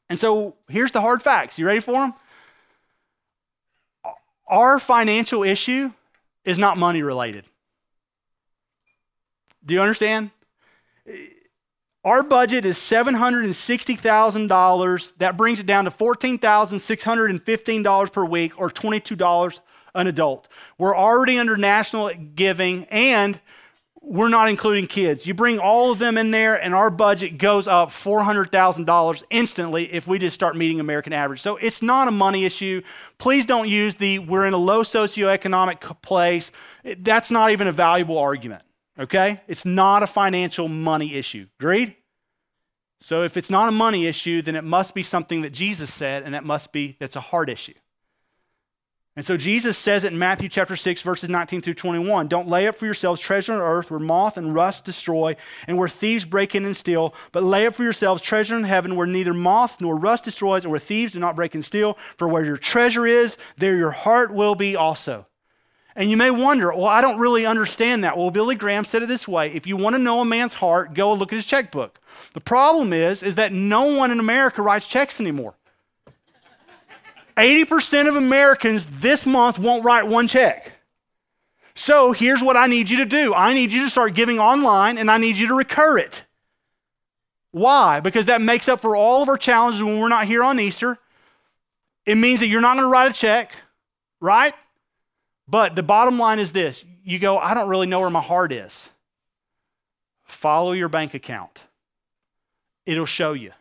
And 0.09 0.20
so 0.20 0.55
here's 0.68 0.92
the 0.92 1.01
hard 1.01 1.22
facts. 1.22 1.59
You 1.59 1.66
ready 1.66 1.81
for 1.81 1.92
them? 1.92 2.14
Our 4.46 4.79
financial 4.79 5.42
issue 5.42 5.92
is 6.44 6.59
not 6.59 6.79
money 6.79 7.03
related. 7.03 7.49
Do 9.64 9.75
you 9.75 9.81
understand? 9.81 10.31
Our 12.07 12.23
budget 12.23 12.64
is 12.64 12.79
$760,000. 12.79 15.12
That 15.19 15.37
brings 15.37 15.59
it 15.59 15.66
down 15.66 15.87
to 15.87 15.90
$14,615 15.90 18.12
per 18.12 18.25
week 18.25 18.61
or 18.61 18.71
$22 18.71 19.61
an 19.97 20.07
adult. 20.07 20.47
We're 20.79 20.97
already 20.97 21.37
under 21.37 21.57
national 21.57 22.12
giving 22.37 22.85
and 22.85 23.40
we're 24.01 24.29
not 24.29 24.49
including 24.49 24.87
kids. 24.87 25.27
You 25.27 25.35
bring 25.35 25.59
all 25.59 25.90
of 25.90 25.99
them 25.99 26.16
in 26.16 26.31
there, 26.31 26.55
and 26.55 26.77
our 26.77 26.90
budget 26.90 27.38
goes 27.38 27.66
up 27.66 27.88
$400,000 27.88 29.23
instantly 29.31 29.92
if 29.92 30.07
we 30.07 30.21
just 30.21 30.37
start 30.37 30.57
meeting 30.57 30.79
American 30.79 31.13
average. 31.13 31.40
So 31.40 31.57
it's 31.57 31.83
not 31.83 32.07
a 32.07 32.13
money 32.13 32.44
issue. 32.44 32.83
Please 33.19 33.46
don't 33.46 33.69
use 33.69 33.96
the 33.96 34.21
we're 34.21 34.46
in 34.46 34.54
a 34.54 34.59
low 34.59 34.85
socioeconomic 34.85 36.02
place. 36.02 36.52
That's 36.98 37.33
not 37.33 37.50
even 37.50 37.67
a 37.67 37.73
valuable 37.73 38.17
argument. 38.17 38.63
Okay? 38.98 39.40
It's 39.48 39.65
not 39.65 40.02
a 40.02 40.07
financial 40.07 40.69
money 40.69 41.15
issue. 41.15 41.46
Agreed? 41.59 41.96
So 43.01 43.23
if 43.23 43.37
it's 43.37 43.51
not 43.51 43.69
a 43.69 43.73
money 43.73 44.07
issue, 44.07 44.42
then 44.42 44.57
it 44.57 44.65
must 44.65 44.94
be 44.94 45.03
something 45.03 45.42
that 45.42 45.51
Jesus 45.51 45.92
said, 45.92 46.23
and 46.23 46.35
that 46.35 46.44
must 46.44 46.73
be 46.73 46.97
that's 46.99 47.17
a 47.17 47.21
heart 47.21 47.49
issue. 47.49 47.75
And 49.17 49.25
so 49.25 49.38
Jesus 49.38 49.79
says 49.79 50.05
it 50.05 50.13
in 50.13 50.19
Matthew 50.19 50.51
chapter 50.51 50.77
6, 50.77 51.01
verses 51.01 51.31
19 51.31 51.63
through 51.63 51.75
21. 51.75 52.29
Don't 52.29 52.49
lay 52.49 52.69
up 52.69 52.77
for 52.77 52.85
yourselves 52.85 53.19
treasure 53.19 53.55
on 53.55 53.61
earth 53.61 53.90
where 53.90 53.99
moth 53.99 54.37
and 54.37 54.55
rust 54.55 54.85
destroy 54.85 55.37
and 55.67 55.79
where 55.79 55.88
thieves 55.88 56.27
break 56.27 56.55
in 56.55 56.67
and 56.67 56.77
steal, 56.77 57.15
but 57.33 57.42
lay 57.42 57.67
up 57.67 57.75
for 57.75 57.83
yourselves 57.83 58.21
treasure 58.21 58.57
in 58.57 58.65
heaven 58.65 58.94
where 58.94 59.07
neither 59.07 59.33
moth 59.33 59.81
nor 59.81 59.97
rust 59.97 60.25
destroys 60.25 60.65
and 60.65 60.71
where 60.71 60.79
thieves 60.79 61.15
do 61.15 61.19
not 61.19 61.35
break 61.35 61.55
and 61.55 61.65
steal. 61.65 61.97
For 62.19 62.29
where 62.29 62.44
your 62.44 62.59
treasure 62.59 63.07
is, 63.07 63.38
there 63.57 63.77
your 63.77 63.90
heart 63.90 64.35
will 64.35 64.55
be 64.55 64.77
also. 64.77 65.27
And 65.97 66.11
you 66.11 66.19
may 66.19 66.31
wonder, 66.31 66.75
well, 66.75 66.85
I 66.85 67.01
don't 67.01 67.19
really 67.19 67.47
understand 67.47 68.05
that. 68.05 68.19
Well, 68.19 68.31
Billy 68.31 68.55
Graham 68.55 68.85
said 68.85 69.03
it 69.03 69.07
this 69.07 69.27
way 69.27 69.51
if 69.53 69.67
you 69.67 69.79
want 69.79 69.94
to 69.94 69.99
know 69.99 70.21
a 70.21 70.27
man's 70.27 70.55
heart, 70.55 70.92
go 70.92 71.13
look 71.15 71.33
at 71.33 71.37
his 71.37 71.47
checkbook. 71.47 71.99
The 72.35 72.40
problem 72.40 72.92
is, 72.92 73.23
is 73.23 73.37
that 73.37 73.53
no 73.53 73.87
one 73.97 74.11
in 74.11 74.21
America 74.21 74.61
writes 74.61 74.87
checks 74.87 75.21
anymore. 75.21 75.55
80% 77.38 78.09
of 78.09 78.17
Americans 78.17 78.87
this 78.87 79.27
month 79.27 79.59
won't 79.59 79.85
write 79.85 80.07
one 80.07 80.29
check. 80.29 80.73
So 81.75 82.13
here's 82.13 82.42
what 82.42 82.57
I 82.57 82.67
need 82.67 82.88
you 82.90 82.99
to 82.99 83.07
do 83.07 83.35
I 83.35 83.55
need 83.55 83.73
you 83.73 83.85
to 83.85 83.90
start 83.90 84.15
giving 84.15 84.38
online 84.38 84.99
and 84.99 85.11
I 85.11 85.17
need 85.17 85.38
you 85.38 85.49
to 85.49 85.55
recur 85.55 85.99
it. 85.99 86.25
Why? 87.53 88.01
Because 88.01 88.27
that 88.27 88.42
makes 88.42 88.69
up 88.69 88.83
for 88.83 88.97
all 88.97 89.23
of 89.23 89.31
our 89.31 89.38
challenges 89.38 89.83
when 89.83 89.99
we're 89.99 90.09
not 90.09 90.27
here 90.27 90.42
on 90.42 90.61
Easter. 90.61 90.99
It 92.05 92.17
means 92.17 92.40
that 92.40 92.49
you're 92.49 92.61
not 92.61 92.75
going 92.75 92.85
to 92.85 92.90
write 92.90 93.11
a 93.11 93.15
check, 93.15 93.53
right? 94.21 94.53
But 95.49 95.77
the 95.77 95.83
bottom 95.83 96.19
line 96.19 96.38
is 96.38 96.53
this 96.53 96.85
you 97.05 97.19
go, 97.19 97.38
I 97.38 97.55
don't 97.55 97.69
really 97.69 97.87
know 97.87 98.01
where 98.01 98.11
my 98.11 98.23
heart 98.23 98.53
is. 98.53 98.90
Follow 100.25 100.73
your 100.73 100.88
bank 100.88 101.15
account, 101.15 101.63
it'll 102.85 103.07
show 103.07 103.33
you. 103.33 103.53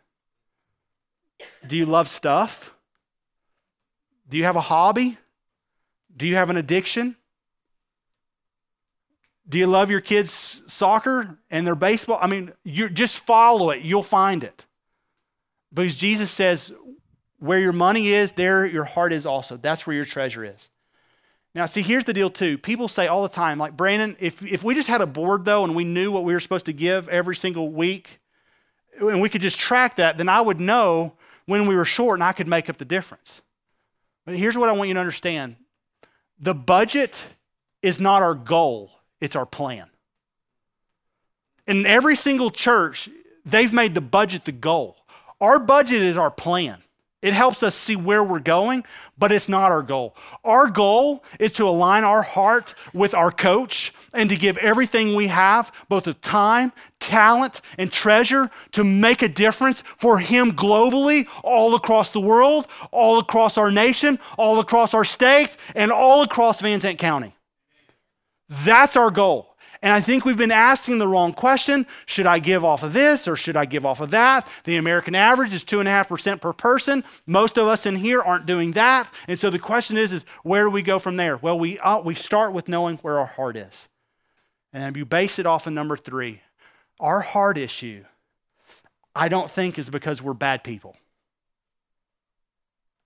Do 1.68 1.76
you 1.76 1.86
love 1.86 2.08
stuff? 2.08 2.74
Do 4.28 4.38
you 4.38 4.46
have 4.46 4.56
a 4.56 4.62
hobby? 4.62 5.18
Do 6.16 6.28
you 6.28 6.36
have 6.36 6.50
an 6.50 6.58
addiction? 6.58 7.16
Do 9.48 9.60
you 9.60 9.68
love 9.68 9.92
your 9.92 10.02
kids' 10.02 10.64
soccer 10.66 11.38
and 11.52 11.68
their 11.68 11.76
baseball? 11.76 12.18
I 12.20 12.26
mean, 12.28 12.54
you 12.64 12.90
just 12.90 13.20
follow 13.20 13.70
it, 13.70 13.84
you'll 13.84 14.02
find 14.02 14.44
it. 14.44 14.66
Because 15.72 15.98
Jesus 15.98 16.32
says, 16.32 16.74
where 17.38 17.60
your 17.60 17.74
money 17.74 18.08
is, 18.08 18.32
there 18.32 18.66
your 18.66 18.86
heart 18.86 19.14
is 19.14 19.26
also. 19.26 19.58
That's 19.58 19.86
where 19.86 19.96
your 19.96 20.06
treasure 20.06 20.44
is. 20.44 20.70
Now, 21.56 21.66
see, 21.66 21.82
here's 21.82 22.04
the 22.04 22.14
deal, 22.14 22.30
too. 22.30 22.58
People 22.58 22.90
say 22.90 23.08
all 23.08 23.24
the 23.24 23.30
time, 23.30 23.58
like, 23.58 23.78
Brandon, 23.78 24.18
if, 24.20 24.44
if 24.44 24.62
we 24.62 24.76
just 24.76 24.90
had 24.90 25.00
a 25.02 25.08
board, 25.08 25.46
though, 25.46 25.64
and 25.64 25.74
we 25.74 25.86
knew 25.86 26.12
what 26.12 26.26
we 26.26 26.34
were 26.34 26.42
supposed 26.42 26.66
to 26.66 26.74
give 26.74 27.08
every 27.08 27.36
single 27.36 27.70
week, 27.70 28.20
and 29.00 29.22
we 29.22 29.30
could 29.30 29.42
just 29.42 29.58
track 29.58 29.96
that, 29.96 30.18
then 30.18 30.28
I 30.28 30.42
would 30.42 30.60
know 30.60 31.14
when 31.46 31.66
we 31.66 31.76
were 31.76 31.86
short 31.86 32.18
and 32.18 32.24
I 32.24 32.34
could 32.34 32.48
make 32.48 32.70
up 32.70 32.78
the 32.78 32.86
difference. 32.86 33.42
But 34.26 34.36
here's 34.36 34.58
what 34.58 34.70
I 34.70 34.74
want 34.74 34.90
you 34.90 34.94
to 34.96 35.00
understand 35.00 35.56
the 36.40 36.54
budget 36.54 37.26
is 37.82 38.00
not 38.00 38.22
our 38.22 38.36
goal, 38.36 38.92
it's 39.22 39.36
our 39.36 39.46
plan. 39.46 39.88
In 41.68 41.86
every 41.86 42.16
single 42.16 42.52
church, 42.52 43.10
they've 43.46 43.72
made 43.72 43.96
the 43.96 44.02
budget 44.02 44.46
the 44.46 44.52
goal. 44.52 44.98
Our 45.40 45.60
budget 45.60 46.02
is 46.02 46.18
our 46.18 46.32
plan. 46.32 46.82
It 47.26 47.34
helps 47.34 47.64
us 47.64 47.74
see 47.74 47.96
where 47.96 48.24
we're 48.24 48.38
going, 48.38 48.86
but 49.18 49.32
it's 49.32 49.50
not 49.50 49.72
our 49.72 49.82
goal. 49.82 50.16
Our 50.44 50.68
goal 50.68 51.24
is 51.40 51.54
to 51.54 51.68
align 51.68 52.04
our 52.04 52.22
heart 52.22 52.76
with 52.94 53.16
our 53.16 53.32
coach 53.32 53.92
and 54.14 54.30
to 54.30 54.36
give 54.36 54.58
everything 54.58 55.16
we 55.16 55.26
have, 55.26 55.72
both 55.90 56.06
of 56.06 56.22
time, 56.22 56.72
talent, 57.00 57.62
and 57.80 57.92
treasure, 57.92 58.52
to 58.74 58.84
make 58.84 59.24
a 59.24 59.28
difference 59.28 59.82
for 59.98 60.20
him 60.20 60.52
globally, 60.52 61.28
all 61.44 61.74
across 61.74 62.12
the 62.12 62.22
world, 62.22 62.68
all 62.92 63.18
across 63.18 63.58
our 63.58 63.72
nation, 63.72 64.20
all 64.38 64.60
across 64.60 64.94
our 64.94 65.04
state, 65.04 65.58
and 65.74 65.92
all 65.92 66.22
across 66.22 66.62
Van 66.62 66.80
Zandt 66.80 67.00
County. 67.00 67.34
That's 68.50 68.96
our 68.96 69.10
goal. 69.10 69.55
And 69.82 69.92
I 69.94 70.02
think 70.02 70.26
we've 70.26 70.38
been 70.38 70.52
asking 70.52 70.98
the 70.98 71.08
wrong 71.08 71.34
question. 71.34 71.86
Should 72.06 72.26
I 72.26 72.40
give 72.40 72.64
off 72.64 72.84
of 72.84 72.94
this 72.94 73.28
or 73.28 73.36
should 73.36 73.58
I 73.58 73.66
give 73.66 73.86
off 73.86 74.00
of 74.00 74.12
that? 74.12 74.48
The 74.64 74.78
American 74.78 75.16
average 75.16 75.54
is 75.54 75.64
2.5% 75.64 76.42
per 76.42 76.54
person. 76.54 77.04
Most 77.26 77.58
of 77.58 77.68
us 77.68 77.86
in 77.86 77.96
here 77.96 78.22
aren't 78.22 78.46
doing 78.46 78.72
that. 78.72 79.12
And 79.28 79.40
so 79.40 79.50
the 79.50 79.60
question 79.60 79.98
is, 79.98 80.14
is 80.14 80.26
where 80.44 80.64
do 80.64 80.70
we 80.70 80.82
go 80.82 81.00
from 81.00 81.18
there? 81.18 81.38
Well, 81.38 81.60
we, 81.60 81.78
uh, 81.80 82.00
we 82.00 82.16
start 82.16 82.54
with 82.54 82.68
knowing 82.68 82.98
where 82.98 83.20
our 83.20 83.26
heart 83.26 83.58
is. 83.58 83.90
And 84.74 84.96
you 84.96 85.06
base 85.06 85.40
it 85.40 85.46
off 85.46 85.68
of 85.68 85.74
number 85.74 85.98
three. 85.98 86.42
Our 87.00 87.22
heart 87.22 87.58
issue, 87.58 88.06
I 89.16 89.30
don't 89.30 89.50
think 89.50 89.80
is 89.80 89.90
because 89.90 90.22
we're 90.22 90.34
bad 90.34 90.64
people. 90.64 90.96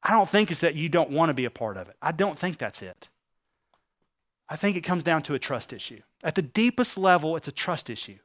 I 0.01 0.11
don't 0.11 0.29
think 0.29 0.49
it's 0.49 0.61
that 0.61 0.75
you 0.75 0.89
don't 0.89 1.11
want 1.11 1.29
to 1.29 1.33
be 1.33 1.45
a 1.45 1.51
part 1.51 1.77
of 1.77 1.89
it. 1.89 1.95
I 2.01 2.11
don't 2.11 2.37
think 2.37 2.57
that's 2.57 2.81
it. 2.81 3.09
I 4.47 4.55
think 4.55 4.77
it 4.77 4.81
comes 4.81 5.03
down 5.03 5.21
to 5.23 5.35
a 5.35 5.39
trust 5.39 5.73
issue. 5.73 6.01
At 6.23 6.35
the 6.35 6.41
deepest 6.41 6.97
level, 6.97 7.35
it's 7.35 7.47
a 7.47 7.51
trust 7.51 7.89
issue. 7.89 8.17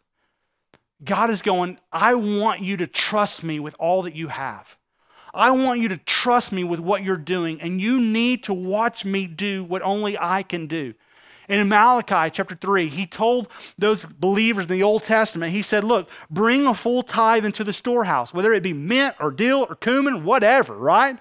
God 1.05 1.31
is 1.31 1.43
going, 1.43 1.79
I 1.93 2.15
want 2.15 2.61
you 2.61 2.77
to 2.79 2.87
trust 2.87 3.43
me 3.43 3.61
with 3.61 3.75
all 3.79 4.03
that 4.03 4.15
you 4.15 4.29
have. 4.29 4.77
I 5.33 5.51
want 5.51 5.81
you 5.81 5.89
to 5.89 5.97
trust 5.97 6.53
me 6.53 6.63
with 6.63 6.81
what 6.81 7.03
you're 7.03 7.17
doing, 7.17 7.61
and 7.61 7.81
you 7.81 8.01
need 8.01 8.45
to 8.45 8.55
watch 8.55 9.05
me 9.05 9.27
do 9.27 9.65
what 9.65 9.83
only 9.83 10.17
I 10.19 10.43
can 10.45 10.67
do. 10.67 10.95
And 11.49 11.61
in 11.61 11.69
Malachi 11.69 12.31
chapter 12.31 12.55
3, 12.55 12.89
he 12.89 13.07
told 13.07 13.49
those 13.77 14.07
believers 14.07 14.65
in 14.65 14.71
the 14.71 14.83
Old 14.83 15.03
Testament, 15.05 15.53
he 15.53 15.61
said, 15.61 15.85
Look, 15.85 16.09
bring 16.31 16.67
a 16.67 16.73
full 16.73 17.03
tithe 17.03 17.45
into 17.45 17.65
the 17.65 17.73
storehouse, 17.73 18.33
whether 18.33 18.53
it 18.55 18.63
be 18.63 18.73
mint 18.73 19.15
or 19.21 19.31
dill 19.31 19.67
or 19.69 19.75
cumin, 19.75 20.25
whatever, 20.25 20.75
right? 20.75 21.19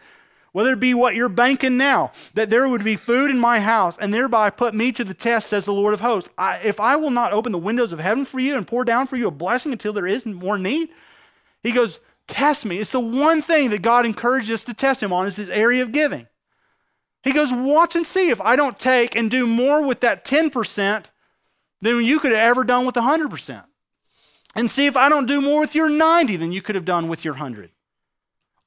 Whether 0.54 0.72
it 0.72 0.80
be 0.80 0.94
what 0.94 1.16
you're 1.16 1.30
banking 1.30 1.78
now, 1.78 2.12
that 2.36 2.50
there 2.50 2.70
would 2.70 2.84
be 2.84 2.96
food 2.96 3.30
in 3.30 3.38
my 3.38 3.60
house, 3.60 3.98
and 3.98 4.14
thereby 4.14 4.50
put 4.50 4.74
me 4.74 4.92
to 4.94 5.04
the 5.04 5.14
test, 5.14 5.50
says 5.50 5.66
the 5.66 5.74
Lord 5.74 5.94
of 5.94 6.00
hosts. 6.00 6.30
I, 6.38 6.60
if 6.60 6.80
I 6.80 6.96
will 6.96 7.10
not 7.10 7.34
open 7.34 7.52
the 7.52 7.58
windows 7.58 7.92
of 7.92 8.00
heaven 8.00 8.24
for 8.24 8.40
you 8.40 8.56
and 8.56 8.66
pour 8.66 8.86
down 8.86 9.08
for 9.08 9.18
you 9.18 9.28
a 9.28 9.32
blessing 9.32 9.72
until 9.72 9.94
there 9.94 10.08
is 10.08 10.26
more 10.26 10.58
need, 10.58 10.90
he 11.62 11.72
goes, 11.72 12.00
Test 12.28 12.66
me. 12.66 12.80
It's 12.80 12.92
the 12.92 13.02
one 13.02 13.42
thing 13.42 13.70
that 13.72 13.82
God 13.82 14.06
encourages 14.06 14.50
us 14.52 14.64
to 14.66 14.74
test 14.74 15.04
him 15.04 15.12
on 15.12 15.28
is 15.28 15.36
this 15.36 15.50
area 15.50 15.84
of 15.84 15.92
giving. 15.92 16.28
He 17.24 17.34
goes, 17.34 17.52
Watch 17.52 17.96
and 17.96 18.06
see 18.06 18.30
if 18.30 18.40
I 18.40 18.56
don't 18.56 18.80
take 18.80 19.16
and 19.16 19.30
do 19.30 19.48
more 19.48 19.86
with 19.86 20.02
that 20.02 20.24
10% 20.24 21.06
than 21.82 22.04
you 22.04 22.20
could 22.20 22.32
have 22.32 22.40
ever 22.40 22.64
done 22.64 22.86
with 22.86 22.96
100%. 22.96 23.66
And 24.56 24.70
see 24.70 24.86
if 24.86 24.96
I 24.96 25.10
don't 25.10 25.26
do 25.26 25.42
more 25.42 25.62
with 25.62 25.74
your 25.74 25.90
90 25.90 26.38
than 26.38 26.52
you 26.52 26.62
could 26.62 26.76
have 26.76 26.86
done 26.86 27.08
with 27.08 27.26
your 27.26 27.34
100. 27.34 27.72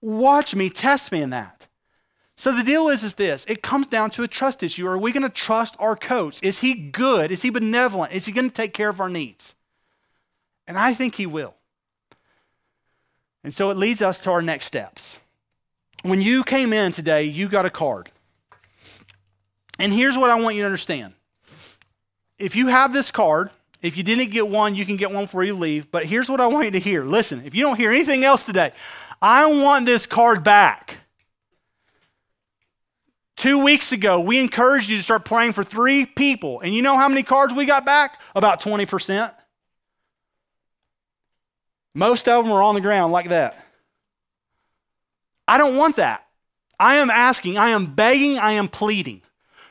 Watch 0.00 0.54
me, 0.54 0.68
test 0.68 1.12
me 1.12 1.22
in 1.22 1.30
that. 1.30 1.65
So 2.36 2.54
the 2.54 2.62
deal 2.62 2.88
is, 2.88 3.02
is 3.02 3.14
this 3.14 3.44
it 3.48 3.62
comes 3.62 3.86
down 3.86 4.10
to 4.12 4.22
a 4.22 4.28
trust 4.28 4.62
issue. 4.62 4.86
Are 4.86 4.98
we 4.98 5.12
going 5.12 5.22
to 5.22 5.28
trust 5.28 5.74
our 5.78 5.96
coach? 5.96 6.38
Is 6.42 6.60
he 6.60 6.74
good? 6.74 7.30
Is 7.30 7.42
he 7.42 7.50
benevolent? 7.50 8.12
Is 8.12 8.26
he 8.26 8.32
going 8.32 8.48
to 8.48 8.54
take 8.54 8.74
care 8.74 8.90
of 8.90 9.00
our 9.00 9.08
needs? 9.08 9.54
And 10.66 10.78
I 10.78 10.94
think 10.94 11.14
he 11.14 11.26
will. 11.26 11.54
And 13.42 13.54
so 13.54 13.70
it 13.70 13.76
leads 13.76 14.02
us 14.02 14.20
to 14.24 14.30
our 14.30 14.42
next 14.42 14.66
steps. 14.66 15.18
When 16.02 16.20
you 16.20 16.44
came 16.44 16.72
in 16.72 16.92
today, 16.92 17.24
you 17.24 17.48
got 17.48 17.64
a 17.64 17.70
card. 17.70 18.10
And 19.78 19.92
here's 19.92 20.16
what 20.16 20.30
I 20.30 20.34
want 20.34 20.56
you 20.56 20.62
to 20.62 20.66
understand. 20.66 21.14
If 22.38 22.56
you 22.56 22.68
have 22.68 22.92
this 22.92 23.10
card, 23.10 23.50
if 23.82 23.96
you 23.96 24.02
didn't 24.02 24.30
get 24.30 24.48
one, 24.48 24.74
you 24.74 24.84
can 24.84 24.96
get 24.96 25.10
one 25.10 25.24
before 25.24 25.44
you 25.44 25.54
leave. 25.54 25.90
But 25.90 26.06
here's 26.06 26.28
what 26.28 26.40
I 26.40 26.46
want 26.48 26.66
you 26.66 26.70
to 26.72 26.80
hear. 26.80 27.04
Listen, 27.04 27.44
if 27.46 27.54
you 27.54 27.62
don't 27.62 27.76
hear 27.76 27.90
anything 27.90 28.24
else 28.24 28.44
today, 28.44 28.72
I 29.22 29.46
want 29.46 29.86
this 29.86 30.06
card 30.06 30.44
back. 30.44 30.98
Two 33.36 33.62
weeks 33.62 33.92
ago, 33.92 34.18
we 34.18 34.40
encouraged 34.40 34.88
you 34.88 34.96
to 34.96 35.02
start 35.02 35.26
praying 35.26 35.52
for 35.52 35.62
three 35.62 36.06
people. 36.06 36.60
And 36.60 36.74
you 36.74 36.80
know 36.80 36.96
how 36.96 37.08
many 37.08 37.22
cards 37.22 37.52
we 37.52 37.66
got 37.66 37.84
back? 37.84 38.18
About 38.34 38.62
20%. 38.62 39.32
Most 41.94 42.28
of 42.28 42.44
them 42.44 42.52
are 42.52 42.62
on 42.62 42.74
the 42.74 42.80
ground 42.80 43.12
like 43.12 43.28
that. 43.28 43.62
I 45.46 45.58
don't 45.58 45.76
want 45.76 45.96
that. 45.96 46.26
I 46.78 46.96
am 46.96 47.10
asking, 47.10 47.56
I 47.56 47.70
am 47.70 47.94
begging, 47.94 48.38
I 48.38 48.52
am 48.52 48.68
pleading. 48.68 49.22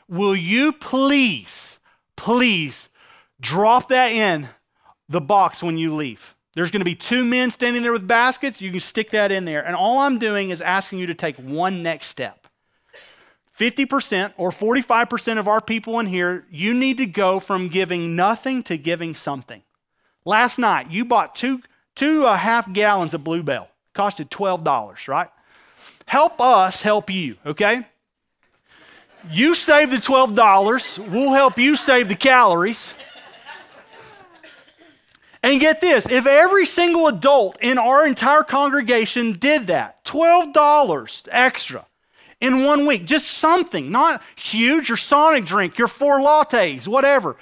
Will 0.08 0.34
you 0.34 0.72
please, 0.72 1.78
please 2.16 2.88
drop 3.40 3.88
that 3.88 4.12
in 4.12 4.48
the 5.08 5.20
box 5.20 5.62
when 5.62 5.76
you 5.76 5.94
leave? 5.94 6.34
There's 6.54 6.70
going 6.70 6.80
to 6.80 6.86
be 6.86 6.94
two 6.94 7.24
men 7.24 7.50
standing 7.50 7.82
there 7.82 7.92
with 7.92 8.08
baskets. 8.08 8.62
You 8.62 8.70
can 8.70 8.80
stick 8.80 9.10
that 9.10 9.30
in 9.30 9.44
there. 9.44 9.64
And 9.64 9.76
all 9.76 9.98
I'm 9.98 10.18
doing 10.18 10.50
is 10.50 10.62
asking 10.62 11.00
you 11.00 11.06
to 11.06 11.14
take 11.14 11.36
one 11.36 11.82
next 11.82 12.06
step. 12.06 12.45
50% 13.58 14.34
or 14.36 14.50
45% 14.50 15.38
of 15.38 15.48
our 15.48 15.60
people 15.60 15.98
in 15.98 16.06
here, 16.06 16.44
you 16.50 16.74
need 16.74 16.98
to 16.98 17.06
go 17.06 17.40
from 17.40 17.68
giving 17.68 18.14
nothing 18.14 18.62
to 18.64 18.76
giving 18.76 19.14
something. 19.14 19.62
Last 20.24 20.58
night, 20.58 20.90
you 20.90 21.04
bought 21.04 21.34
two, 21.34 21.62
two 21.94 22.26
and 22.26 22.34
a 22.34 22.36
half 22.36 22.70
gallons 22.72 23.14
of 23.14 23.24
Blue 23.24 23.42
Bell. 23.42 23.70
Costed 23.94 24.28
$12, 24.28 25.08
right? 25.08 25.30
Help 26.04 26.40
us 26.40 26.82
help 26.82 27.10
you, 27.10 27.36
okay? 27.46 27.86
You 29.30 29.54
save 29.54 29.90
the 29.90 29.96
$12, 29.96 31.10
we'll 31.10 31.32
help 31.32 31.58
you 31.58 31.76
save 31.76 32.08
the 32.08 32.14
calories. 32.14 32.94
And 35.42 35.60
get 35.60 35.80
this 35.80 36.08
if 36.08 36.26
every 36.26 36.66
single 36.66 37.06
adult 37.06 37.58
in 37.60 37.78
our 37.78 38.04
entire 38.04 38.42
congregation 38.42 39.34
did 39.34 39.68
that, 39.68 40.04
$12 40.04 41.28
extra 41.30 41.86
in 42.40 42.64
one 42.64 42.86
week. 42.86 43.04
Just 43.04 43.30
something, 43.30 43.90
not 43.90 44.22
huge, 44.36 44.88
your 44.88 44.96
Sonic 44.96 45.44
drink, 45.44 45.76
your 45.78 45.88
four 45.88 46.20
lattes, 46.20 46.88
whatever. 46.88 47.36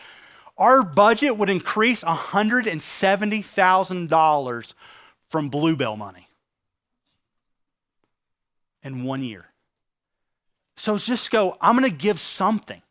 Our 0.57 0.83
budget 0.83 1.37
would 1.37 1.51
increase 1.51 2.05
$170,000 2.05 4.75
from 5.29 5.49
Blue 5.49 5.75
Bell 5.75 5.97
money 5.97 6.29
in 8.85 9.03
one 9.05 9.23
year. 9.23 9.47
So 10.77 10.99
just 10.99 11.31
go, 11.31 11.57
I'm 11.61 11.77
going 11.77 11.91
to 11.91 11.97
give 11.97 12.21
something. 12.21 12.83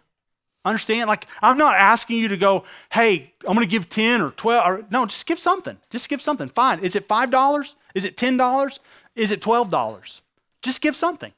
Understand? 0.65 1.09
Like, 1.09 1.27
I'm 1.41 1.57
not 1.57 1.75
asking 1.75 2.19
you 2.19 2.29
to 2.29 2.37
go, 2.37 2.63
hey, 2.89 3.33
I'm 3.45 3.55
going 3.55 3.67
to 3.67 3.71
give 3.71 3.89
10 3.89 4.21
or 4.21 4.31
12. 4.31 4.65
Or, 4.65 4.85
no, 4.89 5.05
just 5.05 5.25
give 5.25 5.39
something. 5.39 5.77
Just 5.89 6.07
give 6.09 6.21
something. 6.21 6.49
Fine. 6.49 6.79
Is 6.79 6.95
it 6.95 7.07
$5? 7.07 7.75
Is 7.93 8.05
it 8.05 8.17
$10? 8.17 8.79
Is 9.15 9.31
it 9.31 9.41
$12? 9.41 10.21
Just 10.61 10.81
give 10.81 10.95
something. 10.95 11.33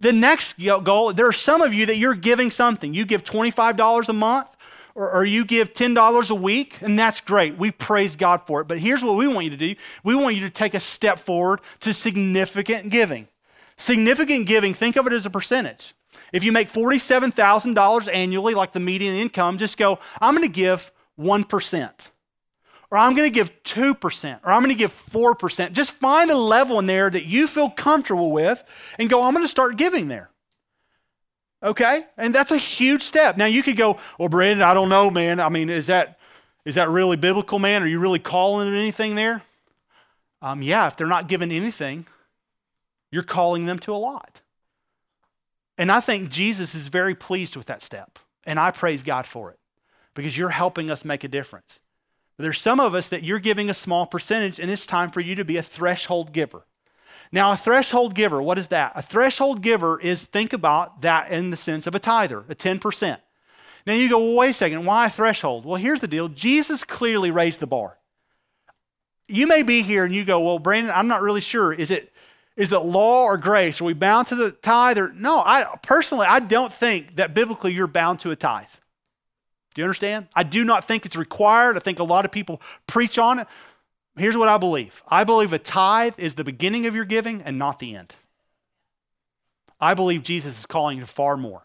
The 0.00 0.12
next 0.12 0.58
goal, 0.58 1.12
there 1.12 1.26
are 1.26 1.32
some 1.32 1.60
of 1.60 1.74
you 1.74 1.86
that 1.86 1.96
you're 1.98 2.14
giving 2.14 2.50
something. 2.50 2.94
You 2.94 3.04
give 3.04 3.22
$25 3.22 4.08
a 4.08 4.12
month. 4.12 4.48
or, 4.94 5.10
or 5.10 5.24
you 5.24 5.44
give 5.44 5.72
$10 5.72 6.30
a 6.30 6.34
week, 6.34 6.78
and 6.80 6.98
that's 6.98 7.20
great. 7.20 7.56
We 7.56 7.70
praise 7.70 8.16
God 8.16 8.42
for 8.46 8.60
it. 8.60 8.68
But 8.68 8.78
here's 8.78 9.02
what 9.02 9.16
we 9.16 9.28
want 9.28 9.44
you 9.44 9.50
to 9.50 9.56
do 9.56 9.74
we 10.02 10.14
want 10.14 10.36
you 10.36 10.42
to 10.42 10.50
take 10.50 10.74
a 10.74 10.80
step 10.80 11.18
forward 11.18 11.60
to 11.80 11.94
significant 11.94 12.88
giving. 12.90 13.28
Significant 13.76 14.46
giving, 14.46 14.74
think 14.74 14.96
of 14.96 15.06
it 15.06 15.12
as 15.12 15.24
a 15.24 15.30
percentage. 15.30 15.94
If 16.32 16.44
you 16.44 16.52
make 16.52 16.70
$47,000 16.70 18.08
annually, 18.12 18.54
like 18.54 18.72
the 18.72 18.80
median 18.80 19.14
income, 19.14 19.58
just 19.58 19.78
go, 19.78 19.98
I'm 20.20 20.34
going 20.34 20.46
to 20.46 20.52
give 20.52 20.92
1%, 21.18 22.10
or 22.90 22.98
I'm 22.98 23.14
going 23.14 23.26
to 23.26 23.34
give 23.34 23.62
2%, 23.62 24.40
or 24.44 24.50
I'm 24.50 24.62
going 24.62 24.74
to 24.74 24.78
give 24.78 24.92
4%. 24.92 25.72
Just 25.72 25.92
find 25.92 26.30
a 26.30 26.36
level 26.36 26.78
in 26.78 26.86
there 26.86 27.08
that 27.08 27.24
you 27.24 27.46
feel 27.46 27.70
comfortable 27.70 28.32
with 28.32 28.62
and 28.98 29.08
go, 29.08 29.22
I'm 29.22 29.32
going 29.32 29.44
to 29.44 29.48
start 29.48 29.76
giving 29.76 30.08
there. 30.08 30.30
Okay? 31.62 32.04
And 32.16 32.34
that's 32.34 32.50
a 32.50 32.56
huge 32.56 33.02
step. 33.02 33.36
Now 33.36 33.46
you 33.46 33.62
could 33.62 33.76
go, 33.76 33.98
well, 34.18 34.28
Brandon, 34.28 34.62
I 34.62 34.74
don't 34.74 34.88
know, 34.88 35.10
man. 35.10 35.40
I 35.40 35.48
mean, 35.48 35.68
is 35.68 35.86
that 35.86 36.18
is 36.64 36.74
that 36.74 36.90
really 36.90 37.16
biblical, 37.16 37.58
man? 37.58 37.82
Are 37.82 37.86
you 37.86 37.98
really 37.98 38.18
calling 38.18 38.68
it 38.68 38.78
anything 38.78 39.14
there? 39.14 39.42
Um, 40.42 40.62
yeah, 40.62 40.86
if 40.86 40.96
they're 40.96 41.06
not 41.06 41.26
given 41.26 41.50
anything, 41.50 42.06
you're 43.10 43.22
calling 43.22 43.66
them 43.66 43.78
to 43.80 43.92
a 43.92 43.96
lot. 43.96 44.42
And 45.78 45.90
I 45.90 46.00
think 46.00 46.28
Jesus 46.28 46.74
is 46.74 46.88
very 46.88 47.14
pleased 47.14 47.56
with 47.56 47.66
that 47.66 47.82
step. 47.82 48.18
And 48.44 48.60
I 48.60 48.70
praise 48.70 49.02
God 49.02 49.26
for 49.26 49.50
it 49.50 49.58
because 50.14 50.36
you're 50.36 50.50
helping 50.50 50.90
us 50.90 51.04
make 51.04 51.24
a 51.24 51.28
difference. 51.28 51.80
There's 52.40 52.60
some 52.60 52.80
of 52.80 52.94
us 52.94 53.08
that 53.08 53.22
you're 53.22 53.38
giving 53.38 53.70
a 53.70 53.74
small 53.74 54.06
percentage, 54.06 54.58
and 54.58 54.70
it's 54.70 54.86
time 54.86 55.10
for 55.10 55.20
you 55.20 55.34
to 55.36 55.44
be 55.44 55.56
a 55.56 55.62
threshold 55.62 56.32
giver. 56.32 56.66
Now, 57.32 57.52
a 57.52 57.56
threshold 57.56 58.14
giver, 58.14 58.42
what 58.42 58.58
is 58.58 58.68
that? 58.68 58.92
A 58.96 59.02
threshold 59.02 59.62
giver 59.62 60.00
is, 60.00 60.24
think 60.24 60.52
about 60.52 61.02
that 61.02 61.30
in 61.30 61.50
the 61.50 61.56
sense 61.56 61.86
of 61.86 61.94
a 61.94 62.00
tither, 62.00 62.44
a 62.48 62.54
10%. 62.54 63.18
Now 63.86 63.94
you 63.94 64.08
go, 64.08 64.18
well, 64.18 64.36
wait 64.36 64.50
a 64.50 64.52
second, 64.54 64.84
why 64.84 65.06
a 65.06 65.10
threshold? 65.10 65.64
Well, 65.64 65.76
here's 65.76 66.00
the 66.00 66.08
deal 66.08 66.28
Jesus 66.28 66.84
clearly 66.84 67.30
raised 67.30 67.60
the 67.60 67.66
bar. 67.66 67.98
You 69.28 69.46
may 69.46 69.62
be 69.62 69.82
here 69.82 70.04
and 70.04 70.14
you 70.14 70.24
go, 70.24 70.40
well, 70.40 70.58
Brandon, 70.58 70.92
I'm 70.94 71.06
not 71.06 71.22
really 71.22 71.40
sure. 71.40 71.72
Is 71.72 71.90
it, 71.90 72.12
is 72.56 72.72
it 72.72 72.78
law 72.78 73.24
or 73.24 73.38
grace? 73.38 73.80
Are 73.80 73.84
we 73.84 73.92
bound 73.92 74.26
to 74.28 74.34
the 74.34 74.50
tithe? 74.50 74.98
Or 74.98 75.12
no, 75.12 75.38
I 75.38 75.78
personally 75.82 76.26
I 76.26 76.40
don't 76.40 76.72
think 76.72 77.16
that 77.16 77.32
biblically 77.32 77.72
you're 77.72 77.86
bound 77.86 78.20
to 78.20 78.32
a 78.32 78.36
tithe. 78.36 78.66
Do 79.74 79.82
you 79.82 79.84
understand? 79.84 80.28
I 80.34 80.42
do 80.42 80.64
not 80.64 80.84
think 80.84 81.06
it's 81.06 81.16
required. 81.16 81.76
I 81.76 81.80
think 81.80 81.98
a 81.98 82.04
lot 82.04 82.24
of 82.24 82.32
people 82.32 82.60
preach 82.86 83.18
on 83.18 83.38
it. 83.38 83.46
Here's 84.16 84.36
what 84.36 84.48
I 84.48 84.58
believe 84.58 85.02
I 85.08 85.24
believe 85.24 85.52
a 85.52 85.58
tithe 85.58 86.14
is 86.18 86.34
the 86.34 86.44
beginning 86.44 86.86
of 86.86 86.94
your 86.94 87.04
giving 87.04 87.42
and 87.42 87.58
not 87.58 87.78
the 87.78 87.94
end. 87.94 88.16
I 89.80 89.94
believe 89.94 90.22
Jesus 90.22 90.58
is 90.58 90.66
calling 90.66 90.98
you 90.98 91.06
far 91.06 91.36
more. 91.36 91.62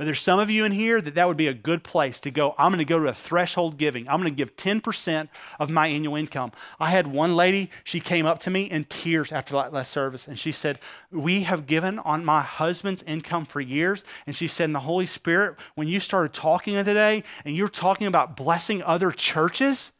But 0.00 0.06
there's 0.06 0.22
some 0.22 0.38
of 0.38 0.48
you 0.48 0.64
in 0.64 0.72
here 0.72 0.98
that 1.02 1.14
that 1.16 1.28
would 1.28 1.36
be 1.36 1.48
a 1.48 1.52
good 1.52 1.84
place 1.84 2.20
to 2.20 2.30
go. 2.30 2.54
I'm 2.56 2.72
going 2.72 2.78
to 2.78 2.86
go 2.86 2.98
to 2.98 3.08
a 3.08 3.12
threshold 3.12 3.76
giving. 3.76 4.08
I'm 4.08 4.18
going 4.18 4.32
to 4.32 4.34
give 4.34 4.56
10% 4.56 5.28
of 5.58 5.68
my 5.68 5.88
annual 5.88 6.16
income. 6.16 6.52
I 6.80 6.88
had 6.88 7.06
one 7.06 7.36
lady, 7.36 7.68
she 7.84 8.00
came 8.00 8.24
up 8.24 8.38
to 8.44 8.50
me 8.50 8.62
in 8.62 8.84
tears 8.84 9.30
after 9.30 9.52
that 9.52 9.74
last 9.74 9.92
service, 9.92 10.26
and 10.26 10.38
she 10.38 10.52
said, 10.52 10.78
We 11.12 11.42
have 11.42 11.66
given 11.66 11.98
on 11.98 12.24
my 12.24 12.40
husband's 12.40 13.02
income 13.02 13.44
for 13.44 13.60
years. 13.60 14.02
And 14.26 14.34
she 14.34 14.46
said, 14.46 14.64
In 14.64 14.72
the 14.72 14.80
Holy 14.80 15.04
Spirit, 15.04 15.58
when 15.74 15.86
you 15.86 16.00
started 16.00 16.32
talking 16.32 16.82
today 16.82 17.22
and 17.44 17.54
you're 17.54 17.68
talking 17.68 18.06
about 18.06 18.38
blessing 18.38 18.82
other 18.82 19.12
churches, 19.12 19.92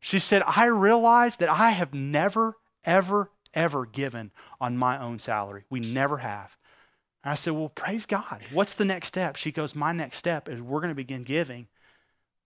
she 0.00 0.18
said, 0.18 0.42
I 0.46 0.68
realized 0.68 1.40
that 1.40 1.50
I 1.50 1.68
have 1.72 1.92
never, 1.92 2.56
ever, 2.82 3.30
ever 3.52 3.84
given 3.84 4.30
on 4.58 4.78
my 4.78 4.98
own 4.98 5.18
salary. 5.18 5.64
We 5.68 5.80
never 5.80 6.16
have. 6.16 6.56
I 7.28 7.34
said, 7.34 7.54
Well, 7.54 7.68
praise 7.68 8.06
God. 8.06 8.42
What's 8.52 8.74
the 8.74 8.84
next 8.84 9.08
step? 9.08 9.36
She 9.36 9.52
goes, 9.52 9.74
My 9.74 9.92
next 9.92 10.18
step 10.18 10.48
is 10.48 10.60
we're 10.60 10.80
going 10.80 10.90
to 10.90 10.94
begin 10.94 11.24
giving. 11.24 11.66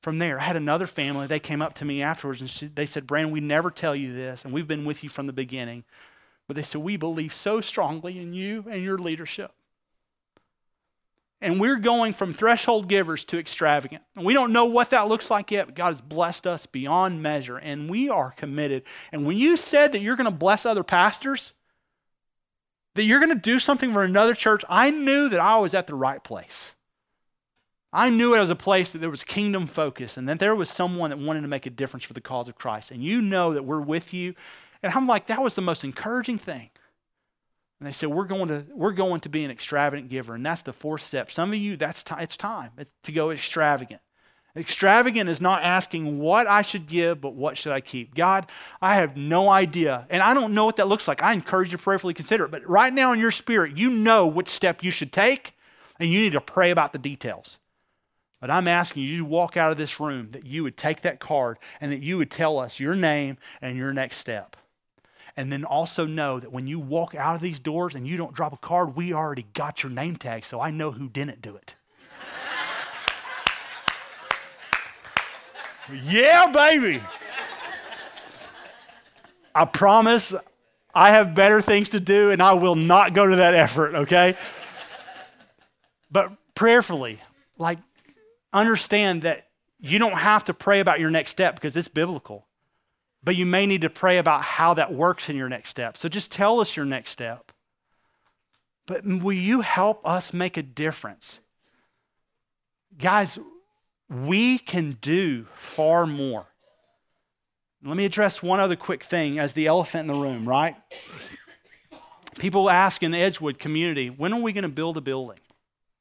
From 0.01 0.19
there, 0.19 0.41
I 0.41 0.45
had 0.45 0.57
another 0.57 0.87
family. 0.87 1.27
They 1.27 1.41
came 1.41 1.61
up 1.61 1.75
to 1.75 1.85
me 1.85 2.03
afterwards 2.03 2.41
and 2.41 2.49
she, 2.49 2.67
they 2.67 2.87
said, 2.87 3.07
Brandon, 3.07 3.33
we 3.33 3.41
never 3.41 3.71
tell 3.71 3.95
you 3.95 4.15
this, 4.15 4.45
and 4.45 4.55
we've 4.55 4.67
been 4.67 4.87
with 4.87 5.05
you 5.05 5.11
from 5.11 5.27
the 5.27 5.33
beginning. 5.33 5.85
But 6.47 6.57
they 6.57 6.63
said, 6.63 6.81
We 6.81 6.97
believe 6.97 7.35
so 7.35 7.61
strongly 7.61 8.19
in 8.19 8.33
you 8.33 8.65
and 8.69 8.83
your 8.83 8.99
leadership. 8.99 9.53
And 11.43 11.59
we're 11.59 11.77
going 11.77 12.13
from 12.13 12.35
threshold 12.35 12.89
givers 12.89 13.25
to 13.27 13.39
extravagant. 13.39 14.03
And 14.17 14.27
we 14.27 14.35
don't 14.35 14.53
know 14.53 14.67
what 14.67 14.91
that 14.91 15.09
looks 15.09 15.31
like 15.31 15.51
yet, 15.51 15.67
but 15.67 15.75
God 15.75 15.93
has 15.93 16.01
blessed 16.03 16.47
us 16.47 16.67
beyond 16.67 17.23
measure, 17.23 17.57
and 17.57 17.89
we 17.89 18.11
are 18.11 18.33
committed. 18.33 18.83
And 19.11 19.25
when 19.25 19.39
you 19.39 19.57
said 19.57 19.93
that 19.93 20.01
you're 20.01 20.17
going 20.17 20.27
to 20.27 20.31
bless 20.31 20.67
other 20.67 20.85
pastors, 20.85 21.55
that 23.01 23.07
you're 23.07 23.19
going 23.19 23.31
to 23.31 23.35
do 23.35 23.59
something 23.59 23.95
for 23.95 24.05
another 24.05 24.35
church, 24.35 24.63
I 24.69 24.91
knew 24.91 25.31
that 25.31 25.41
I 25.41 25.57
was 25.57 25.73
at 25.73 25.87
the 25.87 25.95
right 25.95 26.23
place. 26.23 26.75
I 27.95 28.11
knew 28.11 28.35
it 28.35 28.41
was 28.41 28.51
a 28.51 28.55
place 28.55 28.91
that 28.91 28.99
there 28.99 29.09
was 29.09 29.25
kingdom 29.25 29.67
focus 29.67 30.19
and 30.19 30.29
that 30.29 30.39
there 30.39 30.55
was 30.55 30.69
someone 30.69 31.09
that 31.09 31.19
wanted 31.19 31.41
to 31.41 31.49
make 31.49 31.65
a 31.65 31.71
difference 31.71 32.05
for 32.05 32.13
the 32.13 32.21
cause 32.21 32.47
of 32.47 32.57
Christ. 32.57 32.91
And 32.91 33.03
you 33.03 33.23
know 33.23 33.55
that 33.55 33.65
we're 33.65 33.81
with 33.81 34.13
you. 34.13 34.35
And 34.83 34.93
I'm 34.93 35.07
like, 35.07 35.29
that 35.29 35.41
was 35.41 35.55
the 35.55 35.63
most 35.63 35.83
encouraging 35.83 36.37
thing. 36.37 36.69
And 37.81 37.89
they 37.89 37.93
said, 37.93 38.11
we're 38.11 38.25
going 38.25 38.49
to, 38.49 38.67
we're 38.75 38.93
going 38.93 39.21
to 39.21 39.31
be 39.31 39.47
an 39.47 39.51
extravagant 39.51 40.11
giver. 40.11 40.35
And 40.35 40.45
that's 40.45 40.61
the 40.61 40.75
fourth 40.75 41.01
step. 41.01 41.31
Some 41.31 41.55
of 41.55 41.59
you, 41.59 41.79
that's 41.79 42.03
t- 42.03 42.15
it's 42.19 42.37
time 42.37 42.73
to 43.05 43.13
go 43.13 43.31
extravagant. 43.31 44.03
Extravagant 44.57 45.31
is 45.31 45.41
not 45.41 45.63
asking 45.63 46.19
what 46.19 46.49
I 46.49 46.63
should 46.63 46.87
give, 46.89 47.21
but 47.21 47.35
what 47.35 47.57
should 47.57 47.73
I 47.73 47.81
keep. 47.81 48.15
God, 48.15 48.51
I 48.83 48.97
have 48.97 49.17
no 49.17 49.49
idea. 49.49 50.07
And 50.11 50.23
I 50.23 50.35
don't 50.35 50.55
know 50.55 50.65
what 50.65 50.77
that 50.77 50.89
looks 50.89 51.07
like. 51.07 51.23
I 51.23 51.33
encourage 51.33 51.71
you 51.71 51.79
to 51.79 51.83
prayerfully 51.83 52.15
consider 52.15 52.47
it. 52.47 52.51
But 52.51 52.69
right 52.69 52.93
now 52.93 53.13
in 53.13 53.21
your 53.21 53.31
spirit, 53.31 53.77
you 53.77 53.91
know 53.91 54.27
which 54.27 54.49
step 54.49 54.83
you 54.83 54.91
should 54.91 55.13
take, 55.13 55.57
and 56.01 56.11
you 56.11 56.21
need 56.21 56.33
to 56.33 56.41
pray 56.41 56.73
about 56.73 56.93
the 56.93 56.99
details. 56.99 57.59
But 58.41 58.51
I'm 58.51 58.67
asking 58.67 59.05
you 59.05 59.19
to 59.19 59.25
walk 59.25 59.57
out 59.57 59.71
of 59.71 59.77
this 59.77 60.01
room 60.01 60.31
that 60.31 60.47
you 60.47 60.63
would 60.63 60.77
take 60.77 61.03
that 61.03 61.21
card 61.21 61.59
and 61.81 61.93
that 61.93 62.03
you 62.03 62.17
would 62.17 62.31
tell 62.31 62.59
us 62.59 62.81
your 62.81 62.95
name 62.95 63.37
and 63.61 63.77
your 63.77 63.93
next 63.93 64.17
step. 64.17 64.57
And 65.37 65.53
then 65.53 65.65
also 65.65 66.07
know 66.07 66.41
that 66.41 66.51
when 66.51 66.67
you 66.67 66.81
walk 66.81 67.15
out 67.15 67.37
of 67.37 67.41
these 67.41 67.61
doors 67.61 67.95
and 67.95 68.07
you 68.07 68.17
don't 68.17 68.35
drop 68.35 68.53
a 68.53 68.57
card, 68.57 68.97
we 68.97 69.13
already 69.13 69.47
got 69.55 69.83
your 69.83 69.93
name 69.93 70.17
tag, 70.17 70.45
so 70.45 70.61
I 70.61 70.71
know 70.71 70.91
who 70.91 71.09
didn't 71.09 71.41
do 71.41 71.55
it. 71.55 71.77
Yeah, 76.05 76.51
baby. 76.51 77.01
I 79.55 79.65
promise 79.65 80.35
I 80.95 81.11
have 81.11 81.35
better 81.35 81.61
things 81.61 81.91
to 81.91 82.01
do 82.01 82.31
and 82.31 82.43
I 82.43 82.55
will 82.55 82.77
not 82.77 83.15
go 83.15 83.27
to 83.27 83.37
that 83.37 83.55
effort, 83.55 83.95
okay? 83.95 84.37
But 86.11 86.33
prayerfully, 86.55 87.21
like, 87.59 87.79
understand 88.53 89.23
that 89.23 89.49
you 89.79 89.99
don't 89.99 90.19
have 90.19 90.45
to 90.45 90.55
pray 90.55 90.81
about 90.81 91.01
your 91.01 91.11
next 91.11 91.31
step 91.31 91.55
because 91.55 91.77
it's 91.77 91.89
biblical. 91.89 92.47
But 93.23 93.37
you 93.37 93.47
may 93.47 93.67
need 93.67 93.83
to 93.83 93.91
pray 93.91 94.19
about 94.19 94.43
how 94.43 94.75
that 94.75 94.93
works 94.93 95.29
in 95.29 95.37
your 95.37 95.49
next 95.49 95.69
step. 95.71 95.97
So 95.97 96.09
just 96.09 96.31
tell 96.31 96.61
us 96.61 96.77
your 96.77 96.87
next 96.87 97.11
step. 97.11 97.53
But 98.87 99.05
will 99.05 99.33
you 99.33 99.61
help 99.61 100.07
us 100.07 100.33
make 100.33 100.57
a 100.57 100.63
difference? 100.63 101.41
Guys, 102.99 103.39
we 104.11 104.59
can 104.59 104.99
do 105.01 105.47
far 105.55 106.05
more. 106.05 106.47
Let 107.83 107.97
me 107.97 108.05
address 108.05 108.43
one 108.43 108.61
other 108.61 108.77
quick 108.77 109.03
thing 109.03 109.39
as 109.39 109.55
the 109.55 109.67
elephant 109.67 110.11
in 110.11 110.15
the 110.15 110.21
room, 110.21 110.47
right? 110.47 110.77
People 112.39 112.69
ask 112.69 113.03
in 113.03 113.13
the 113.13 113.19
Edgewood 113.19 113.59
community, 113.59 114.11
when 114.11 114.35
are 114.35 114.41
we 114.41 114.53
going 114.53 114.63
to 114.63 114.69
build 114.69 114.97
a 114.97 115.01
building? 115.01 115.39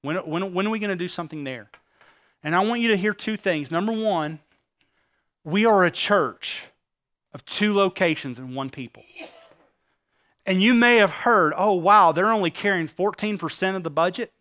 When, 0.02 0.18
when, 0.18 0.54
when 0.54 0.68
are 0.68 0.70
we 0.70 0.80
going 0.80 0.90
to 0.90 0.96
do 0.96 1.08
something 1.08 1.44
there? 1.44 1.70
And 2.44 2.56
I 2.56 2.62
want 2.62 2.82
you 2.82 2.90
to 2.90 2.98
hear 2.98 3.14
two 3.14 3.38
things. 3.38 3.72
Number 3.72 3.92
one, 3.92 4.40
we 5.44 5.66
are 5.66 5.86
a 5.86 5.92
church 5.92 6.64
of 7.34 7.46
two 7.46 7.74
locations 7.74 8.40
and 8.40 8.56
one 8.56 8.70
people. 8.70 9.04
And 10.46 10.62
you 10.62 10.74
may 10.74 10.98
have 10.98 11.12
heard, 11.12 11.54
oh, 11.56 11.74
wow, 11.74 12.12
they're 12.12 12.32
only 12.32 12.50
carrying 12.50 12.88
14% 12.88 13.76
of 13.76 13.84
the 13.84 13.90
budget. 13.90 14.34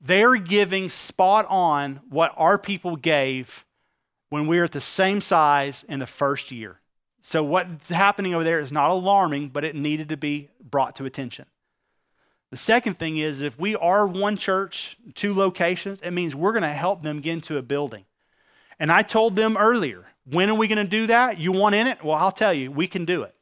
They're 0.00 0.36
giving 0.36 0.90
spot 0.90 1.46
on 1.48 2.00
what 2.08 2.32
our 2.36 2.58
people 2.58 2.96
gave 2.96 3.64
when 4.30 4.46
we 4.46 4.58
were 4.58 4.64
at 4.64 4.72
the 4.72 4.80
same 4.80 5.20
size 5.20 5.84
in 5.88 5.98
the 5.98 6.06
first 6.06 6.52
year. 6.52 6.80
So, 7.20 7.42
what's 7.42 7.88
happening 7.88 8.34
over 8.34 8.44
there 8.44 8.60
is 8.60 8.70
not 8.70 8.90
alarming, 8.90 9.48
but 9.48 9.64
it 9.64 9.74
needed 9.74 10.08
to 10.10 10.16
be 10.16 10.50
brought 10.62 10.96
to 10.96 11.04
attention. 11.04 11.46
The 12.50 12.56
second 12.56 12.98
thing 12.98 13.18
is 13.18 13.40
if 13.40 13.58
we 13.58 13.76
are 13.76 14.06
one 14.06 14.36
church, 14.36 14.96
two 15.14 15.34
locations, 15.34 16.00
it 16.00 16.12
means 16.12 16.34
we're 16.34 16.52
going 16.52 16.62
to 16.62 16.68
help 16.68 17.02
them 17.02 17.20
get 17.20 17.32
into 17.32 17.58
a 17.58 17.62
building. 17.62 18.04
And 18.78 18.92
I 18.92 19.02
told 19.02 19.36
them 19.36 19.56
earlier, 19.56 20.06
when 20.24 20.48
are 20.48 20.54
we 20.54 20.68
going 20.68 20.78
to 20.78 20.84
do 20.84 21.08
that? 21.08 21.38
You 21.38 21.52
want 21.52 21.74
in 21.74 21.86
it? 21.86 22.02
Well, 22.02 22.16
I'll 22.16 22.32
tell 22.32 22.54
you, 22.54 22.70
we 22.70 22.86
can 22.86 23.04
do 23.04 23.22
it. 23.22 23.34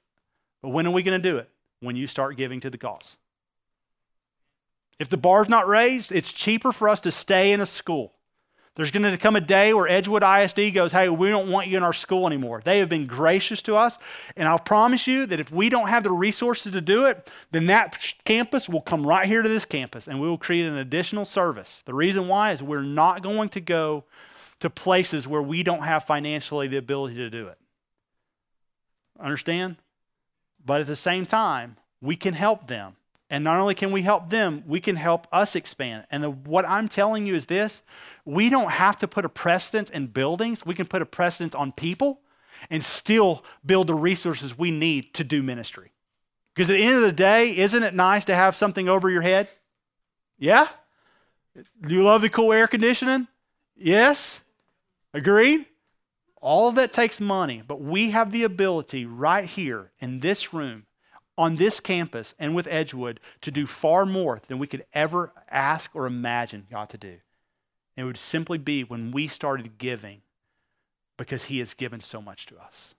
But 0.63 0.71
when 0.71 0.87
are 0.87 0.93
we 0.93 1.03
going 1.03 1.21
to 1.21 1.31
do 1.31 1.37
it? 1.37 1.49
When 1.81 1.95
you 1.95 2.07
start 2.07 2.37
giving 2.37 2.61
to 2.61 2.71
the 2.71 2.79
cause. 2.79 3.19
If 4.99 5.09
the 5.09 5.17
bar's 5.17 5.49
not 5.49 5.69
raised, 5.69 6.13
it's 6.13 6.33
cheaper 6.33 6.73
for 6.73 6.89
us 6.89 7.01
to 7.01 7.13
stay 7.13 7.53
in 7.53 7.61
a 7.61 7.67
school 7.67 8.15
There's 8.77 8.91
going 8.91 9.11
to 9.11 9.17
come 9.17 9.37
a 9.37 9.41
day 9.41 9.73
where 9.73 9.89
Edgewood 9.89 10.23
ISD 10.23 10.75
goes, 10.75 10.93
hey, 10.93 11.09
we 11.09 11.31
don't 11.31 11.51
want 11.51 11.69
you 11.69 11.79
in 11.79 11.83
our 11.83 11.95
school 11.95 12.27
anymore. 12.27 12.61
They 12.63 12.79
have 12.79 12.91
been 12.91 13.07
gracious 13.07 13.63
to 13.63 13.75
us. 13.75 13.97
And 14.37 14.47
I'll 14.47 14.59
promise 14.59 15.07
you 15.07 15.25
that 15.27 15.41
if 15.41 15.51
we 15.51 15.71
don't 15.71 15.89
have 15.89 16.03
the 16.03 16.11
resources 16.11 16.73
to 16.73 16.83
do 16.83 17.07
it, 17.07 17.31
then 17.53 17.67
that 17.67 17.99
campus 18.27 18.69
will 18.69 18.83
come 18.83 19.07
right 19.07 19.27
here 19.27 19.41
to 19.41 19.49
this 19.49 19.65
campus 19.65 20.07
and 20.07 20.21
we 20.21 20.29
will 20.29 20.37
create 20.37 20.67
an 20.67 20.77
additional 20.77 21.25
service. 21.25 21.83
The 21.87 21.95
reason 21.95 22.29
why 22.29 22.53
is 22.53 22.63
we're 22.63 22.83
not 22.83 23.23
going 23.23 23.49
to 23.51 23.61
go 23.63 24.05
to 24.61 24.69
places 24.69 25.27
where 25.27 25.43
we 25.43 25.63
don't 25.63 25.83
have 25.83 26.05
financially 26.05 26.69
the 26.69 26.77
ability 26.77 27.17
to 27.17 27.31
do 27.31 27.47
it. 27.47 27.59
Understand? 29.19 29.77
But 30.65 30.83
at 30.83 30.87
the 30.87 30.97
same 30.97 31.25
time, 31.25 31.77
we 32.03 32.15
can 32.15 32.35
help 32.35 32.67
them. 32.67 32.97
And 33.29 33.43
not 33.43 33.59
only 33.59 33.75
can 33.75 33.91
we 33.91 34.03
help 34.03 34.31
them, 34.31 34.63
we 34.67 34.81
can 34.81 34.95
help 34.97 35.27
us 35.33 35.57
expand. 35.57 36.07
And 36.11 36.23
the, 36.23 36.31
what 36.31 36.69
I'm 36.69 36.89
telling 36.89 37.27
you 37.27 37.35
is 37.35 37.47
this 37.47 37.83
we 38.25 38.49
don't 38.49 38.71
have 38.71 38.99
to 38.99 39.09
put 39.09 39.25
a 39.25 39.29
precedence 39.29 39.91
in 39.91 40.09
buildings, 40.09 40.65
we 40.65 40.75
can 40.75 40.87
put 40.87 41.03
a 41.03 41.07
precedence 41.07 41.55
on 41.55 41.73
people 41.73 42.21
and 42.71 42.83
still 42.83 43.45
build 43.65 43.89
the 43.89 43.95
resources 43.95 44.57
we 44.57 44.71
need 44.71 45.13
to 45.15 45.25
do 45.25 45.43
ministry. 45.43 45.93
Because 46.55 46.71
at 46.71 46.75
the 46.75 46.83
end 46.83 46.97
of 46.97 47.03
the 47.03 47.13
day, 47.13 47.55
isn't 47.57 47.83
it 47.83 47.95
nice 47.95 48.25
to 48.27 48.35
have 48.35 48.57
something 48.57 48.89
over 48.89 49.11
your 49.11 49.23
head? 49.23 49.49
Yeah? 50.39 50.67
Do 51.55 51.95
you 51.95 52.03
love 52.03 52.23
the 52.23 52.31
cool 52.31 52.53
air 52.53 52.67
conditioning? 52.67 53.29
Yes? 53.77 54.41
Agreed? 55.13 55.67
All 56.41 56.69
of 56.69 56.77
that 56.77 56.93
takes 56.93 57.21
money, 57.21 57.63
but 57.67 57.81
we 57.81 58.11
have 58.11 58.31
the 58.31 58.45
ability 58.45 59.05
right 59.05 59.45
here 59.45 59.91
in 59.99 60.21
this 60.21 60.55
room 60.55 60.86
on 61.39 61.57
this 61.57 61.81
campus 61.81 62.35
and 62.39 62.55
with 62.55 62.67
Edgewood 62.67 63.21
to 63.43 63.51
do 63.51 63.67
far 63.67 64.07
more 64.07 64.41
than 64.49 64.59
we 64.59 64.67
could 64.67 64.85
ever 64.93 65.33
ask 65.51 65.91
or 65.95 66.07
imagine 66.07 66.67
God 66.71 66.89
to 66.91 66.99
do. 66.99 67.17
And 67.97 68.05
it 68.05 68.05
would 68.05 68.19
simply 68.19 68.59
be 68.59 68.85
when 68.85 69.11
we 69.11 69.29
started 69.29 69.79
giving 69.79 70.23
because 71.17 71.45
He 71.45 71.59
has 71.59 71.75
given 71.75 72.01
so 72.01 72.21
much 72.21 72.47
to 72.47 72.59
us. 72.59 72.95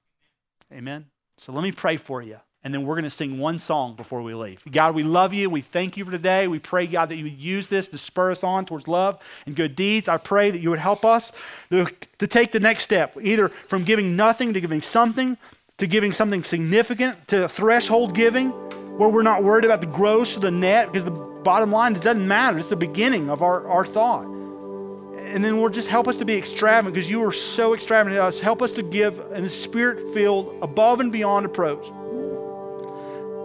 Amen? 0.71 1.05
So 1.37 1.51
let 1.51 1.63
me 1.63 1.71
pray 1.71 1.97
for 1.97 2.21
you. 2.21 2.37
And 2.63 2.73
then 2.73 2.85
we're 2.85 2.95
going 2.95 3.03
to 3.03 3.09
sing 3.09 3.37
one 3.37 3.59
song 3.59 3.95
before 3.95 4.21
we 4.21 4.33
leave. 4.33 4.61
God, 4.69 4.95
we 4.95 5.03
love 5.03 5.31
you. 5.31 5.49
We 5.49 5.61
thank 5.61 5.95
you 5.95 6.03
for 6.03 6.11
today. 6.11 6.47
We 6.47 6.59
pray, 6.59 6.87
God, 6.87 7.09
that 7.09 7.15
you 7.15 7.25
would 7.25 7.39
use 7.39 7.67
this 7.67 7.87
to 7.89 7.97
spur 7.97 8.31
us 8.31 8.43
on 8.43 8.65
towards 8.65 8.87
love 8.87 9.21
and 9.45 9.55
good 9.55 9.75
deeds. 9.75 10.09
I 10.09 10.17
pray 10.17 10.51
that 10.51 10.59
you 10.59 10.71
would 10.71 10.79
help 10.79 11.05
us 11.05 11.31
to, 11.69 11.87
to 12.17 12.27
take 12.27 12.51
the 12.51 12.59
next 12.59 12.83
step, 12.83 13.15
either 13.21 13.49
from 13.49 13.83
giving 13.83 14.15
nothing 14.15 14.53
to 14.53 14.59
giving 14.59 14.81
something, 14.81 15.37
to 15.77 15.85
giving 15.85 16.11
something 16.11 16.43
significant, 16.43 17.27
to 17.27 17.47
threshold 17.47 18.15
giving, 18.15 18.49
where 18.97 19.09
we're 19.09 19.21
not 19.21 19.43
worried 19.43 19.63
about 19.63 19.79
the 19.79 19.87
gross 19.87 20.35
or 20.35 20.39
the 20.39 20.49
net, 20.49 20.91
because 20.91 21.03
the 21.03 21.11
bottom 21.11 21.71
line, 21.71 21.95
it 21.95 22.01
doesn't 22.01 22.27
matter. 22.27 22.57
It's 22.57 22.69
the 22.69 22.75
beginning 22.75 23.29
of 23.29 23.43
our, 23.43 23.67
our 23.67 23.85
thought. 23.85 24.25
And 24.25 25.43
then 25.45 25.57
Lord, 25.57 25.73
just 25.73 25.87
help 25.87 26.07
us 26.07 26.17
to 26.17 26.25
be 26.25 26.35
extravagant 26.35 26.95
because 26.95 27.09
you 27.09 27.23
are 27.23 27.33
so 27.33 27.73
extravagant 27.73 28.17
to 28.17 28.23
us. 28.23 28.39
Help 28.39 28.61
us 28.61 28.73
to 28.73 28.81
give 28.81 29.19
in 29.33 29.43
a 29.43 29.49
spirit 29.49 30.13
filled, 30.13 30.57
above 30.63 30.99
and 30.99 31.11
beyond 31.11 31.45
approach. 31.45 31.85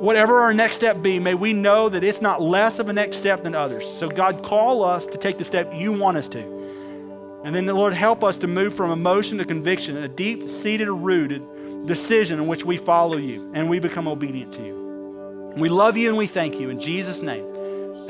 Whatever 0.00 0.38
our 0.38 0.54
next 0.54 0.76
step 0.76 1.02
be, 1.02 1.18
may 1.18 1.34
we 1.34 1.52
know 1.52 1.88
that 1.88 2.02
it's 2.02 2.22
not 2.22 2.40
less 2.40 2.78
of 2.78 2.88
a 2.88 2.92
next 2.92 3.18
step 3.18 3.42
than 3.42 3.54
others. 3.54 3.86
So, 3.86 4.08
God, 4.08 4.42
call 4.42 4.84
us 4.84 5.06
to 5.06 5.18
take 5.18 5.38
the 5.38 5.44
step 5.44 5.70
you 5.74 5.92
want 5.92 6.16
us 6.16 6.28
to. 6.30 7.42
And 7.44 7.54
then, 7.54 7.66
the 7.66 7.74
Lord, 7.74 7.94
help 7.94 8.24
us 8.24 8.38
to 8.38 8.46
move 8.46 8.74
from 8.74 8.90
emotion 8.90 9.38
to 9.38 9.44
conviction, 9.44 9.96
a 9.96 10.08
deep 10.08 10.48
seated, 10.48 10.88
rooted 10.88 11.42
decision 11.86 12.38
in 12.38 12.46
which 12.46 12.64
we 12.64 12.76
follow 12.76 13.16
you 13.16 13.50
and 13.54 13.68
we 13.68 13.78
become 13.78 14.08
obedient 14.08 14.52
to 14.52 14.62
you. 14.62 15.54
We 15.56 15.68
love 15.68 15.96
you 15.96 16.08
and 16.08 16.16
we 16.16 16.26
thank 16.26 16.58
you. 16.58 16.70
In 16.70 16.80
Jesus' 16.80 17.20
name, 17.20 17.44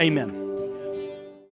amen. 0.00 0.41